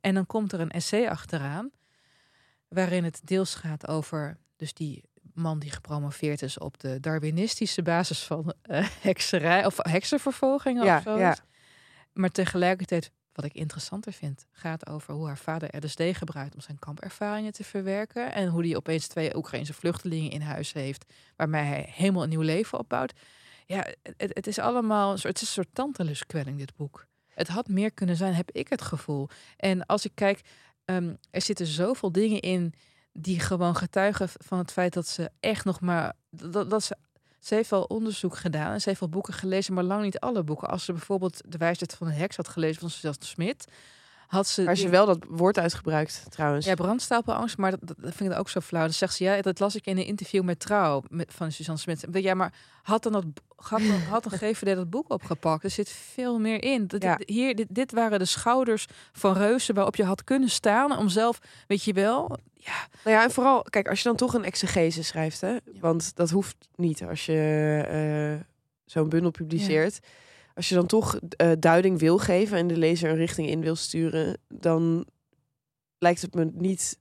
En 0.00 0.14
dan 0.14 0.26
komt 0.26 0.52
er 0.52 0.60
een 0.60 0.70
essay 0.70 1.08
achteraan... 1.08 1.70
waarin 2.68 3.04
het 3.04 3.20
deels 3.24 3.54
gaat 3.54 3.86
over... 3.88 4.38
dus 4.56 4.74
die 4.74 5.04
man 5.34 5.58
die 5.58 5.70
gepromoveerd 5.70 6.42
is 6.42 6.58
op 6.58 6.78
de 6.80 7.00
darwinistische 7.00 7.82
basis 7.82 8.22
van 8.24 8.54
eh, 8.62 8.88
hekserij... 9.00 9.66
of 9.66 9.76
heksenvervolgingen 9.76 10.84
Ja, 10.84 10.96
of 10.96 11.02
zo. 11.02 11.18
ja. 11.18 11.36
Maar 12.12 12.30
tegelijkertijd, 12.30 13.10
wat 13.40 13.50
ik 13.50 13.56
interessanter 13.56 14.12
vind, 14.12 14.46
gaat 14.52 14.88
over 14.88 15.14
hoe 15.14 15.26
haar 15.26 15.38
vader 15.38 15.84
LSD 15.84 16.02
gebruikt 16.12 16.54
om 16.54 16.60
zijn 16.60 16.78
kampervaringen 16.78 17.52
te 17.52 17.64
verwerken. 17.64 18.32
En 18.32 18.48
hoe 18.48 18.66
hij 18.66 18.76
opeens 18.76 19.06
twee 19.06 19.36
Oekraïnse 19.36 19.74
vluchtelingen 19.74 20.30
in 20.30 20.40
huis 20.40 20.72
heeft, 20.72 21.12
waarmee 21.36 21.64
hij 21.64 21.88
helemaal 21.94 22.22
een 22.22 22.28
nieuw 22.28 22.40
leven 22.40 22.78
opbouwt. 22.78 23.12
Ja, 23.66 23.86
het, 24.02 24.30
het 24.34 24.46
is 24.46 24.58
allemaal 24.58 25.12
een 25.12 25.18
soort, 25.18 25.40
een 25.40 25.46
soort 25.46 25.68
tanteluskwelling, 25.72 26.58
dit 26.58 26.76
boek. 26.76 27.06
Het 27.28 27.48
had 27.48 27.68
meer 27.68 27.92
kunnen 27.92 28.16
zijn, 28.16 28.34
heb 28.34 28.50
ik 28.50 28.68
het 28.68 28.82
gevoel. 28.82 29.28
En 29.56 29.86
als 29.86 30.04
ik 30.04 30.12
kijk, 30.14 30.40
ehm, 30.84 31.14
er 31.30 31.42
zitten 31.42 31.66
zoveel 31.66 32.12
dingen 32.12 32.40
in 32.40 32.74
die 33.12 33.40
gewoon 33.40 33.76
getuigen 33.76 34.28
van 34.28 34.58
het 34.58 34.72
feit 34.72 34.92
dat 34.92 35.06
ze 35.06 35.30
echt 35.40 35.64
nog 35.64 35.80
maar. 35.80 36.12
Dat, 36.30 36.70
dat 36.70 36.82
ze, 36.82 36.96
ze 37.40 37.54
heeft 37.54 37.70
wel 37.70 37.82
onderzoek 37.82 38.36
gedaan 38.36 38.72
en 38.72 38.80
ze 38.80 38.88
heeft 38.88 39.00
wel 39.00 39.08
boeken 39.08 39.34
gelezen, 39.34 39.74
maar 39.74 39.84
lang 39.84 40.02
niet 40.02 40.20
alle 40.20 40.42
boeken. 40.42 40.68
Als 40.68 40.84
ze 40.84 40.92
bijvoorbeeld 40.92 41.40
De 41.46 41.58
Wijsheid 41.58 41.94
van 41.94 42.06
de 42.06 42.12
Heks 42.12 42.36
had 42.36 42.48
gelezen 42.48 42.80
van 42.80 42.90
Suzanne 42.90 43.16
Smit, 43.20 43.66
had 44.26 44.46
ze. 44.46 44.68
Als 44.68 44.80
je 44.80 44.88
wel 44.88 45.06
dat 45.06 45.18
woord 45.28 45.58
uitgebruikt, 45.58 46.24
trouwens. 46.28 46.66
Ja, 46.66 46.74
brandstapelangst, 46.74 47.56
maar 47.56 47.70
dat, 47.70 47.94
vind 47.98 48.32
ik 48.32 48.38
ook 48.38 48.48
zo 48.48 48.60
flauw. 48.60 48.82
Dan 48.82 48.92
zegt 48.92 49.14
ze, 49.14 49.24
ja, 49.24 49.42
dat 49.42 49.60
las 49.60 49.74
ik 49.74 49.86
in 49.86 49.98
een 49.98 50.04
interview 50.04 50.42
met 50.42 50.60
Trouw 50.60 51.02
met, 51.08 51.32
van 51.34 51.52
Suzanne 51.52 51.80
Smit. 51.80 52.06
Ja, 52.12 52.34
maar 52.34 52.52
had 52.82 53.02
dan 53.02 53.12
dat 53.12 53.24
had 53.56 53.80
dan, 53.80 54.00
had 54.00 54.24
een 54.24 54.38
GVD 54.38 54.76
dat 54.76 54.90
boek 54.90 55.12
opgepakt? 55.12 55.64
Er 55.64 55.70
zit 55.70 55.88
veel 55.88 56.38
meer 56.38 56.62
in. 56.62 56.86
Dat, 56.86 57.02
Ja. 57.02 57.18
hier, 57.26 57.54
dit, 57.54 57.66
dit 57.70 57.92
waren 57.92 58.18
de 58.18 58.24
schouders 58.24 58.86
van 59.12 59.32
reuzen 59.32 59.74
waarop 59.74 59.96
je 59.96 60.04
had 60.04 60.24
kunnen 60.24 60.50
staan 60.50 60.96
om 60.96 61.08
zelf, 61.08 61.38
weet 61.66 61.84
je 61.84 61.92
wel, 61.92 62.38
ja, 62.58 62.88
Nou 63.04 63.16
ja, 63.16 63.22
en 63.22 63.30
vooral, 63.30 63.62
kijk, 63.62 63.88
als 63.88 63.98
je 63.98 64.08
dan 64.08 64.16
toch 64.16 64.34
een 64.34 64.44
exegese 64.44 65.02
schrijft, 65.02 65.40
hè, 65.40 65.56
want 65.80 66.16
dat 66.16 66.30
hoeft 66.30 66.56
niet 66.74 67.02
als 67.02 67.26
je 67.26 67.82
eh, 67.88 68.46
zo'n 68.84 69.08
bundel 69.08 69.30
publiceert. 69.30 70.00
Als 70.54 70.68
je 70.68 70.74
dan 70.74 70.86
toch 70.86 71.18
eh, 71.36 71.50
duiding 71.58 71.98
wil 71.98 72.18
geven 72.18 72.58
en 72.58 72.66
de 72.66 72.76
lezer 72.76 73.10
een 73.10 73.16
richting 73.16 73.48
in 73.48 73.60
wil 73.60 73.76
sturen, 73.76 74.38
dan 74.48 75.06
lijkt 75.98 76.22
het 76.22 76.34
me 76.34 76.50
niet 76.54 76.98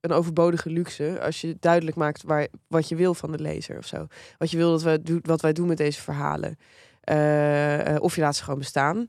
een 0.00 0.12
overbodige 0.12 0.70
luxe 0.70 1.20
als 1.20 1.40
je 1.40 1.56
duidelijk 1.60 1.96
maakt 1.96 2.22
waar, 2.22 2.48
wat 2.66 2.88
je 2.88 2.96
wil 2.96 3.14
van 3.14 3.32
de 3.32 3.38
lezer 3.38 3.78
of 3.78 3.86
zo. 3.86 4.06
Wat 4.38 4.50
je 4.50 4.56
wil 4.56 4.70
dat 4.70 4.82
we 4.82 5.02
doen, 5.02 5.20
wat 5.22 5.40
wij 5.40 5.52
doen 5.52 5.68
met 5.68 5.76
deze 5.76 6.00
verhalen. 6.00 6.58
Eh, 7.00 7.96
of 7.98 8.14
je 8.14 8.20
laat 8.20 8.36
ze 8.36 8.42
gewoon 8.42 8.58
bestaan. 8.58 9.06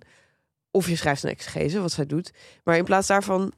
Of 0.71 0.87
je 0.87 0.95
schrijft 0.95 1.23
een 1.23 1.29
exegese, 1.29 1.81
wat 1.81 1.91
zij 1.91 2.05
doet. 2.05 2.31
Maar 2.63 2.77
in 2.77 2.83
plaats 2.83 3.07
daarvan 3.07 3.53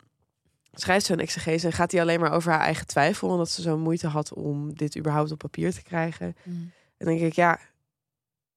schrijft 0.73 1.05
ze 1.05 1.13
een 1.13 1.19
exegese 1.19 1.65
en 1.67 1.73
gaat 1.73 1.91
hij 1.91 2.01
alleen 2.01 2.19
maar 2.19 2.31
over 2.31 2.51
haar 2.51 2.61
eigen 2.61 2.87
twijfel. 2.87 3.29
Omdat 3.29 3.49
ze 3.49 3.61
zo'n 3.61 3.79
moeite 3.79 4.07
had 4.07 4.33
om 4.33 4.75
dit 4.75 4.97
überhaupt 4.97 5.31
op 5.31 5.37
papier 5.37 5.73
te 5.73 5.83
krijgen. 5.83 6.35
En 6.43 6.73
dan 6.97 7.07
denk 7.07 7.21
ik, 7.21 7.33
ja, 7.33 7.59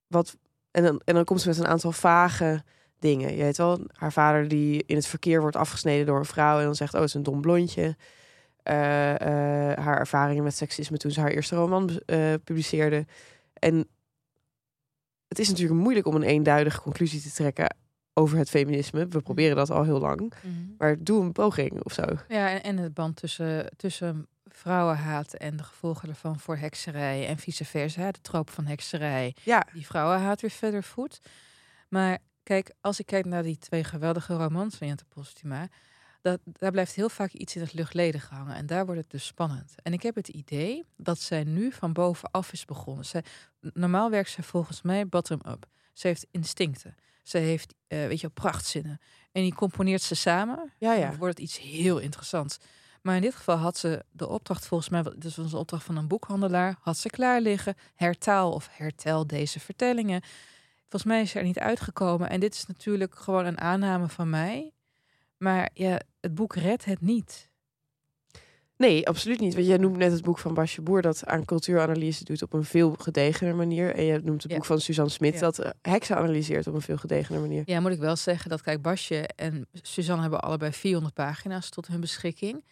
wat. 0.07 0.37
En 0.71 0.83
dan, 0.83 1.01
en 1.05 1.15
dan 1.15 1.25
komt 1.25 1.41
ze 1.41 1.49
met 1.49 1.59
een 1.59 1.67
aantal 1.67 1.93
vage 1.93 2.63
dingen. 2.99 3.37
Je 3.37 3.43
weet 3.43 3.57
wel, 3.57 3.81
haar 3.93 4.13
vader 4.13 4.49
die 4.49 4.85
in 4.87 4.97
het 4.97 5.07
verkeer 5.07 5.41
wordt 5.41 5.57
afgesneden 5.57 6.07
door 6.07 6.19
een 6.19 6.25
vrouw. 6.25 6.59
En 6.59 6.65
dan 6.65 6.75
zegt, 6.75 6.95
oh, 6.95 7.01
het 7.01 7.09
is 7.09 7.15
een 7.15 7.23
dom 7.23 7.41
blondje. 7.41 7.97
Eh, 8.63 9.15
eh, 9.15 9.79
haar 9.79 9.99
ervaringen 9.99 10.45
met 10.45 10.57
seksisme 10.57 10.97
toen 10.97 11.11
ze 11.11 11.21
haar 11.21 11.31
eerste 11.31 11.57
roman 11.57 12.01
eh, 12.07 12.35
publiceerde. 12.45 13.07
En 13.53 13.89
het 15.29 15.39
is 15.39 15.49
natuurlijk 15.49 15.81
moeilijk 15.81 16.07
om 16.07 16.15
een 16.15 16.23
eenduidige 16.23 16.81
conclusie 16.81 17.21
te 17.21 17.33
trekken 17.33 17.77
over 18.19 18.39
het 18.39 18.51
feminisme. 18.51 19.09
We 19.09 19.21
proberen 19.21 19.57
dat 19.57 19.71
al 19.71 19.85
heel 19.85 19.99
lang. 19.99 20.33
Maar 20.79 20.97
doe 20.99 21.23
een 21.23 21.33
poging 21.33 21.83
of 21.83 21.93
zo. 21.93 22.03
Ja, 22.29 22.51
en, 22.51 22.63
en 22.63 22.77
het 22.77 22.95
band 22.95 23.17
tussen, 23.17 23.77
tussen 23.77 24.27
vrouwenhaat 24.45 25.35
en 25.35 25.57
de 25.57 25.63
gevolgen 25.63 26.09
ervan 26.09 26.39
voor 26.39 26.57
hekserij 26.57 27.27
en 27.27 27.39
vice 27.39 27.65
versa. 27.65 28.11
De 28.11 28.21
troop 28.21 28.51
van 28.51 28.67
hekserij, 28.67 29.35
Ja, 29.43 29.67
die 29.73 29.87
vrouwenhaat 29.87 30.41
weer 30.41 30.51
verder 30.51 30.83
voedt. 30.83 31.21
Maar 31.89 32.19
kijk, 32.43 32.75
als 32.81 32.99
ik 33.01 33.07
kijk 33.07 33.25
naar 33.25 33.43
die 33.43 33.59
twee 33.59 33.85
geweldige 33.85 34.35
romans 34.35 34.77
van 34.77 34.87
Jente 34.87 35.05
Postuma, 35.05 35.69
dat, 36.21 36.41
daar 36.45 36.71
blijft 36.71 36.95
heel 36.95 37.09
vaak 37.09 37.33
iets 37.33 37.57
in 37.57 37.63
het 37.63 37.73
luchtledige 37.73 38.35
hangen. 38.35 38.57
En 38.57 38.67
daar 38.67 38.85
wordt 38.85 39.01
het 39.01 39.11
dus 39.11 39.27
spannend. 39.27 39.75
En 39.83 39.93
ik 39.93 40.03
heb 40.03 40.15
het 40.15 40.29
idee 40.29 40.85
dat 40.97 41.19
zij 41.19 41.45
nu 41.45 41.73
van 41.73 41.93
bovenaf 41.93 42.53
is 42.53 42.65
begonnen. 42.65 43.05
Zij, 43.05 43.25
normaal 43.61 44.11
werkt 44.11 44.31
zij 44.31 44.45
volgens 44.45 44.83
mij 44.83 45.09
bottom-up. 45.09 45.67
Ze 45.93 46.07
heeft 46.07 46.27
instincten. 46.31 46.95
Ze 47.27 47.39
heeft, 47.39 47.75
eh, 47.87 48.07
weet 48.07 48.21
je, 48.21 48.29
prachtzinnen. 48.29 49.01
En 49.33 49.43
die 49.43 49.55
componeert 49.55 50.03
ze 50.03 50.15
samen. 50.15 50.73
ja, 50.79 50.93
ja. 50.93 51.09
Dan 51.09 51.19
wordt 51.19 51.39
het 51.39 51.49
iets 51.49 51.59
heel 51.59 51.99
interessants. 51.99 52.59
Maar 53.03 53.17
in 53.17 53.23
dit 53.23 53.35
geval 53.35 53.57
had 53.57 53.79
ze 53.79 54.05
de 54.11 54.29
opdracht, 54.29 54.67
volgens 54.67 54.89
mij, 54.89 55.03
dit 55.03 55.37
was 55.37 55.53
een 55.53 55.59
opdracht 55.59 55.85
van 55.85 55.97
een 55.97 56.09
boekhandelaar, 56.09 56.77
had 56.81 56.97
ze 56.99 57.11
klaar 57.11 57.41
liggen. 57.41 57.75
Hertaal 57.95 58.53
of 58.53 58.69
hertel 58.73 59.27
deze 59.27 59.61
vertellingen. 59.61 60.23
Volgens 60.81 61.05
mij 61.05 61.21
is 61.21 61.31
ze 61.31 61.39
er 61.39 61.45
niet 61.45 61.59
uitgekomen. 61.59 62.29
En 62.29 62.41
dit 62.41 62.55
is 62.55 62.67
natuurlijk 62.67 63.15
gewoon 63.15 63.45
een 63.45 63.61
aanname 63.61 64.09
van 64.09 64.31
mij. 64.31 64.73
Maar 65.37 65.71
ja, 65.73 66.01
het 66.21 66.35
boek 66.35 66.55
redt 66.55 66.85
het 66.85 67.01
niet. 67.01 67.51
Nee, 68.77 69.09
absoluut 69.09 69.41
niet. 69.41 69.55
Want 69.55 69.67
jij 69.67 69.77
noemt 69.77 69.97
net 69.97 70.13
het 70.13 70.23
boek 70.23 70.39
van 70.39 70.55
Basje 70.55 70.83
Boer 70.83 71.03
dat 71.03 71.27
aan 71.27 71.45
cultuuranalyse 71.45 72.25
doet 72.25 72.43
op 72.43 72.53
een 72.53 72.65
veel 72.65 72.95
gedegener 72.99 73.55
manier. 73.55 73.95
En 73.95 74.05
je 74.05 74.21
noemt 74.25 74.43
het 74.43 74.51
Ja. 74.51 74.57
boek 74.57 74.67
van 74.67 74.81
Suzanne 74.81 75.11
Smit 75.11 75.35
Ja. 75.35 75.41
dat 75.41 75.59
eh, 75.59 75.71
heksen 75.83 76.17
analyseert 76.17 76.67
op 76.67 76.75
een 76.75 76.81
veel 76.81 76.97
gedegener 76.97 77.41
manier. 77.41 77.63
Ja, 77.67 77.81
moet 77.81 77.91
ik 77.93 77.99
wel 77.99 78.17
zeggen 78.17 78.51
dat, 78.51 78.63
kijk, 78.63 78.83
Basje 78.83 79.27
en 79.27 79.67
Suzanne 79.73 80.23
hebben 80.23 80.41
allebei 80.41 80.73
400 80.73 81.15
pagina's 81.15 81.71
tot 81.71 81.87
hun 81.87 82.01
beschikking. 82.01 82.65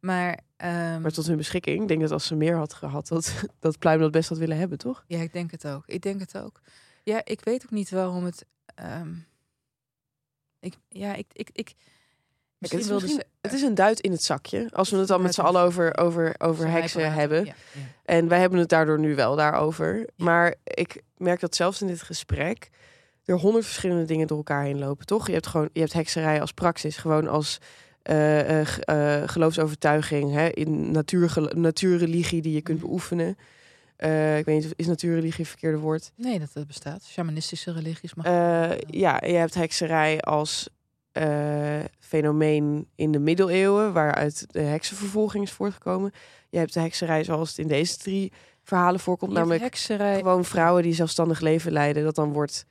Maar, 0.00 0.38
ehm, 0.56 1.00
Maar 1.00 1.12
tot 1.12 1.26
hun 1.26 1.36
beschikking. 1.36 1.82
Ik 1.82 1.88
denk 1.88 2.00
dat 2.00 2.10
als 2.10 2.26
ze 2.26 2.34
meer 2.34 2.56
had 2.56 2.72
gehad, 2.74 3.08
dat, 3.08 3.32
dat 3.60 3.78
Pluim 3.78 4.00
dat 4.00 4.10
best 4.10 4.28
had 4.28 4.38
willen 4.38 4.56
hebben, 4.56 4.78
toch? 4.78 5.04
ja, 5.06 5.18
ik 5.20 5.32
denk 5.32 5.50
het 5.50 5.66
ook. 5.66 5.82
Ik 5.86 6.02
denk 6.02 6.20
het 6.20 6.38
ook. 6.38 6.60
Ja, 7.02 7.20
ik 7.24 7.40
weet 7.44 7.62
ook 7.64 7.70
niet 7.70 7.90
waarom 7.90 8.24
het. 8.24 8.46
ehm, 8.74 9.12
ik, 10.60 10.74
ja, 10.88 11.14
ik, 11.14 11.26
ik, 11.32 11.50
ik, 11.52 11.74
Kijk, 12.68 12.72
het, 12.72 12.80
is 12.80 12.88
misschien- 12.90 13.14
ze- 13.20 13.26
het 13.40 13.52
is 13.52 13.62
een 13.62 13.74
duit 13.74 14.00
in 14.00 14.10
het 14.10 14.22
zakje. 14.22 14.68
Als 14.72 14.90
we 14.90 14.96
het 14.96 15.08
dan 15.08 15.22
met 15.22 15.34
z'n 15.34 15.40
allen 15.40 15.62
over, 15.62 15.98
over, 15.98 16.34
over 16.38 16.68
heksen 16.70 17.12
hebben. 17.12 17.44
Ja, 17.44 17.54
ja. 17.72 17.80
En 18.04 18.28
wij 18.28 18.40
hebben 18.40 18.58
het 18.58 18.68
daardoor 18.68 18.98
nu 18.98 19.14
wel 19.14 19.36
daarover. 19.36 20.08
Maar 20.16 20.54
ik 20.64 21.02
merk 21.16 21.40
dat 21.40 21.54
zelfs 21.56 21.80
in 21.80 21.86
dit 21.86 22.02
gesprek 22.02 22.68
er 23.24 23.38
honderd 23.38 23.64
verschillende 23.64 24.04
dingen 24.04 24.26
door 24.26 24.36
elkaar 24.36 24.62
heen 24.62 24.78
lopen, 24.78 25.06
toch? 25.06 25.26
Je 25.26 25.32
hebt 25.32 25.46
gewoon, 25.46 25.68
je 25.72 25.80
hebt 25.80 25.92
hekserij 25.92 26.40
als 26.40 26.52
praxis, 26.52 26.96
gewoon 26.96 27.28
als 27.28 27.58
eh, 28.02 28.60
eh, 28.60 28.66
eh, 29.22 29.28
geloofsovertuiging, 29.28 30.32
hè, 30.32 30.48
in 30.48 30.90
natuurgel- 30.90 31.50
natuurreligie 31.54 32.42
die 32.42 32.52
je 32.54 32.60
kunt 32.62 32.78
Mhm. 32.78 32.86
beoefenen. 32.86 33.28
Ik 34.38 34.44
weet 34.44 34.46
niet, 34.46 34.72
is 34.76 34.86
natuurreligie 34.86 35.38
het 35.40 35.48
verkeerde 35.48 35.78
woord? 35.78 36.12
Nee, 36.16 36.40
dat 36.54 36.66
bestaat. 36.66 37.04
Shamanistische 37.04 37.72
religies 37.72 38.14
mag. 38.14 38.26
Ja, 38.90 39.20
je 39.26 39.32
hebt 39.34 39.54
hekserij 39.54 40.20
als 40.20 40.68
eh, 41.12 41.80
fenomeen 41.98 42.86
in 42.94 43.12
de 43.12 43.18
middeleeuwen, 43.18 43.92
waaruit 43.92 44.46
de 44.50 44.60
heksenvervolging 44.60 45.44
is 45.44 45.52
voortgekomen. 45.52 46.12
Je 46.48 46.58
hebt 46.58 46.74
de 46.74 46.80
hekserij 46.80 47.24
zoals 47.24 47.48
het 47.48 47.58
in 47.58 47.68
deze 47.68 47.96
drie 47.96 48.32
verhalen 48.62 49.00
voorkomt, 49.00 49.32
namelijk 49.32 49.62
hekserij. 49.62 50.16
gewoon 50.18 50.44
vrouwen 50.44 50.82
die 50.82 50.94
zelfstandig 50.94 51.40
leven 51.40 51.72
leiden, 51.72 52.04
dat 52.04 52.14
dan 52.14 52.32
wordt 52.32 52.66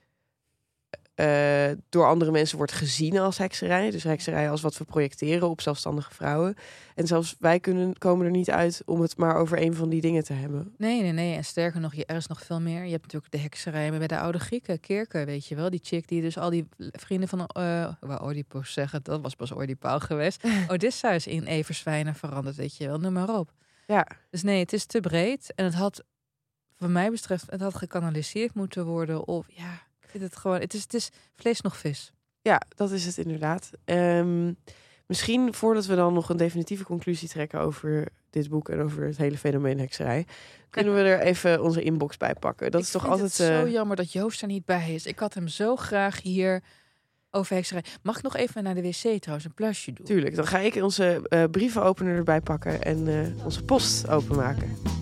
eh, 1.22 1.78
door 1.90 2.08
andere 2.08 2.32
mensen 2.32 2.58
wordt 2.58 2.72
gezien 2.72 3.18
als 3.18 3.38
hekserij. 3.38 3.92
Dus 3.92 4.04
hekserij 4.04 4.50
als 4.50 4.62
wat 4.62 4.78
we 4.78 4.84
projecteren 4.84 5.50
op 5.50 5.62
zelfstandige 5.62 6.14
vrouwen. 6.14 6.56
En 6.96 7.08
zelfs 7.08 7.36
wij 7.40 7.60
kunnen, 7.60 7.98
komen 7.98 8.26
er 8.26 8.32
niet 8.32 8.50
uit 8.52 8.82
om 8.86 9.02
het 9.02 9.18
maar 9.18 9.36
over 9.36 9.62
een 9.62 9.74
van 9.74 9.90
die 9.90 10.02
dingen 10.02 10.24
te 10.24 10.34
hebben. 10.34 10.74
Nee, 10.78 11.02
nee, 11.02 11.12
nee. 11.12 11.36
En 11.36 11.44
sterker 11.46 11.80
nog, 11.82 11.96
je- 11.96 12.06
er 12.06 12.16
is 12.16 12.28
nog 12.28 12.42
veel 12.44 12.62
meer. 12.62 12.84
Je 12.86 12.92
hebt 12.92 13.04
natuurlijk 13.04 13.32
de 13.32 13.38
hekserij 13.40 13.98
bij 13.98 14.08
de 14.08 14.20
oude 14.20 14.40
Grieken, 14.40 14.80
Kirke, 14.80 15.26
weet 15.26 15.48
je 15.48 15.56
wel. 15.56 15.70
Die 15.70 15.80
chick 15.84 16.08
die 16.08 16.22
dus 16.22 16.38
al 16.38 16.50
die 16.50 16.68
vrienden 16.92 17.30
van 17.30 17.40
uh, 17.40 17.46
waar 18.00 18.24
Oedipus 18.26 18.74
zeggen, 18.74 19.04
dat 19.04 19.22
was 19.22 19.36
pas 19.36 19.52
Oedipal 19.52 20.00
geweest. 20.00 20.44
Odysseus 20.68 21.28
in 21.28 21.44
everzwijnen 21.46 22.16
veranderd, 22.16 22.56
weet 22.56 22.78
je 22.78 22.88
wel. 22.88 23.00
Noem 23.00 23.14
maar 23.14 23.38
op. 23.38 23.52
Ja. 23.88 24.08
Dus 24.30 24.44
nee, 24.44 24.60
het 24.60 24.74
is 24.74 24.86
te 24.86 25.00
breed. 25.00 25.52
En 25.56 25.66
het 25.66 25.74
had, 25.74 26.04
wat 26.78 26.90
mij 26.90 27.12
betreft, 27.12 27.52
het 27.52 27.62
had 27.62 27.76
gekanaliseerd 27.76 28.54
moeten 28.54 28.86
worden. 28.86 29.28
Of 29.28 29.46
ja, 29.50 29.82
vind 30.12 30.24
het 30.24 30.36
gewoon, 30.36 30.60
het 30.60 30.74
is, 30.74 30.82
het 30.82 30.94
is 30.94 31.10
vlees 31.36 31.62
nog 31.62 31.78
vis. 31.78 32.12
Ja, 32.42 32.62
dat 32.76 32.92
is 32.92 33.06
het 33.06 33.18
inderdaad. 33.18 33.70
Ehm, 33.86 34.54
misschien 35.06 35.54
voordat 35.54 35.86
we 35.86 35.96
dan 35.96 36.14
nog 36.14 36.30
een 36.30 36.38
definitieve 36.38 36.84
conclusie 36.84 37.30
trekken 37.30 37.60
over 37.60 38.08
dit 38.30 38.50
boek 38.50 38.70
en 38.70 38.82
over 38.82 39.04
het 39.04 39.18
hele 39.18 39.38
fenomeen 39.38 39.80
hekserij, 39.80 40.26
kunnen 40.70 40.96
we 40.96 41.02
er 41.02 41.20
even 41.20 41.62
onze 41.64 41.82
inbox 41.82 42.18
bij 42.18 42.36
pakken. 42.40 42.72
Dat 42.72 42.80
ik 42.80 42.86
is 42.86 42.92
toch 42.92 43.02
vind 43.02 43.14
altijd. 43.14 43.38
Het 43.38 43.48
zo 43.48 43.66
eh, 43.66 43.72
jammer 43.72 43.96
dat 43.96 44.12
Joost 44.12 44.42
er 44.42 44.48
niet 44.48 44.66
bij 44.66 44.94
is. 44.94 45.06
Ik 45.06 45.20
had 45.20 45.34
hem 45.34 45.48
zo 45.48 45.76
graag 45.76 46.22
hier 46.22 46.64
over 47.32 47.56
hekserij. 47.56 47.84
Mag 48.02 48.18
ik 48.18 48.24
nog 48.24 48.36
even 48.36 48.64
naar 48.64 48.76
de 48.76 48.82
wc 48.82 49.22
trouwens 49.22 49.46
een 49.46 49.54
plasje 49.54 49.94
doen? 49.94 50.06
Tuurlijk, 50.06 50.36
dan 50.36 50.48
ga 50.48 50.60
ik 50.60 50.76
onze 50.76 51.28
eh, 51.28 51.44
brievenopener 51.52 52.16
erbij 52.16 52.42
pakken 52.42 52.82
en 52.82 53.08
eh, 53.08 53.46
onze 53.46 53.64
post 53.64 54.10
openmaken. 54.10 55.01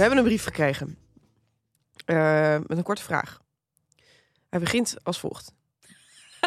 We 0.00 0.06
hebben 0.06 0.24
een 0.24 0.30
brief 0.30 0.44
gekregen. 0.44 0.98
Eh, 2.04 2.56
met 2.66 2.78
een 2.78 2.82
korte 2.82 3.02
vraag. 3.02 3.40
Hij 4.48 4.60
begint 4.60 4.96
als 5.02 5.20
volgt. 5.20 5.52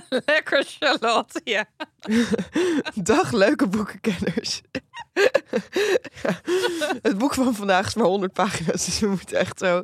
Lekker 0.25 0.63
Charlotte, 0.63 1.41
ja. 1.43 1.65
Dag 3.03 3.31
leuke 3.31 3.67
boekenkenners. 3.67 4.61
Ja, 6.23 6.41
het 7.01 7.17
boek 7.17 7.33
van 7.33 7.55
vandaag 7.55 7.87
is 7.87 7.93
maar 7.93 8.05
100 8.05 8.33
pagina's, 8.33 8.85
dus 8.85 8.99
we 8.99 9.07
moeten 9.07 9.37
echt 9.37 9.59
zo 9.59 9.83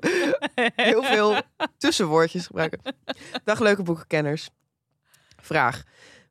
heel 0.76 1.04
veel 1.04 1.42
tussenwoordjes 1.78 2.46
gebruiken. 2.46 2.80
Dag 3.44 3.60
leuke 3.60 3.84
boekenkenners. 3.84 4.50
Vraag. 5.42 5.84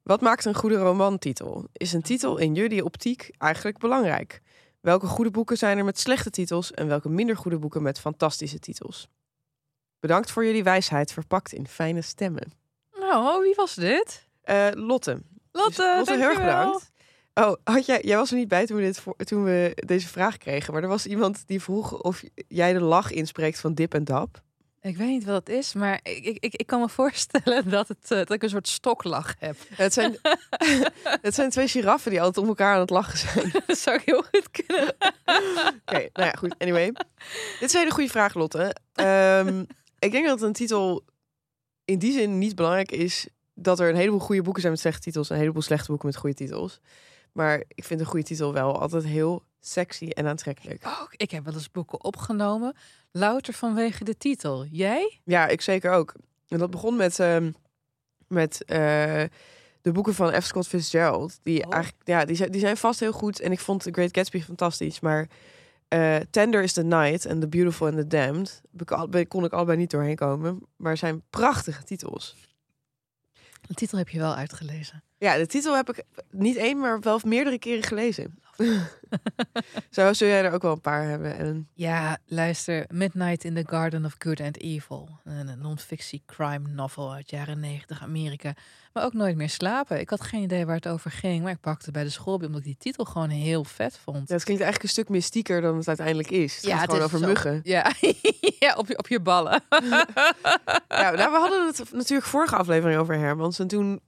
Wat 0.03 0.21
maakt 0.21 0.45
een 0.45 0.55
goede 0.55 0.77
romantitel? 0.77 1.69
Is 1.73 1.93
een 1.93 2.03
titel 2.03 2.39
in 2.39 2.55
jullie 2.55 2.85
optiek 2.85 3.31
eigenlijk 3.37 3.79
belangrijk? 3.79 4.41
Welke 4.81 5.07
goede 5.07 5.31
boeken 5.31 5.57
zijn 5.57 5.79
er 5.79 5.85
met 5.85 5.99
slechte 5.99 6.31
titels 6.31 6.73
en 6.73 6.89
welke 6.89 7.09
minder 7.09 7.37
goede 7.37 7.59
boeken 7.59 7.83
met 7.83 8.01
fantastische 8.01 8.59
titels? 8.59 9.09
Bedankt 10.01 10.31
voor 10.31 10.45
jullie 10.45 10.63
wijsheid 10.63 11.13
verpakt 11.13 11.53
in 11.53 11.69
fijne 11.69 12.03
stemmen. 12.03 12.53
Nou, 12.99 13.43
wie 13.43 13.55
was 13.55 13.75
dit? 13.75 14.27
Eh, 14.43 14.69
Lotte. 14.73 15.23
Lotte, 15.53 15.83
Dus 15.83 15.97
Lotte, 15.97 16.13
heel 16.13 16.29
erg 16.29 16.39
bedankt. 16.39 16.91
Oh, 17.35 17.55
had 17.65 17.87
jij, 17.87 18.01
jij 18.03 18.17
was 18.17 18.31
er 18.31 18.37
niet 18.37 18.49
bij 18.49 18.67
toen 18.67 18.77
we, 18.77 18.83
dit 18.83 19.01
voor, 19.01 19.17
toen 19.17 19.45
we 19.45 19.73
deze 19.87 20.09
vraag 20.09 20.37
kregen. 20.37 20.73
Maar 20.73 20.83
er 20.83 20.89
was 20.89 21.07
iemand 21.07 21.47
die 21.47 21.63
vroeg 21.63 22.03
of 22.03 22.23
jij 22.49 22.73
de 22.73 22.81
lach 22.81 23.11
inspreekt 23.11 23.61
van 23.61 23.75
Dip 23.75 23.95
en 23.95 24.05
Dap. 24.05 24.43
Ik 24.81 24.97
weet 24.97 25.09
niet 25.09 25.25
wat 25.25 25.47
het 25.47 25.49
is, 25.49 25.75
maar 25.75 26.01
ik, 26.03 26.25
ik, 26.25 26.37
ik, 26.39 26.55
ik 26.55 26.67
kan 26.67 26.81
me 26.81 26.89
voorstellen 27.01 27.71
dat, 27.71 27.89
het, 27.89 28.11
eh, 28.11 28.19
dat 28.19 28.31
ik 28.31 28.43
een 28.43 28.49
soort 28.49 28.69
stoklach 28.69 29.35
heb. 29.39 29.57
Het 29.75 29.93
zijn, 29.93 30.17
het 31.27 31.35
zijn 31.35 31.51
twee 31.51 31.69
giraffen 31.69 32.11
die 32.11 32.21
altijd 32.21 32.45
om 32.45 32.49
elkaar 32.49 32.75
aan 32.75 32.81
het 32.81 32.91
lachen 32.91 33.19
zijn. 33.19 33.53
dat 33.67 33.79
zou 33.79 33.97
ik 33.97 34.03
heel 34.05 34.23
goed 34.23 34.51
kunnen. 34.51 34.97
Oké, 35.85 36.09
nou 36.13 36.27
ja, 36.27 36.33
goed. 36.33 36.55
Anyway. 36.59 36.93
Dit 37.61 37.69
is 37.69 37.73
een 37.73 37.79
hele 37.79 37.93
goede 37.93 38.11
vraag, 38.11 38.35
Lotte. 38.35 38.75
Ehm, 38.93 39.65
ik 39.99 40.11
denk 40.13 40.27
dat 40.27 40.43
een 40.43 40.53
titel 40.53 41.05
in 41.85 41.99
die 41.99 42.13
zin 42.13 42.39
niet 42.39 42.55
belangrijk 42.55 42.93
is... 42.93 43.29
dat 43.55 43.81
er 43.81 43.89
een 43.89 43.97
heleboel 43.97 44.19
goede 44.19 44.43
boeken 44.43 44.61
zijn 44.61 44.73
met 44.73 44.83
slechte 44.83 45.01
titels... 45.01 45.29
en 45.29 45.35
een 45.35 45.41
heleboel 45.41 45.63
slechte 45.63 45.89
boeken 45.89 46.07
met 46.07 46.17
goede 46.17 46.35
titels. 46.35 46.81
Maar 47.33 47.65
ik 47.69 47.85
vind 47.85 48.01
een 48.01 48.07
goede 48.07 48.25
titel 48.25 48.53
wel 48.53 48.81
altijd 48.81 49.05
heel 49.05 49.43
sexy 49.61 50.09
en 50.09 50.27
aantrekkelijk. 50.27 50.87
Ook, 51.01 51.15
ik 51.17 51.31
heb 51.31 51.45
wel 51.45 51.55
eens 51.55 51.71
boeken 51.71 52.05
opgenomen, 52.05 52.77
louter 53.11 53.55
vanwege 53.55 54.05
de 54.05 54.17
titel. 54.17 54.65
Jij? 54.65 55.21
Ja, 55.25 55.47
ik 55.47 55.61
zeker 55.61 55.93
ook. 55.93 56.15
En 56.49 56.59
dat 56.59 56.71
begon 56.71 56.97
met, 56.97 57.19
ehm, 57.19 57.53
met 58.27 58.65
eh, 58.65 59.23
de 59.83 59.93
boeken 59.93 60.15
van 60.15 60.43
F. 60.43 60.45
Scott 60.45 60.69
Fitzgerald. 60.69 61.39
Die 61.43 61.67
Oh. 61.67 61.75
eigenlijk, 61.75 62.03
ja, 62.09 62.25
die 62.25 62.37
zijn, 62.37 62.51
die 62.51 62.61
zijn 62.61 62.77
vast 62.77 63.01
heel 63.01 63.13
goed. 63.13 63.41
En 63.41 63.53
ik 63.53 63.61
vond 63.61 63.83
The 63.83 63.93
Great 63.93 64.17
Gatsby 64.17 64.43
fantastisch. 64.43 65.01
Maar 65.01 65.29
eh, 65.89 66.17
Tender 66.31 66.63
is 66.63 66.73
the 66.73 66.83
Night 66.83 67.27
en 67.27 67.41
The 67.41 67.49
Beautiful 67.49 67.87
and 67.87 67.97
the 67.97 68.07
Damned 68.07 68.63
kon 69.29 69.45
ik 69.45 69.53
allebei 69.53 69.79
niet 69.79 69.91
doorheen 69.91 70.17
komen. 70.17 70.61
Maar 70.77 70.97
zijn 70.97 71.23
prachtige 71.31 71.85
titels. 71.85 72.37
De 73.67 73.75
titel 73.75 73.99
heb 73.99 74.09
je 74.09 74.19
wel 74.19 74.35
uitgelezen. 74.35 75.03
Ja, 75.19 75.37
de 75.37 75.47
titel 75.47 75.77
heb 75.77 75.89
ik 75.91 76.03
niet 76.31 76.57
één, 76.57 76.79
maar 76.79 77.01
wel 77.01 77.21
meerdere 77.25 77.59
keren 77.59 77.83
gelezen. 77.83 78.39
Zo 79.91 80.13
zul 80.13 80.29
jij 80.29 80.45
er 80.45 80.53
ook 80.53 80.63
wel 80.63 80.73
een 80.73 80.81
paar 80.81 81.03
hebben. 81.05 81.37
En 81.37 81.69
Ja, 81.75 82.19
luister. 82.27 82.85
Midnight 82.89 83.45
in 83.45 83.55
the 83.55 83.65
Garden 83.67 84.05
of 84.05 84.15
Good 84.19 84.41
and 84.41 84.61
Evil. 84.61 85.09
Een 85.25 85.59
non-fictie 85.59 86.23
crime 86.27 86.69
novel 86.69 87.13
uit 87.13 87.31
jaren 87.31 87.61
90 87.61 88.03
Amerika. 88.03 88.53
Maar 88.93 89.05
ook 89.05 89.13
nooit 89.13 89.37
meer 89.37 89.49
slapen. 89.49 90.01
Ik 90.01 90.11
had 90.11 90.21
geen 90.25 90.43
idee 90.43 90.67
waar 90.67 90.75
het 90.77 90.89
over 90.89 91.11
ging. 91.11 91.43
Maar 91.43 91.53
ik 91.53 91.61
pakte 91.61 91.85
het 91.85 91.95
bij 91.95 92.03
de 92.05 92.11
school 92.11 92.35
omdat 92.35 92.57
ik 92.59 92.65
die 92.65 92.77
titel 92.79 93.05
gewoon 93.05 93.29
heel 93.29 93.65
vet 93.65 93.99
vond. 94.03 94.29
ja, 94.29 94.35
het 94.35 94.45
klinkt 94.45 94.63
eigenlijk 94.63 94.83
een 94.83 94.89
stuk 95.03 95.09
mystieker 95.09 95.61
dan 95.61 95.77
het 95.77 95.89
uiteindelijk 95.89 96.31
is. 96.31 96.57
Het 96.57 96.71
gaat 96.71 96.81
gewoon 96.85 96.99
is 96.99 97.05
over 97.05 97.19
zo- 97.19 97.27
muggen. 97.27 97.61
Ja, 97.63 97.93
ja 98.59 98.75
op, 98.77 98.89
je, 98.89 98.99
op 98.99 99.09
je 99.09 99.21
ballen. 99.21 99.63
Ja, 100.89 101.11
nou, 101.11 101.31
we 101.33 101.39
hadden 101.39 101.67
het 101.67 101.93
natuurlijk 101.93 102.29
vorige 102.29 102.57
aflevering 102.57 103.01
over 103.01 103.19
Hermans. 103.19 103.59
En 103.59 103.67
toen 103.69 104.01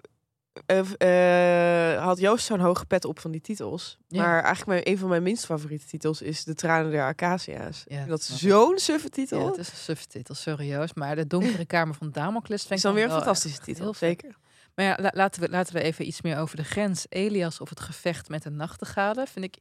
eh, 0.66 1.92
eh, 1.94 2.02
had 2.02 2.18
Joost 2.18 2.46
zo'n 2.46 2.61
hoge 2.61 2.86
pet 2.86 3.04
op 3.04 3.18
van 3.20 3.30
die 3.30 3.40
titels. 3.40 3.98
Ja. 4.08 4.22
Maar 4.22 4.42
eigenlijk 4.42 4.66
mijn, 4.66 4.88
een 4.94 4.98
van 4.98 5.08
mijn 5.08 5.22
minst 5.22 5.44
favoriete 5.44 5.86
titels 5.86 6.22
is 6.22 6.44
De 6.44 6.54
Tranen 6.54 6.90
der 6.90 7.02
Acacia's. 7.04 7.84
Ja, 7.86 8.04
dat 8.04 8.18
is 8.20 8.38
zo'n 8.38 8.78
suffe 8.78 9.08
titel. 9.08 9.38
Ja, 9.40 9.46
het 9.46 9.58
is 9.58 9.70
een 9.70 9.76
subtitel, 9.76 10.34
serieus. 10.34 10.94
Maar 10.94 11.16
de 11.16 11.26
donkere 11.26 11.64
kamer 11.76 11.94
van 11.94 12.11
Damocles 12.11 12.61
vind 12.61 12.72
is 12.72 12.76
ik 12.78 12.82
dan 12.82 12.94
weer 12.94 13.04
een 13.04 13.11
fantastische 13.11 13.61
titel, 13.61 13.84
heel 13.84 13.94
zeker. 13.94 14.36
Maar 14.74 14.84
ja, 14.84 14.98
la- 15.00 15.12
laten, 15.14 15.42
we, 15.42 15.48
laten 15.48 15.74
we 15.74 15.80
even 15.82 16.06
iets 16.06 16.22
meer 16.22 16.38
over 16.38 16.56
de 16.56 16.64
grens. 16.64 17.06
Elias 17.08 17.61
of 17.61 17.68
het 17.68 17.80
gevecht 17.80 18.28
met 18.28 18.42
de 18.42 18.50
nachtegalen 18.50 19.26
vind 19.26 19.44
ik 19.44 19.58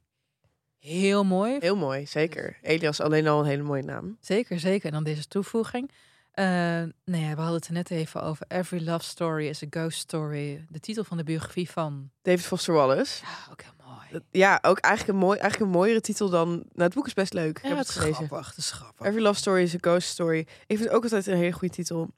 heel 0.77 1.23
mooi. 1.23 1.57
Heel 1.59 1.75
mooi, 1.75 2.05
zeker. 2.07 2.57
Elias 2.61 2.99
alleen 3.01 3.27
al 3.27 3.39
een 3.39 3.45
hele 3.45 3.63
mooie 3.63 3.83
naam. 3.83 4.17
Zeker, 4.21 4.59
zeker. 4.59 4.85
En 4.85 4.91
dan 4.93 5.03
deze 5.03 5.27
toevoeging. 5.27 5.91
Eh 6.39 6.83
nee, 7.05 7.35
we 7.35 7.41
hadden 7.41 7.55
het 7.55 7.67
er 7.67 7.73
net 7.73 7.91
even 7.91 8.23
over. 8.23 8.45
Every 8.47 8.85
love 8.85 9.03
story 9.05 9.47
is 9.47 9.63
a 9.63 9.67
ghost 9.69 9.99
story. 9.99 10.65
De 10.69 10.79
titel 10.79 11.03
van 11.03 11.17
de 11.17 11.23
biografie 11.23 11.69
van. 11.69 12.09
David 12.21 12.45
Foster 12.45 12.73
Wallace. 12.73 13.23
Ja, 13.23 13.51
ook 13.51 13.61
heel 13.61 13.71
mooi. 13.87 14.07
Dat- 14.11 14.23
Ja, 14.31 14.59
ook 14.61 14.79
eigenlijk 14.79 15.13
een, 15.17 15.25
mooi, 15.25 15.39
eigenlijk 15.39 15.71
een 15.71 15.77
mooiere 15.77 16.01
titel 16.01 16.29
dan... 16.29 16.49
Nou, 16.49 16.63
het 16.73 16.93
boek 16.93 17.05
is 17.07 17.13
best 17.13 17.33
leuk. 17.33 17.57
Ik 17.57 17.63
Ja, 17.63 17.69
heb 17.69 17.77
het 17.77 17.87
het 17.87 17.95
gelezen. 17.97 18.25
grappig. 18.27 18.47
Het 18.47 18.57
is 18.57 18.71
grappig. 18.71 19.05
Every 19.05 19.21
Love 19.23 19.39
Story 19.39 19.61
is 19.61 19.73
a 19.75 19.77
Ghost 19.81 20.07
Story. 20.07 20.39
Ik 20.39 20.47
vind 20.67 20.79
het 20.79 20.89
ook 20.89 21.03
altijd 21.03 21.27
een 21.27 21.37
hele 21.37 21.51
goede 21.51 21.73
titel. 21.73 22.09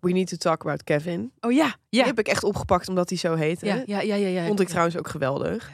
We 0.00 0.12
Need 0.12 0.28
to 0.28 0.36
Talk 0.36 0.60
About 0.60 0.84
Kevin. 0.84 1.32
Oh 1.40 1.52
ja, 1.52 1.76
Die 1.88 2.00
ja. 2.00 2.06
heb 2.06 2.18
ik 2.18 2.28
echt 2.28 2.44
opgepakt 2.44 2.88
omdat 2.88 3.08
hij 3.08 3.18
zo 3.18 3.34
heette. 3.34 3.66
Ja, 3.66 3.82
ja, 3.86 4.00
ja, 4.00 4.14
ja, 4.14 4.28
ja. 4.28 4.46
Vond 4.46 4.60
ik 4.60 4.66
Ja. 4.66 4.70
trouwens 4.72 4.96
ook 4.98 5.08
geweldig. 5.08 5.70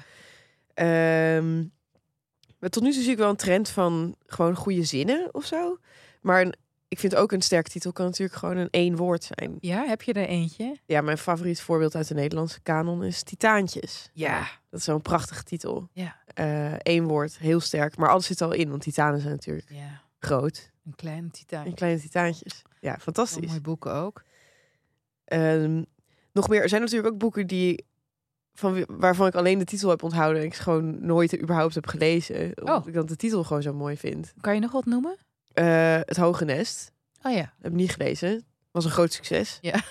Ehm, 0.75 1.57
maar 2.59 2.71
tot 2.71 2.83
nu 2.83 2.93
toe 2.93 3.03
zie 3.03 3.11
ik 3.13 3.19
wel 3.19 3.31
een 3.31 3.37
trend 3.37 3.69
van 3.69 4.17
gewoon 4.27 4.55
goede 4.55 4.85
zinnen 4.85 5.29
of 5.35 5.45
zo. 5.45 5.79
Maar 6.21 6.41
een- 6.41 6.55
ik 6.89 6.99
vind 6.99 7.15
ook 7.17 7.33
een 7.33 7.43
sterke 7.43 7.71
titel 7.71 7.93
kan 7.93 8.05
natuurlijk 8.07 8.39
gewoon 8.39 8.57
een 8.57 8.71
één 8.71 8.97
woord 8.97 9.25
zijn. 9.25 9.57
Ja, 9.61 9.85
heb 9.87 10.03
je 10.03 10.13
er 10.13 10.27
eentje? 10.27 10.77
Ja, 10.87 11.01
mijn 11.01 11.19
favoriet 11.19 11.61
voorbeeld 11.61 11.95
uit 11.95 12.09
de 12.09 12.15
Nederlandse 12.15 12.61
kanon 12.61 13.05
is 13.05 13.23
Titaantjes. 13.23 14.11
Ja. 14.13 14.39
Dat 14.71 14.79
is 14.81 14.85
zo'n 14.87 15.03
prachtige 15.03 15.43
titel. 15.43 15.89
Ja. 15.93 16.17
Eén 16.79 17.07
woord, 17.07 17.39
heel 17.39 17.61
sterk. 17.61 17.97
Maar 17.97 18.09
alles 18.09 18.27
zit 18.27 18.41
al 18.41 18.53
in, 18.53 18.69
want 18.71 18.83
titanen 18.83 19.21
zijn 19.21 19.33
natuurlijk 19.33 19.69
Ja, 19.71 20.03
groot. 20.19 20.71
een 20.85 20.95
kleine 20.95 21.31
titaan. 21.31 21.67
En 21.67 21.75
kleine 21.75 22.01
titaantjes. 22.01 22.63
Ja, 22.81 22.99
fantastisch. 23.01 23.47
mooi 23.49 23.61
boeken 23.61 23.93
ook. 23.95 24.23
Ehm, 25.25 25.83
nog 26.33 26.49
meer, 26.49 26.63
er 26.63 26.69
zijn 26.69 26.81
natuurlijk 26.81 27.13
ook 27.13 27.19
boeken 27.19 27.47
die 27.47 27.85
van, 28.55 28.85
waarvan 28.89 29.27
ik 29.27 29.35
alleen 29.35 29.59
de 29.59 29.65
titel 29.65 29.89
heb 29.91 30.03
onthouden 30.03 30.41
en 30.41 30.47
ik 30.47 30.55
gewoon 30.55 31.07
nooit 31.07 31.41
überhaupt 31.41 31.75
heb 31.75 31.87
gelezen. 31.87 32.53
Omdat 32.61 32.81
Oh. 32.83 32.87
ik 32.89 32.95
dan 32.95 33.07
de 33.07 33.17
titel 33.17 33.45
gewoon 33.45 33.63
zo 33.63 33.73
mooi 33.75 33.97
vind. 33.97 34.33
Kan 34.41 34.55
je 34.55 34.61
nog 34.61 34.73
wat 34.73 34.85
noemen? 34.85 35.17
Eh, 35.57 36.01
het 36.01 36.17
Hoge 36.17 36.45
Nest. 36.45 36.93
Oh 37.23 37.33
ja. 37.33 37.53
Heb 37.61 37.71
ik 37.71 37.77
niet 37.77 37.91
gelezen. 37.91 38.45
Was 38.71 38.85
een 38.85 38.91
groot 38.91 39.13
succes. 39.13 39.59
Ja. 39.61 39.75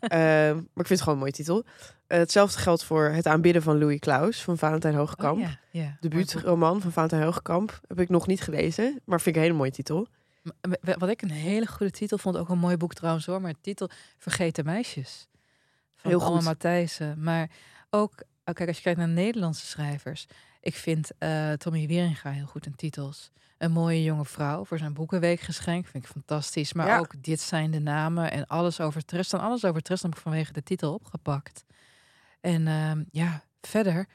Ehm, 0.00 0.54
maar 0.54 0.82
ik 0.82 0.86
vind 0.86 0.88
het 0.88 1.00
gewoon 1.00 1.14
een 1.14 1.20
mooie 1.20 1.32
titel. 1.32 1.64
Eh, 2.06 2.18
hetzelfde 2.18 2.58
geldt 2.58 2.84
voor 2.84 3.04
Het 3.04 3.26
aanbidden 3.26 3.62
van 3.62 3.78
Louis 3.78 3.98
Klaus 3.98 4.42
van 4.42 4.58
Valentijn 4.58 4.94
Hogekamp. 4.94 5.38
Oh, 5.38 5.42
ja. 5.42 5.58
ja. 5.70 5.96
Debuutroman 6.00 6.80
van 6.80 6.92
Valentijn 6.92 7.22
Hogekamp. 7.22 7.80
Heb 7.88 8.00
ik 8.00 8.08
nog 8.08 8.26
niet 8.26 8.40
gelezen, 8.40 9.00
maar 9.04 9.20
vind 9.20 9.36
ik 9.36 9.42
een 9.42 9.48
hele 9.48 9.58
mooie 9.58 9.70
titel. 9.70 10.06
Wat 10.98 11.08
ik 11.08 11.22
een 11.22 11.30
hele 11.30 11.66
goede 11.66 11.92
titel 11.92 12.18
vond, 12.18 12.36
ook 12.36 12.48
een 12.48 12.58
mooi 12.58 12.76
boek 12.76 12.94
trouwens 12.94 13.26
hoor, 13.26 13.40
maar 13.40 13.52
de 13.52 13.58
titel 13.60 13.90
Vergeten 14.18 14.64
Meisjes. 14.64 15.28
Van 15.96 16.10
Heel 16.10 16.20
goed. 16.20 16.42
Matthijssen. 16.42 17.22
Maar 17.22 17.50
ook, 17.90 18.12
oh, 18.44 18.54
kijk, 18.54 18.68
als 18.68 18.76
je 18.76 18.82
kijkt 18.82 18.98
naar 18.98 19.08
Nederlandse 19.08 19.66
schrijvers. 19.66 20.26
Ik 20.60 20.74
vind 20.74 21.10
eh, 21.18 21.52
Tommy 21.52 21.86
Wieringa 21.86 22.30
heel 22.30 22.46
goed 22.46 22.66
in 22.66 22.74
titels. 22.74 23.30
Een 23.58 23.72
mooie 23.72 24.02
jonge 24.02 24.24
vrouw 24.24 24.64
voor 24.64 24.78
zijn 24.78 24.92
boekenweekgeschenk. 24.92 25.86
Vind 25.86 26.04
ik 26.04 26.10
fantastisch. 26.10 26.72
Maar 26.72 26.86
Ja. 26.86 26.98
ook 26.98 27.22
dit 27.22 27.40
zijn 27.40 27.70
de 27.70 27.78
namen 27.78 28.30
en 28.30 28.46
alles 28.46 28.80
over 28.80 29.04
Tristan. 29.04 29.40
Alles 29.40 29.64
over 29.64 29.82
Tristan 29.82 30.10
heb 30.10 30.18
ik 30.18 30.24
vanwege 30.24 30.52
de 30.52 30.62
titel 30.62 30.94
opgepakt. 30.94 31.64
En 32.40 32.66
ehm, 32.66 33.04
ja, 33.10 33.44
verder. 33.60 34.06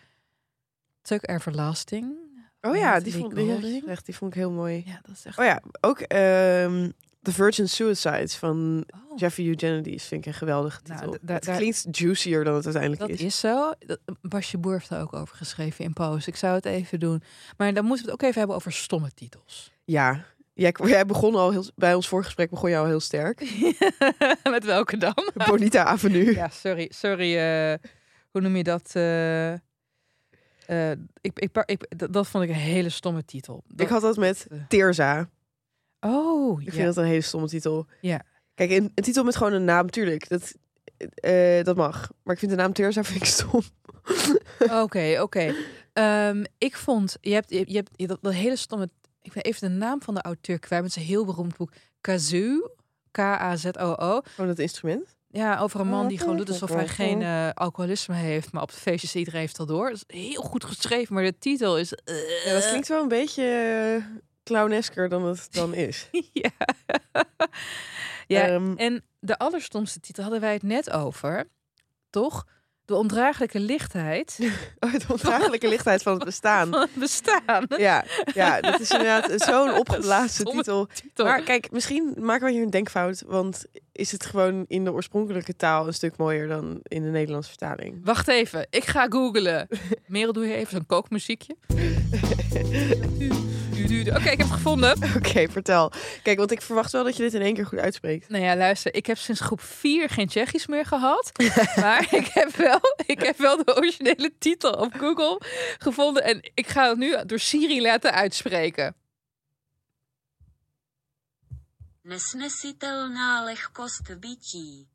Tuck 1.01 1.27
Everlasting. 1.29 2.15
Oh 2.61 2.75
ja, 2.75 2.99
die 2.99 3.13
vond, 3.13 3.35
die, 3.35 3.85
echt, 3.87 4.05
die 4.05 4.15
vond 4.15 4.31
ik 4.31 4.37
heel 4.37 4.51
mooi. 4.51 4.83
Ja, 4.85 4.99
dat 5.01 5.15
is 5.15 5.25
echt... 5.25 5.37
Oh 5.39 5.45
ja, 5.45 5.61
ook 5.81 5.99
ehm, 5.99 6.89
The 7.25 7.31
Virgin 7.33 7.69
Suicides 7.69 8.35
van 8.35 8.83
Oh. 8.93 9.17
Jeffrey 9.19 9.45
Eugenides 9.47 10.03
vind 10.05 10.21
ik 10.25 10.27
een 10.27 10.37
geweldige 10.37 10.79
Nou, 10.83 10.99
titel. 10.99 11.17
da- 11.21 11.33
het 11.33 11.43
daar- 11.43 11.55
klinkt 11.57 11.87
juicier 11.97 12.43
dan 12.43 12.55
het 12.55 12.63
uiteindelijk 12.63 13.01
Dat 13.01 13.11
is. 13.11 13.21
is 13.21 13.39
zo. 13.39 13.71
Dat- 13.79 13.99
Basje 14.21 14.57
Boer 14.57 14.71
heeft 14.73 14.89
er 14.89 15.01
ook 15.01 15.13
over 15.13 15.35
geschreven 15.35 15.85
in 15.85 15.93
Post. 15.93 16.27
Ik 16.27 16.35
zou 16.35 16.55
het 16.55 16.65
even 16.65 16.99
doen. 16.99 17.21
Maar 17.57 17.73
dan 17.73 17.85
moeten 17.85 18.05
we 18.05 18.11
het 18.11 18.21
ook 18.21 18.27
even 18.27 18.39
hebben 18.39 18.55
over 18.57 18.71
stomme 18.71 19.11
titels. 19.13 19.71
Ja, 19.83 20.25
jij, 20.53 20.73
jij 20.83 21.05
begon 21.05 21.35
al 21.35 21.51
heel, 21.51 21.65
bij 21.75 21.93
ons 21.93 22.07
voorgesprek 22.07 22.49
begon 22.49 22.73
al 22.73 22.85
heel 22.85 22.99
sterk. 22.99 23.39
Met 24.43 24.63
welke 24.65 24.97
dan? 24.97 25.15
Bonita 25.47 25.83
Avenue. 25.83 26.33
ja, 26.35 26.49
sorry. 26.49 26.91
Sorry. 26.93 27.37
eh, 27.37 27.73
hoe 28.31 28.41
noem 28.41 28.55
je 28.55 28.63
dat? 28.63 28.89
eh, 28.93 29.53
eh, 29.53 29.59
ik, 31.21 31.39
ik, 31.39 31.63
ik, 31.65 31.85
dat, 31.97 32.13
dat 32.13 32.27
vond 32.27 32.43
ik 32.43 32.49
een 32.49 32.55
hele 32.55 32.89
stomme 32.89 33.25
titel. 33.25 33.63
Dat- 33.67 33.79
Ik 33.81 33.87
had 33.87 34.01
dat 34.01 34.17
met 34.17 34.47
eh, 34.51 34.57
Teerza. 34.67 35.29
Oh, 36.05 36.61
Ik 36.61 36.67
ja. 36.67 36.71
vind 36.73 36.85
dat 36.85 36.97
een 36.97 37.03
hele 37.09 37.21
stomme 37.21 37.47
titel. 37.47 37.85
Ja. 38.01 38.21
Kijk, 38.53 38.69
een, 38.71 38.91
een 38.95 39.03
titel 39.03 39.23
met 39.23 39.35
gewoon 39.35 39.53
een 39.53 39.63
naam, 39.65 39.89
tuurlijk. 39.89 40.29
Dat, 40.29 40.53
eh, 41.15 41.63
dat 41.63 41.75
mag. 41.75 42.09
Maar 42.23 42.33
ik 42.33 42.39
vind 42.39 42.51
de 42.51 42.57
naam 42.57 42.73
Teerza 42.73 43.03
vind 43.03 43.21
ik 43.21 43.25
stom. 43.35 43.61
Oké, 44.71 45.17
oké. 45.21 45.53
Ehm, 45.93 46.43
ik 46.57 46.75
vond, 46.77 47.17
je 47.21 47.33
hebt, 47.33 47.49
je, 47.49 47.63
je 47.67 47.75
hebt 47.75 47.89
je- 47.95 48.07
dat, 48.07 48.17
dat 48.21 48.33
hele 48.33 48.55
stomme. 48.55 48.89
Ik 49.21 49.33
ben 49.33 49.43
even 49.43 49.69
de 49.69 49.75
naam 49.75 50.01
van 50.01 50.13
de 50.13 50.21
auteur 50.21 50.59
kwijt. 50.59 50.81
met 50.83 50.91
zijn 50.93 51.05
heel 51.05 51.25
beroemd 51.25 51.57
boek 51.57 51.71
Kazoo. 52.01 52.69
K-A-Z-O-O. 53.11 54.21
Gewoon 54.23 54.49
het 54.49 54.59
instrument. 54.59 55.15
Ja, 55.27 55.59
over 55.59 55.79
een 55.79 55.87
man 55.87 56.07
die 56.07 56.17
gewoon 56.19 56.37
doet 56.37 56.49
alsof 56.49 56.69
hij 56.73 56.87
geen 56.87 57.21
eh, 57.21 57.49
alcoholisme 57.53 58.15
heeft, 58.15 58.51
maar 58.51 58.61
op 58.61 58.71
de 58.71 58.77
feestjes 58.77 59.15
iedereen 59.15 59.39
heeft 59.39 59.59
al 59.59 59.65
door. 59.65 59.89
Dat 59.89 60.03
is 60.07 60.19
heel 60.19 60.41
goed 60.41 60.63
geschreven, 60.63 61.13
maar 61.13 61.23
de 61.23 61.37
titel 61.37 61.77
is. 61.77 61.89
Ja, 62.45 62.53
dat 62.53 62.67
klinkt 62.67 62.87
wel 62.87 63.01
een 63.01 63.07
beetje 63.07 63.43
clownesker 64.45 65.09
dan 65.09 65.25
het 65.25 65.47
dan 65.51 65.73
is. 65.89 66.09
ja. 66.33 66.51
ja, 68.27 68.47
Ehm, 68.47 68.73
en 68.75 69.03
de 69.19 69.37
allerstomste 69.37 69.99
titel 69.99 70.23
hadden 70.23 70.41
wij 70.41 70.53
het 70.53 70.63
net 70.63 70.91
over, 70.91 71.47
toch? 72.09 72.45
De 72.85 72.95
ondraaglijke 72.95 73.59
lichtheid 73.59 74.37
oh, 74.79 74.91
de 74.93 75.05
ondraaglijke 75.07 75.67
lichtheid 75.67 76.01
van 76.03 76.13
het 76.13 76.23
bestaan. 76.23 76.69
van 76.71 76.81
het 76.81 76.93
bestaan. 76.95 77.65
Ja, 77.77 78.03
ja, 78.33 78.61
dat 78.61 78.79
is 78.79 78.91
inderdaad 78.91 79.41
zo'n 79.41 79.73
opgeblazen 79.73 80.45
titel. 80.45 80.87
Titel. 80.93 81.25
Maar 81.25 81.41
kijk, 81.41 81.71
misschien 81.71 82.13
maken 82.17 82.45
we 82.45 82.51
hier 82.51 82.63
een 82.63 82.69
denkfout. 82.69 83.23
Want 83.25 83.65
is 83.95 84.11
het 84.11 84.25
gewoon 84.25 84.65
in 84.67 84.83
de 84.83 84.91
oorspronkelijke 84.91 85.55
taal 85.55 85.87
een 85.87 85.93
stuk 85.93 86.17
mooier 86.17 86.47
dan 86.47 86.79
in 86.83 87.03
de 87.03 87.09
Nederlandse 87.09 87.49
vertaling? 87.49 87.99
Wacht 88.03 88.27
even, 88.27 88.67
ik 88.69 88.85
ga 88.85 89.07
googlen. 89.09 89.67
Merel, 90.07 90.33
doe 90.33 90.47
je 90.47 90.55
even 90.55 90.71
zo'n 90.71 90.85
kookmuziekje? 90.85 91.55
Oké, 94.09 94.29
ik 94.29 94.37
heb 94.37 94.47
het 94.47 94.51
gevonden. 94.51 94.97
Oké, 95.15 95.47
vertel. 95.49 95.91
Kijk, 96.23 96.37
want 96.37 96.51
ik 96.51 96.61
verwacht 96.61 96.91
wel 96.91 97.03
dat 97.03 97.15
je 97.15 97.23
dit 97.23 97.33
in 97.33 97.41
één 97.41 97.53
keer 97.53 97.65
goed 97.65 97.79
uitspreekt. 97.79 98.29
Nou 98.29 98.43
ja, 98.43 98.55
luister, 98.55 98.95
ik 98.95 99.05
heb 99.05 99.17
sinds 99.17 99.41
groep 99.41 99.61
4 99.61 100.09
geen 100.09 100.27
Tsjechisch 100.27 100.67
meer 100.67 100.85
gehad. 100.85 101.31
maar 101.81 102.07
ik 102.11 102.27
heb, 102.33 102.55
wel, 102.55 102.79
ik 103.05 103.21
heb 103.21 103.37
wel 103.37 103.57
de 103.63 103.75
originele 103.75 104.31
titel 104.39 104.71
op 104.71 104.93
Google 104.93 105.41
gevonden. 105.77 106.23
En 106.23 106.51
ik 106.53 106.67
ga 106.67 106.89
het 106.89 106.97
nu 106.97 107.15
door 107.25 107.39
Siri 107.39 107.81
laten 107.81 108.13
uitspreken. 108.13 108.95
Nesnesitelná 112.05 113.43
lehkost 113.43 114.19
bytí. 114.19 114.87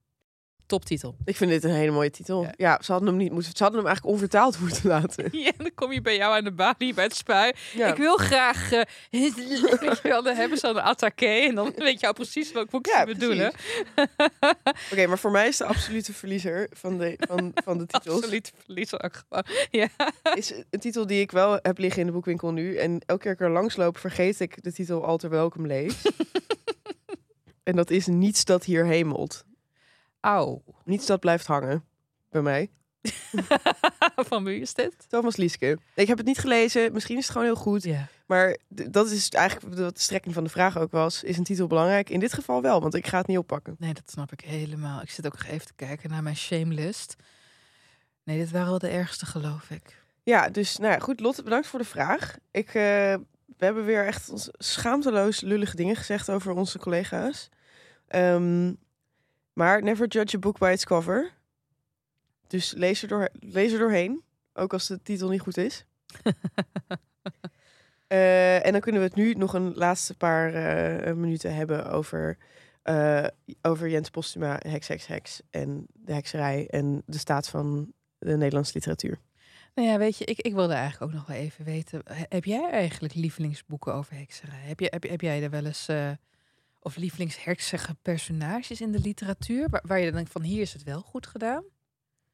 Toptitel. 0.67 1.17
Ik 1.25 1.37
vind 1.37 1.51
dit 1.51 1.65
een 1.65 1.71
hele 1.71 1.91
mooie 1.91 2.11
titel. 2.11 2.43
Ja. 2.43 2.53
Ja, 2.57 2.79
ze 2.83 2.93
hadden 2.93 3.09
hem 3.09 3.19
niet 3.19 3.33
moeten. 3.33 3.53
Ze 3.57 3.63
hadden 3.63 3.79
hem 3.81 3.89
eigenlijk 3.89 4.17
onvertaald 4.17 4.59
moeten 4.61 4.89
laten. 4.89 5.29
Ja, 5.45 5.53
dan 5.57 5.71
kom 5.75 5.93
je 5.93 6.01
bij 6.01 6.17
jou 6.17 6.37
aan 6.37 6.45
de 6.45 6.53
balie 6.53 6.95
bij 6.95 7.05
het 7.05 7.17
spui. 7.17 7.53
Ja. 7.75 7.87
Ik 7.89 7.97
wil 7.97 8.17
graag... 8.17 8.73
eh, 8.73 8.81
weet 9.11 9.35
je 9.37 9.99
wel, 10.03 10.23
dan 10.23 10.37
hebben 10.37 10.59
ze 10.59 10.67
al 10.67 10.77
een 10.77 10.83
attaqué. 10.83 11.27
En 11.49 11.55
dan 11.55 11.73
weet 11.77 12.01
je 12.01 12.07
al 12.07 12.13
precies 12.13 12.53
welk 12.53 12.71
boek 12.71 12.87
ze 12.87 12.93
Ja, 12.97 13.05
bedoelen. 13.05 13.53
Oké, 14.93 15.07
maar 15.07 15.19
voor 15.19 15.31
mij 15.31 15.49
is 15.49 15.57
de 15.57 15.65
absolute 15.65 16.13
verliezer 16.13 16.69
van 16.73 16.99
de, 16.99 17.15
van, 17.19 17.53
van 17.65 17.79
de 17.79 17.87
titels. 17.87 18.25
Ook 18.93 19.23
gewoon. 19.29 19.45
Ja. 19.71 19.89
Is 20.35 20.53
een 20.71 20.81
titel 20.81 21.07
die 21.07 21.21
ik 21.21 21.31
wel 21.31 21.59
heb 21.63 21.79
liggen 21.79 22.01
in 22.01 22.07
de 22.07 22.13
boekwinkel 22.13 22.53
nu. 22.53 22.77
En 22.77 23.01
elke 23.07 23.23
keer 23.23 23.33
ik 23.33 23.41
er 23.41 23.51
langs 23.51 23.77
loop, 23.77 23.99
vergeet 23.99 24.41
ik 24.41 24.63
de 24.63 24.73
titel 24.73 25.05
al 25.05 25.17
terwijl 25.17 25.47
ik 25.47 25.53
hem 25.53 25.67
lees. 25.67 25.95
En 27.71 27.77
dat 27.77 27.91
is 27.91 28.07
Niets 28.07 28.45
dat 28.45 28.65
hier 28.65 28.85
hemelt. 28.85 29.45
Auw. 30.21 30.63
Niets 30.85 31.07
dat 31.07 31.21
blijft 31.21 31.47
hangen. 31.47 31.85
Bij 32.31 32.43
mij. 32.43 32.71
Van 34.31 34.45
wie 34.45 34.61
is 34.61 34.75
dit? 34.75 34.95
Thomas 35.09 35.37
Lieske. 35.37 35.79
Ik 35.95 36.09
heb 36.09 36.17
het 36.17 36.27
niet 36.27 36.39
gelezen. 36.39 36.93
Misschien 36.93 37.17
is 37.17 37.23
het 37.23 37.33
gewoon 37.33 37.47
heel 37.47 37.57
goed. 37.57 37.83
Ja. 37.83 38.09
Maar 38.27 38.57
dat 38.69 39.11
is 39.11 39.29
eigenlijk 39.29 39.77
wat 39.77 39.95
de 39.95 40.01
strekking 40.01 40.35
van 40.35 40.45
de 40.45 40.51
vraag 40.51 40.79
ook 40.79 40.91
was. 40.91 41.23
Is 41.23 41.39
een 41.39 41.45
titel 41.45 41.67
belangrijk? 41.67 42.11
In 42.11 42.21
dit 42.21 42.33
geval 42.33 42.63
wel, 42.63 42.81
want 42.81 42.95
ik 42.95 43.07
ga 43.07 43.19
het 43.19 43.27
niet 43.27 43.39
oppakken. 43.39 43.77
Nee, 43.79 43.95
dat 43.95 44.11
snap 44.11 44.33
ik 44.33 44.41
helemaal. 44.41 45.03
Ik 45.03 45.11
zit 45.11 45.27
ook 45.27 45.43
even 45.49 45.67
te 45.67 45.75
kijken 45.77 46.11
naar 46.11 46.23
mijn 46.23 46.37
shamelist. 46.37 47.17
Nee, 48.25 48.39
dit 48.39 48.51
waren 48.51 48.69
wel 48.69 48.79
de 48.79 48.89
ergste, 48.89 49.27
geloof 49.27 49.71
ik. 49.71 50.03
Ja, 50.23 50.49
dus 50.49 50.77
nou 50.77 50.93
ja, 50.93 50.99
goed. 50.99 51.21
Lotte, 51.21 51.43
bedankt 51.43 51.67
voor 51.67 51.79
de 51.79 51.85
vraag. 51.85 52.37
Ik, 52.51 52.67
eh, 52.67 53.15
we 53.57 53.65
hebben 53.65 53.85
weer 53.85 54.07
echt 54.07 54.49
schaamteloos 54.59 55.41
lullige 55.41 55.77
dingen 55.77 55.97
gezegd 55.97 56.31
over 56.31 56.53
onze 56.53 56.79
collega's. 56.79 57.49
Ehm, 58.11 58.73
maar 59.53 59.83
never 59.83 60.07
judge 60.07 60.37
a 60.37 60.39
book 60.39 60.59
by 60.59 60.71
its 60.73 60.85
cover. 60.85 61.33
Dus 62.47 62.73
lees 62.73 63.03
er, 63.03 63.09
door, 63.09 63.29
lees 63.33 63.73
er 63.73 63.79
doorheen. 63.79 64.23
Ook 64.53 64.73
als 64.73 64.87
de 64.87 65.03
titel 65.03 65.29
niet 65.29 65.41
goed 65.41 65.57
is. 65.57 65.85
Eh, 68.07 68.67
en 68.67 68.73
dan 68.73 68.81
kunnen 68.81 69.01
we 69.01 69.07
het 69.07 69.17
nu 69.17 69.33
nog 69.35 69.55
een 69.55 69.75
laatste 69.75 70.15
paar 70.17 70.55
eh, 70.55 71.15
minuten 71.15 71.55
hebben 71.55 71.91
over, 71.91 72.39
eh, 72.83 73.27
over 73.63 73.89
Jens 73.89 74.11
Postuma, 74.11 74.61
Heks, 74.67 74.89
Heks, 74.89 75.07
Heks. 75.07 75.41
En 75.51 75.87
de 75.93 76.13
hekserij 76.13 76.67
en 76.69 77.03
de 77.07 77.19
staat 77.19 77.49
van 77.49 77.93
de 78.19 78.37
Nederlandse 78.37 78.73
literatuur. 78.75 79.19
Nou 79.75 79.89
ja, 79.89 79.99
weet 79.99 80.19
je, 80.19 80.25
ik, 80.25 80.41
ik 80.41 80.55
wilde 80.55 80.73
eigenlijk 80.75 81.03
ook 81.13 81.19
nog 81.19 81.27
wel 81.27 81.37
even 81.37 81.65
weten. 81.65 82.01
he- 82.05 82.25
Heb 82.29 82.45
jij 82.45 82.71
eigenlijk 82.71 83.15
lievelingsboeken 83.15 83.95
over 83.95 84.17
hekserij? 84.17 84.61
Heb, 84.63 84.81
je, 84.81 84.87
heb, 84.91 85.03
heb 85.03 85.21
jij 85.21 85.43
er 85.43 85.51
wel 85.51 85.67
eens... 85.67 85.89
of 86.81 86.97
lievelingsheksige 86.97 87.95
personages 88.03 88.81
in 88.81 88.93
de 88.93 88.99
literatuur? 89.01 89.69
Waar, 89.69 89.83
waar 89.87 89.99
je 89.99 90.05
dan 90.05 90.15
denkt 90.15 90.33
van, 90.33 90.43
hier 90.43 90.61
is 90.61 90.73
het 90.73 90.83
wel 90.83 91.01
goed 91.01 91.27
gedaan? 91.27 91.65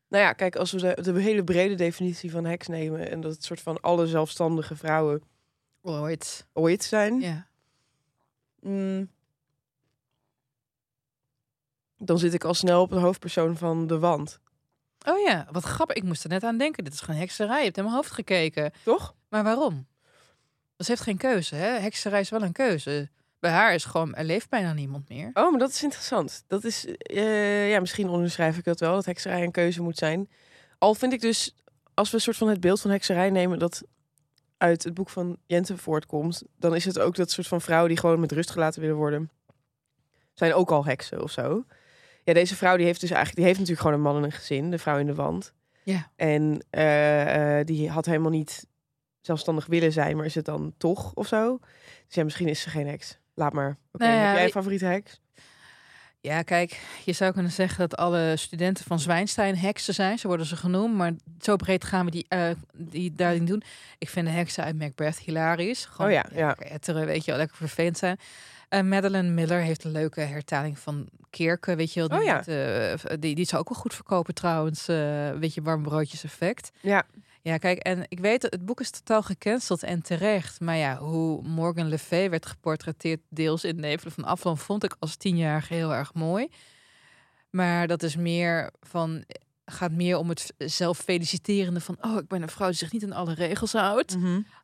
Nou 0.08 0.22
ja, 0.24 0.32
kijk, 0.32 0.56
als 0.56 0.72
we 0.72 0.78
de, 0.78 1.02
de 1.12 1.20
hele 1.20 1.44
brede 1.44 1.74
definitie 1.74 2.30
van 2.30 2.44
heks 2.44 2.66
nemen 2.66 3.10
en 3.10 3.20
dat 3.20 3.32
het 3.32 3.44
soort 3.44 3.60
van 3.60 3.80
alle 3.80 4.06
zelfstandige 4.06 4.76
vrouwen 4.76 5.22
Ooit. 5.82 6.46
ooit 6.52 6.84
zijn, 6.84 7.20
Ja. 7.20 7.46
mm, 8.60 9.10
dan 11.98 12.18
zit 12.18 12.34
ik 12.34 12.44
al 12.44 12.54
snel 12.54 12.82
op 12.82 12.90
een 12.90 13.00
hoofdpersoon 13.00 13.56
van 13.56 13.86
de 13.86 13.98
wand. 13.98 14.40
Oh 15.08 15.20
ja, 15.20 15.46
wat 15.50 15.64
grappig. 15.64 15.96
Ik 15.96 16.02
moest 16.02 16.24
er 16.24 16.28
net 16.30 16.42
aan 16.44 16.58
denken. 16.58 16.84
Dit 16.84 16.92
is 16.92 17.00
gewoon 17.00 17.20
hekserij. 17.20 17.58
Je 17.58 17.64
hebt 17.64 17.76
in 17.76 17.82
mijn 17.82 17.94
hoofd 17.96 18.10
gekeken. 18.10 18.72
Toch? 18.84 19.14
Maar 19.28 19.42
waarom? 19.44 19.86
Ze 20.78 20.84
heeft 20.90 21.00
geen 21.02 21.16
keuze, 21.16 21.54
hè? 21.54 21.66
Hekserij 21.78 22.20
is 22.20 22.30
wel 22.30 22.42
een 22.42 22.52
keuze. 22.52 23.10
Bij 23.46 23.54
haar 23.54 23.74
is 23.74 23.84
gewoon, 23.84 24.14
er 24.14 24.24
leeft 24.24 24.48
bijna 24.48 24.72
niemand 24.72 25.08
meer. 25.08 25.30
Oh, 25.34 25.50
maar 25.50 25.58
dat 25.58 25.70
is 25.70 25.82
interessant. 25.82 26.44
Dat 26.46 26.64
is, 26.64 26.86
eh, 26.96 27.70
ja, 27.70 27.80
misschien 27.80 28.08
onderschrijf 28.08 28.58
ik 28.58 28.64
dat 28.64 28.80
wel, 28.80 28.94
dat 28.94 29.04
hekserij 29.04 29.42
een 29.42 29.50
keuze 29.50 29.82
moet 29.82 29.98
zijn. 29.98 30.30
Al 30.78 30.94
vind 30.94 31.12
ik 31.12 31.20
dus, 31.20 31.54
als 31.94 32.10
we 32.10 32.16
een 32.16 32.22
soort 32.22 32.36
van 32.36 32.48
het 32.48 32.60
beeld 32.60 32.80
van 32.80 32.90
hekserij 32.90 33.30
nemen 33.30 33.58
dat 33.58 33.82
uit 34.56 34.84
het 34.84 34.94
boek 34.94 35.08
van 35.08 35.36
Jente 35.46 35.76
voortkomt, 35.76 36.42
dan 36.58 36.74
is 36.74 36.84
het 36.84 36.98
ook 36.98 37.16
dat 37.16 37.30
soort 37.30 37.46
van 37.46 37.60
vrouwen 37.60 37.88
die 37.88 37.98
gewoon 37.98 38.20
met 38.20 38.32
rust 38.32 38.50
gelaten 38.50 38.80
willen 38.80 38.96
worden, 38.96 39.30
zijn 40.34 40.54
ook 40.54 40.70
al 40.70 40.84
heksen 40.84 41.22
of 41.22 41.30
zo. 41.30 41.64
Ja, 42.24 42.32
deze 42.32 42.56
vrouw 42.56 42.76
die 42.76 42.86
heeft 42.86 43.00
dus 43.00 43.10
eigenlijk, 43.10 43.38
die 43.38 43.46
heeft 43.46 43.58
natuurlijk 43.58 43.86
gewoon 43.86 43.96
een 43.96 44.12
man 44.12 44.16
en 44.16 44.22
een 44.22 44.38
gezin, 44.38 44.70
de 44.70 44.78
vrouw 44.78 44.98
in 44.98 45.06
de 45.06 45.14
wand. 45.14 45.52
Ja. 45.82 46.10
En 46.16 46.64
eh, 46.70 47.58
eh, 47.58 47.66
die 47.66 47.90
had 47.90 48.06
helemaal 48.06 48.30
niet 48.30 48.66
zelfstandig 49.20 49.66
willen 49.66 49.92
zijn, 49.92 50.16
maar 50.16 50.26
is 50.26 50.34
het 50.34 50.44
dan 50.44 50.74
toch 50.76 51.14
of 51.14 51.26
zo? 51.26 51.58
Dus 52.06 52.14
ja, 52.14 52.24
misschien 52.24 52.48
is 52.48 52.60
ze 52.60 52.70
geen 52.70 52.86
heks. 52.86 53.18
Laat 53.36 53.52
maar. 53.52 53.76
Oké, 53.92 54.04
Nou 54.04 54.16
ja, 54.16 54.26
heb 54.26 54.34
jij 54.34 54.44
een 54.44 54.50
favoriete 54.50 54.84
heks? 54.84 55.20
Ja, 56.20 56.42
kijk, 56.42 56.80
je 57.04 57.12
zou 57.12 57.32
kunnen 57.32 57.52
zeggen 57.52 57.88
dat 57.88 57.98
alle 57.98 58.32
studenten 58.36 58.84
van 58.84 58.98
Zwijnstein 59.00 59.56
heksen 59.56 59.94
zijn. 59.94 60.18
Zo 60.18 60.28
worden 60.28 60.46
ze 60.46 60.56
genoemd. 60.56 60.94
Maar 60.94 61.12
zo 61.40 61.56
breed 61.56 61.84
gaan 61.84 62.04
we 62.04 62.10
die, 62.10 62.26
eh, 62.28 62.50
die 62.72 63.12
duiding 63.12 63.48
doen. 63.48 63.62
Ik 63.98 64.08
vind 64.08 64.26
de 64.26 64.32
heksen 64.32 64.64
uit 64.64 64.78
Macbeth 64.78 65.18
hilarisch. 65.18 65.84
Gewoon, 65.84 66.06
Oh 66.06 66.12
ja, 66.12 66.26
ja. 66.34 66.54
etteren, 66.56 67.06
weet 67.06 67.24
je 67.24 67.30
wel, 67.30 67.40
lekker 67.40 67.56
vervelend 67.56 67.98
zijn. 67.98 68.18
Eh 68.68 68.80
Madeleine 68.82 69.28
Miller 69.30 69.60
heeft 69.60 69.84
een 69.84 69.90
leuke 69.92 70.20
hertaling 70.20 70.78
van 70.78 71.08
Kerken, 71.30 71.76
weet 71.76 71.92
je 71.92 72.00
wel. 72.08 72.08
Oh 72.08 72.24
Die, 72.24 72.26
ja. 72.26 72.36
met, 72.36 72.48
eh, 73.04 73.16
die, 73.20 73.34
die 73.34 73.44
zou 73.46 73.60
ook 73.60 73.68
wel 73.68 73.78
goed 73.78 73.94
verkopen 73.94 74.34
trouwens. 74.34 74.86
weet 75.40 75.54
je, 75.54 75.62
warm 75.62 75.82
broodjes 75.82 76.24
effect. 76.24 76.70
Ja. 76.80 77.04
Ja, 77.46 77.58
kijk, 77.58 77.78
en 77.78 78.04
ik 78.08 78.20
weet 78.20 78.40
dat 78.40 78.52
het 78.52 78.64
boek 78.64 78.80
is 78.80 78.90
totaal 78.90 79.22
gecanceld 79.22 79.82
en 79.82 80.02
terecht. 80.02 80.60
Maar 80.60 80.76
ja, 80.76 80.96
hoe 80.96 81.42
Morgan 81.42 81.88
Le 81.88 81.98
Fay 81.98 82.30
werd 82.30 82.46
geportretteerd 82.46 83.20
deels 83.28 83.64
in 83.64 83.80
Nevelen 83.80 84.12
van 84.12 84.24
Afland 84.24 84.60
vond 84.60 84.84
ik 84.84 84.96
als 84.98 85.16
tienjarige 85.16 85.74
heel 85.74 85.94
erg 85.94 86.14
mooi. 86.14 86.48
Maar 87.50 87.86
dat 87.86 88.02
is 88.02 88.16
meer 88.16 88.70
van, 88.80 89.24
gaat 89.64 89.92
meer 89.92 90.16
om 90.16 90.28
het 90.28 90.52
zelf 90.58 90.98
feliciterende 90.98 91.80
van, 91.80 91.96
oh, 92.00 92.16
ik 92.16 92.28
ben 92.28 92.42
een 92.42 92.48
vrouw 92.48 92.68
die 92.68 92.76
zich 92.76 92.92
niet 92.92 93.04
aan 93.04 93.12
alle 93.12 93.34
regels 93.34 93.72
houdt. 93.72 94.16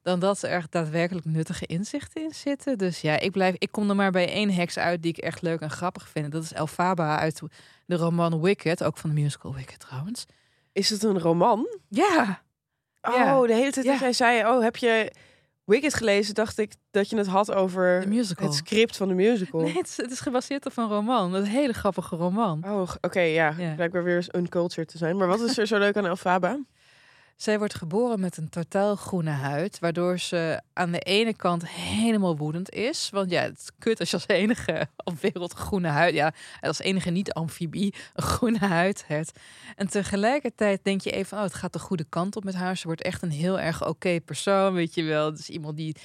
Dan 0.03 0.21
dat 0.21 0.43
er 0.43 0.67
daadwerkelijk 0.71 1.27
nuttige 1.27 1.67
inzichten 1.67 2.23
in 2.23 2.35
zitten. 2.35 2.79
Dus 2.79 3.01
ja, 3.01 3.19
ik 3.19 3.31
blijf, 3.31 3.55
ik 3.59 3.73
kom 3.73 3.89
er 3.89 3.97
maar 3.97 4.13
bij 4.13 4.29
één 4.29 4.51
heks 4.51 4.79
uit 4.79 5.03
die 5.03 5.13
ik 5.13 5.19
echt 5.19 5.43
leuk 5.43 5.61
en 5.61 5.71
grappig 5.71 6.09
vind. 6.09 6.33
Dat 6.33 6.43
is 6.43 6.53
Elphaba 6.53 7.19
uit 7.19 7.41
de 7.87 7.97
roman 7.97 8.41
Wicked, 8.41 8.85
ook 8.85 8.97
van 8.97 9.15
de 9.15 9.21
musical 9.21 9.55
Wicked 9.55 9.79
trouwens. 9.79 10.27
Is 10.73 10.91
het 10.91 11.03
een 11.03 11.19
roman? 11.19 11.79
Ja, 11.89 12.43
Oh, 13.03 13.47
de 13.47 13.55
hele 13.55 13.73
tijd 13.73 13.87
dat 13.87 13.99
jij 13.99 14.13
zei, 14.13 14.47
oh, 14.47 14.63
heb 14.63 14.77
je 14.77 15.13
Wicked 15.65 15.95
gelezen? 15.95 16.35
Dacht 16.35 16.59
ik 16.59 16.73
dat 16.91 17.11
je 17.11 17.17
het 17.17 17.27
had 17.27 17.53
over 17.53 18.05
het 18.37 18.55
script 18.55 18.97
van 18.97 19.09
de 19.09 19.15
musical. 19.15 19.61
Nee, 19.61 19.77
het 19.77 19.87
is, 19.87 19.97
het 19.97 20.11
is 20.11 20.21
gebaseerd 20.21 20.67
op 20.67 20.77
een 20.77 20.89
roman. 20.89 21.35
Een 21.35 21.45
hele 21.45 21.73
grappige 21.73 22.17
roman. 22.17 22.65
Oh, 22.67 22.91
oké, 23.01 23.21
ja. 23.21 23.55
Ja. 23.59 23.75
Blijkbaar 23.75 24.05
weer 24.05 24.17
eens 24.17 24.29
uncultured 24.37 24.89
te 24.89 24.99
zijn. 24.99 25.17
Maar 25.17 25.29
wat 25.29 25.41
is 25.41 25.59
er 25.59 25.67
zo 25.67 25.79
leuk 25.79 25.97
aan 25.97 26.07
Elfaba? 26.07 26.59
Zij 27.37 27.59
wordt 27.59 27.75
geboren 27.75 28.21
met 28.21 28.37
een 28.37 28.49
totaal 28.49 28.97
groene 28.97 29.31
huid, 29.31 29.79
waardoor 29.79 30.19
ze 30.19 30.61
aan 30.73 30.91
de 30.93 30.99
ene 30.99 31.35
kant 31.35 31.69
helemaal 31.69 32.37
woedend 32.37 32.71
is. 32.71 33.09
Want 33.11 33.31
ja, 33.31 33.43
het 33.43 33.59
is 33.59 33.71
kut 33.79 34.01
als 34.01 34.11
je 34.11 34.17
als 34.17 34.29
enige 34.29 34.89
op 35.05 35.21
wereld 35.21 35.53
groene 35.53 35.89
huid, 35.89 36.15
ja, 36.15 36.33
als 36.61 36.79
enige 36.79 37.11
niet-amfibie 37.11 37.95
een 38.15 38.23
groene 38.23 38.59
huid 38.59 39.05
hebt. 39.07 39.39
En 39.77 39.89
tegelijkertijd 39.89 40.85
denk 40.85 41.01
je 41.01 41.11
even, 41.11 41.37
oh, 41.37 41.43
het 41.43 41.55
gaat 41.55 41.73
de 41.73 41.79
goede 41.79 42.07
kant 42.09 42.37
op 42.37 42.45
met 42.45 42.55
haar. 42.55 42.77
Ze 42.77 42.87
wordt 42.87 43.03
echt 43.03 43.23
een 43.23 43.31
heel 43.31 43.61
erg 43.61 43.87
oké 43.87 44.21
persoon, 44.21 44.75
weet 44.75 44.95
je 44.95 45.03
wel. 45.03 45.31
Dus 45.35 45.51
iemand 45.51 45.77
die, 45.77 45.97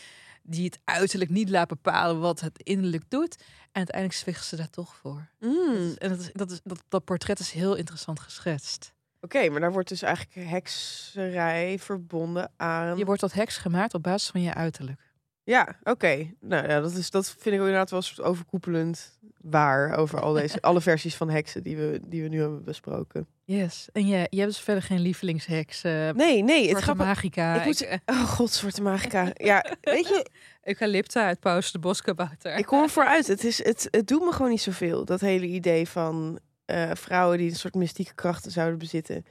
die 0.43 0.65
het 0.65 0.79
uiterlijk 0.83 1.31
niet 1.31 1.49
laat 1.49 1.67
bepalen 1.67 2.19
wat 2.19 2.39
het 2.39 2.59
innerlijk 2.63 3.03
doet. 3.07 3.35
En 3.71 3.83
uiteindelijk 3.83 4.19
zwicht 4.19 4.45
ze 4.45 4.55
daar 4.55 4.69
toch 4.69 4.95
voor. 4.95 5.27
Mm, 5.39 5.93
En 5.97 6.09
dat, 6.09 6.19
is, 6.19 6.29
dat, 6.33 6.51
is, 6.51 6.59
dat, 6.63 6.83
dat 6.87 7.03
portret 7.03 7.39
is 7.39 7.51
heel 7.51 7.75
interessant 7.75 8.19
geschetst. 8.19 8.95
Oké, 9.35 9.49
maar 9.49 9.59
daar 9.61 9.71
wordt 9.71 9.89
dus 9.89 10.01
eigenlijk 10.01 10.49
hekserij 10.49 11.79
verbonden 11.79 12.51
aan... 12.57 12.97
Je 12.97 13.05
wordt 13.05 13.21
tot 13.21 13.33
heks 13.33 13.57
gemaakt 13.57 13.93
op 13.93 14.03
basis 14.03 14.29
van 14.29 14.41
je 14.41 14.53
uiterlijk. 14.53 15.01
Ja, 15.43 15.75
oké. 15.83 16.31
Nou 16.39 16.67
ja, 16.67 16.79
dat, 16.79 16.91
is, 16.95 17.09
dat 17.11 17.25
vind 17.29 17.45
ik 17.45 17.53
ook 17.53 17.65
inderdaad 17.65 17.89
wel 17.89 17.99
een 17.99 18.05
soort 18.05 18.27
overkoepelend 18.27 19.19
waar 19.41 19.93
over 19.97 20.21
al 20.21 20.33
deze, 20.33 20.61
alle 20.69 20.81
versies 20.81 21.15
van 21.15 21.29
heksen 21.29 21.63
die 21.63 21.77
we, 21.77 21.99
die 22.07 22.21
we 22.21 22.27
nu 22.27 22.39
hebben 22.39 22.63
besproken. 22.63 23.27
Yes. 23.43 23.89
En 23.93 24.07
je, 24.07 24.27
je 24.29 24.39
hebt 24.39 24.51
dus 24.51 24.59
verder 24.61 24.83
geen 24.83 24.99
lievelingsheks. 24.99 25.83
eh 25.83 26.09
Nee, 26.09 26.43
nee, 26.43 26.69
het 26.69 26.77
grappige... 26.83 27.07
Magica. 27.07 27.55
ik 27.59 27.65
moet- 27.65 27.81
Ik, 27.81 27.99
Oh 28.05 28.21
god, 28.23 28.51
Zwarte 28.51 28.81
Magica. 28.81 29.31
Ja, 29.33 29.65
weet 29.81 30.07
je, 30.07 30.25
Eucalypta 30.63 31.25
uit 31.25 31.39
Paus 31.39 31.71
de 31.71 31.79
Boskabouter. 31.79 32.55
ik 32.57 32.65
kom 32.65 32.81
ervoor 32.83 33.05
uit. 33.05 33.27
Het, 33.27 33.43
is, 33.43 33.63
het, 33.63 33.87
het 33.91 34.07
doet 34.07 34.21
me 34.23 34.31
gewoon 34.31 34.51
niet 34.51 34.61
zoveel. 34.61 35.05
Dat 35.05 35.19
hele 35.21 35.45
idee 35.47 35.87
van 35.89 36.39
eh, 36.67 36.91
vrouwen 36.93 37.37
die 37.37 37.49
een 37.49 37.55
soort 37.55 37.75
mystieke 37.75 38.13
krachten 38.13 38.51
zouden 38.51 38.79
bezitten. 38.79 39.25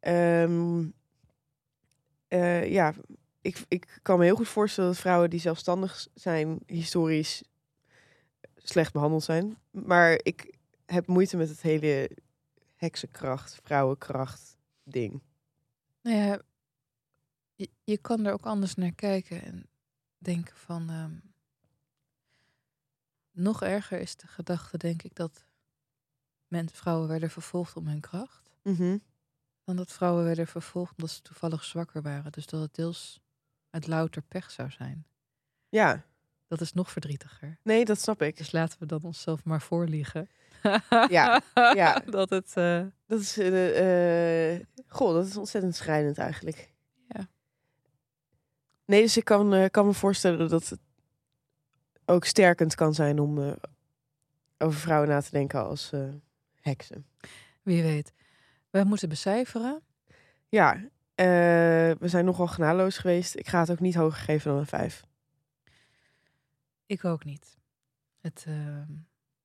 Ehm, 0.00 0.84
eh, 2.28 2.70
ja, 2.70 2.94
ik, 3.40 3.64
ik 3.68 3.98
kan 4.02 4.18
me 4.18 4.24
heel 4.24 4.36
goed 4.36 4.48
voorstellen 4.48 4.90
dat 4.90 4.98
vrouwen 4.98 5.30
die 5.30 5.40
zelfstandig 5.40 6.06
zijn, 6.14 6.58
historisch 6.66 7.42
slecht 8.56 8.92
behandeld 8.92 9.22
zijn. 9.22 9.58
Maar 9.70 10.20
ik 10.22 10.58
heb 10.86 11.06
moeite 11.06 11.36
met 11.36 11.48
het 11.48 11.62
hele 11.62 12.10
heksenkracht, 12.74 13.58
vrouwenkracht 13.62 14.56
ding. 14.82 15.22
Nou 16.02 16.16
ja, 16.16 16.40
je, 17.54 17.68
je 17.84 17.98
kan 17.98 18.26
er 18.26 18.32
ook 18.32 18.46
anders 18.46 18.74
naar 18.74 18.94
kijken 18.94 19.42
en 19.42 19.66
denken 20.18 20.56
van... 20.56 20.90
ehm, 20.90 21.14
nog 23.32 23.62
erger 23.62 24.00
is 24.00 24.16
de 24.16 24.26
gedachte, 24.26 24.78
denk 24.78 25.02
ik, 25.02 25.14
dat 25.14 25.45
mensen, 26.48 26.76
vrouwen 26.76 27.08
werden 27.08 27.30
vervolgd 27.30 27.76
om 27.76 27.86
hun 27.86 28.00
kracht. 28.00 28.50
Mhm. 28.62 28.98
Dan 29.64 29.76
dat 29.76 29.92
vrouwen 29.92 30.24
werden 30.24 30.46
vervolgd 30.46 30.90
omdat 30.96 31.10
ze 31.10 31.22
toevallig 31.22 31.64
zwakker 31.64 32.02
waren. 32.02 32.32
Dus 32.32 32.46
dat 32.46 32.60
het 32.60 32.74
deels 32.74 33.20
uit 33.70 33.86
louter 33.86 34.22
pech 34.22 34.50
zou 34.50 34.70
zijn. 34.70 35.06
Ja, 35.68 36.04
Dat 36.48 36.60
is 36.60 36.72
nog 36.72 36.90
verdrietiger. 36.90 37.58
nee, 37.62 37.84
dat 37.84 38.00
snap 38.00 38.22
ik. 38.22 38.36
Dus 38.36 38.52
laten 38.52 38.78
we 38.78 38.86
dan 38.86 39.02
onszelf 39.02 39.44
maar 39.44 39.62
voorliegen. 39.62 40.28
Ja, 41.08 41.40
ja. 41.52 41.98
dat 42.18 42.30
het... 42.30 42.52
eh, 42.56 42.84
Dat 43.06 43.20
is, 43.20 43.38
eh, 43.38 44.60
goh, 44.86 45.14
dat 45.14 45.26
is 45.26 45.36
ontzettend 45.36 45.76
schrijnend 45.76 46.18
eigenlijk. 46.18 46.72
Ja. 47.08 47.28
Nee, 48.84 49.02
dus 49.02 49.16
ik 49.16 49.24
kan, 49.24 49.68
kan 49.70 49.86
me 49.86 49.92
voorstellen 49.92 50.48
dat 50.48 50.68
het 50.68 50.78
ook 52.04 52.24
sterkend 52.24 52.74
kan 52.74 52.94
zijn 52.94 53.18
om 53.20 53.56
over 54.58 54.80
vrouwen 54.80 55.08
na 55.08 55.20
te 55.20 55.30
denken 55.30 55.64
als 55.64 55.92
heksen. 56.66 57.06
Wie 57.62 57.82
weet. 57.82 58.12
We 58.70 58.84
moeten 58.84 59.08
becijferen. 59.08 59.82
Ja, 60.48 60.74
eh, 61.14 61.26
we 61.98 62.08
zijn 62.08 62.24
nogal 62.24 62.46
genadeloos 62.46 62.98
geweest. 62.98 63.36
Ik 63.36 63.46
ga 63.48 63.60
het 63.60 63.70
ook 63.70 63.80
niet 63.80 63.94
hoger 63.94 64.20
geven 64.20 64.50
dan 64.50 64.58
een 64.60 64.66
vijf. 64.66 65.04
Ik 66.86 67.04
ook 67.04 67.24
niet. 67.24 67.58
Het, 68.20 68.44
ehm, 68.46 68.92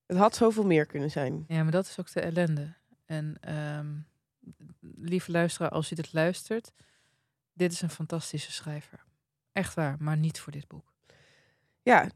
Het 0.05 0.17
had 0.17 0.36
zoveel 0.36 0.65
meer 0.65 0.86
kunnen 0.86 1.11
zijn. 1.11 1.45
ja, 1.47 1.63
maar 1.63 1.72
dat 1.72 1.86
is 1.86 1.99
ook 1.99 2.11
de 2.13 2.22
ellende. 2.22 2.74
En 3.05 3.38
ehm, 3.39 3.95
lieve 4.80 5.32
luisteraar, 5.32 5.69
als 5.69 5.89
je 5.89 5.95
dit 5.95 6.13
luistert, 6.13 6.72
dit 7.53 7.72
is 7.72 7.82
een 7.82 7.89
fantastische 7.89 8.51
schrijver. 8.51 9.03
Echt 9.51 9.74
waar, 9.74 9.95
maar 9.99 10.17
niet 10.17 10.39
voor 10.39 10.51
dit 10.51 10.67
boek. 10.67 10.93
Ja, 11.82 12.09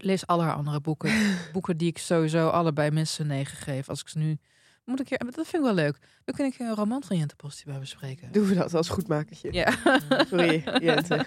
Lees 0.00 0.26
alle 0.26 0.42
haar 0.42 0.54
andere 0.54 0.80
boeken. 0.80 1.10
boeken 1.52 1.76
die 1.76 1.88
ik 1.88 1.98
sowieso 1.98 2.48
allebei 2.48 2.90
mensen 2.90 3.26
negen 3.26 3.56
geef. 3.56 3.88
Als 3.88 4.00
ik 4.00 4.08
ze 4.08 4.18
nu... 4.18 4.38
Moet 4.84 5.00
ik 5.00 5.08
je, 5.08 5.18
dat 5.18 5.34
vind 5.34 5.52
ik 5.54 5.60
wel 5.60 5.74
leuk. 5.74 5.98
Dan 6.24 6.34
kun 6.34 6.44
ik 6.44 6.58
een 6.58 6.74
roman 6.74 7.02
van 7.02 7.16
Jente 7.16 7.36
Post 7.36 7.64
bij 7.64 7.78
bespreken. 7.78 8.32
doen 8.32 8.46
we 8.46 8.54
dat 8.54 8.74
als 8.74 8.88
goedmakertje. 8.88 9.52
Ja. 9.52 9.72
Sorry, 10.30 10.62
Jente. 10.80 11.24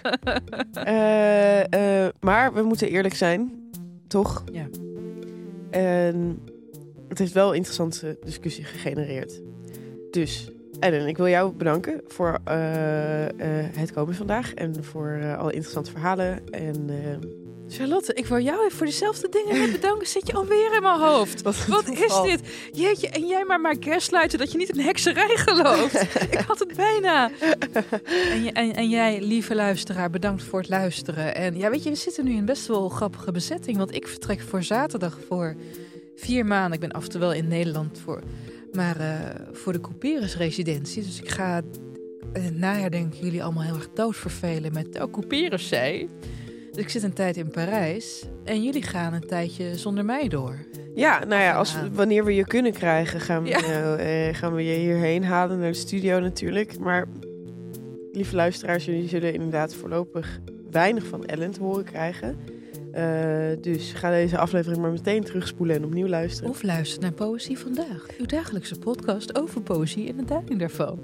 Eh, 0.72 2.04
eh, 2.04 2.12
maar 2.20 2.52
we 2.54 2.62
moeten 2.62 2.88
eerlijk 2.88 3.14
zijn, 3.14 3.70
toch? 4.06 4.44
Ja. 4.52 4.66
En 5.70 6.42
het 7.08 7.18
heeft 7.18 7.32
wel 7.32 7.48
een 7.48 7.56
interessante 7.56 8.18
discussie 8.24 8.64
gegenereerd. 8.64 9.40
Dus, 10.10 10.50
Ellen, 10.80 11.06
ik 11.06 11.16
wil 11.16 11.28
jou 11.28 11.52
bedanken 11.52 12.00
voor 12.06 12.38
eh, 12.44 13.24
eh, 13.24 13.74
het 13.74 13.92
komen 13.92 14.14
vandaag 14.14 14.54
en 14.54 14.84
voor 14.84 15.08
eh, 15.08 15.38
alle 15.38 15.52
interessante 15.52 15.90
verhalen. 15.90 16.50
En 16.50 16.84
eh, 16.88 17.28
Charlotte, 17.72 18.14
ik 18.14 18.26
wil 18.26 18.38
jou 18.40 18.64
even 18.64 18.76
voor 18.76 18.86
dezelfde 18.86 19.28
dingen 19.28 19.72
bedanken. 19.72 20.06
Zit 20.06 20.26
je 20.26 20.32
alweer 20.32 20.74
in 20.74 20.82
mijn 20.82 21.00
hoofd? 21.00 21.42
Wat 21.42 21.88
is 21.88 22.20
dit? 22.22 22.40
Jeetje, 22.72 23.08
en 23.08 23.26
jij 23.26 23.44
maar 23.44 23.60
maar 23.60 23.76
gaslighten 23.80 24.38
dat 24.38 24.52
je 24.52 24.58
niet 24.58 24.68
in 24.68 24.80
hekserij 24.80 25.36
gelooft. 25.36 26.02
ik 26.30 26.44
had 26.46 26.58
het 26.58 26.76
bijna. 26.76 27.30
En, 28.30 28.52
en, 28.52 28.74
en 28.74 28.88
jij, 28.88 29.22
lieve 29.22 29.54
luisteraar, 29.54 30.10
bedankt 30.10 30.42
voor 30.42 30.58
het 30.58 30.68
luisteren. 30.68 31.34
En 31.34 31.56
ja, 31.56 31.70
weet 31.70 31.82
je, 31.82 31.90
we 31.90 31.96
zitten 31.96 32.24
nu 32.24 32.32
in 32.32 32.44
best 32.44 32.66
wel 32.66 32.88
grappige 32.88 33.32
bezetting. 33.32 33.76
Want 33.76 33.94
ik 33.94 34.08
vertrek 34.08 34.40
voor 34.40 34.62
zaterdag 34.62 35.18
voor 35.28 35.56
vier 36.16 36.46
maanden. 36.46 36.72
Ik 36.72 36.80
ben 36.80 36.92
af 36.92 37.04
en 37.04 37.10
toe 37.10 37.20
wel 37.20 37.32
in 37.32 37.48
Nederland 37.48 37.98
voor... 37.98 38.22
Maar 38.72 39.00
eh, 39.00 39.46
voor 39.52 39.72
de 39.72 39.80
couperusresidentie. 39.80 41.02
Dus 41.02 41.20
ik 41.20 41.28
ga... 41.28 41.62
In 42.32 42.42
het 42.42 42.58
najaar 42.58 42.90
denk 42.90 43.14
ik 43.14 43.20
jullie 43.20 43.42
allemaal 43.42 43.62
heel 43.62 43.74
erg 43.74 43.88
doodvervelen 43.94 44.72
met... 44.72 45.00
Oh, 45.00 45.12
couperus 45.12 45.68
zij. 45.68 46.08
Dus 46.70 46.82
ik 46.82 46.88
zit 46.88 47.02
een 47.02 47.12
tijd 47.12 47.36
in 47.36 47.48
Parijs. 47.50 48.24
En 48.44 48.62
jullie 48.62 48.82
gaan 48.82 49.12
een 49.12 49.26
tijdje 49.26 49.76
zonder 49.78 50.04
mij 50.04 50.28
door. 50.28 50.58
ja, 50.94 51.24
nou 51.24 51.42
ja, 51.42 51.52
als, 51.54 51.76
wanneer 51.92 52.24
we 52.24 52.34
je 52.34 52.44
kunnen 52.46 52.72
krijgen, 52.72 53.20
gaan 53.20 53.42
we, 53.42 53.48
Ja. 53.48 53.96
eh, 53.96 54.34
gaan 54.34 54.54
we 54.54 54.64
je 54.64 54.74
hierheen 54.78 55.24
halen 55.24 55.58
naar 55.58 55.70
de 55.70 55.76
studio 55.78 56.20
natuurlijk. 56.20 56.78
Maar 56.78 57.06
lieve 58.12 58.36
luisteraars, 58.36 58.84
jullie 58.84 59.08
zullen 59.08 59.32
inderdaad 59.34 59.74
voorlopig 59.74 60.40
weinig 60.70 61.04
van 61.06 61.24
Ellen 61.26 61.50
te 61.50 61.62
horen 61.62 61.84
krijgen. 61.84 62.36
Eh, 62.92 63.04
dus 63.60 63.92
ga 63.92 64.10
deze 64.10 64.38
aflevering 64.38 64.80
maar 64.82 64.90
meteen 64.90 65.24
terugspoelen 65.24 65.76
en 65.76 65.84
opnieuw 65.84 66.06
luisteren. 66.08 66.50
Of 66.50 66.62
luister 66.62 67.00
naar 67.02 67.12
Poëzie 67.12 67.58
Vandaag. 67.58 68.06
Uw 68.18 68.26
dagelijkse 68.26 68.78
podcast 68.78 69.38
over 69.38 69.60
poëzie 69.62 70.08
en 70.08 70.16
de 70.16 70.24
duiding 70.24 70.58
daarvan. 70.58 70.98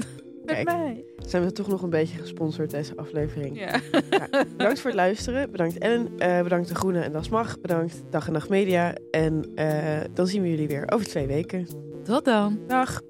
Met 0.46 0.54
Kijk, 0.54 0.66
mij. 0.66 1.04
zijn 1.18 1.44
we 1.44 1.52
toch 1.52 1.68
nog 1.68 1.82
een 1.82 1.90
beetje 1.90 2.18
gesponsord 2.18 2.70
deze 2.70 2.96
aflevering. 2.96 3.58
Ja. 3.58 3.80
Bedankt 4.56 4.80
voor 4.80 4.90
het 4.90 4.98
luisteren. 4.98 5.50
Bedankt 5.50 5.78
Ellen. 5.78 6.08
Eh, 6.18 6.42
bedankt 6.42 6.68
De 6.68 6.74
Groene 6.74 7.00
en 7.00 7.12
Das 7.12 7.28
Mag. 7.28 7.60
Bedankt 7.60 8.02
Dag 8.10 8.26
en 8.26 8.32
Nacht 8.32 8.48
Media. 8.48 8.94
En 9.10 9.44
eh, 9.54 10.00
dan 10.14 10.26
zien 10.26 10.42
we 10.42 10.50
jullie 10.50 10.68
weer 10.68 10.92
over 10.92 11.06
twee 11.06 11.26
weken. 11.26 11.66
Tot 12.04 12.24
dan. 12.24 12.58
Dag. 12.66 13.00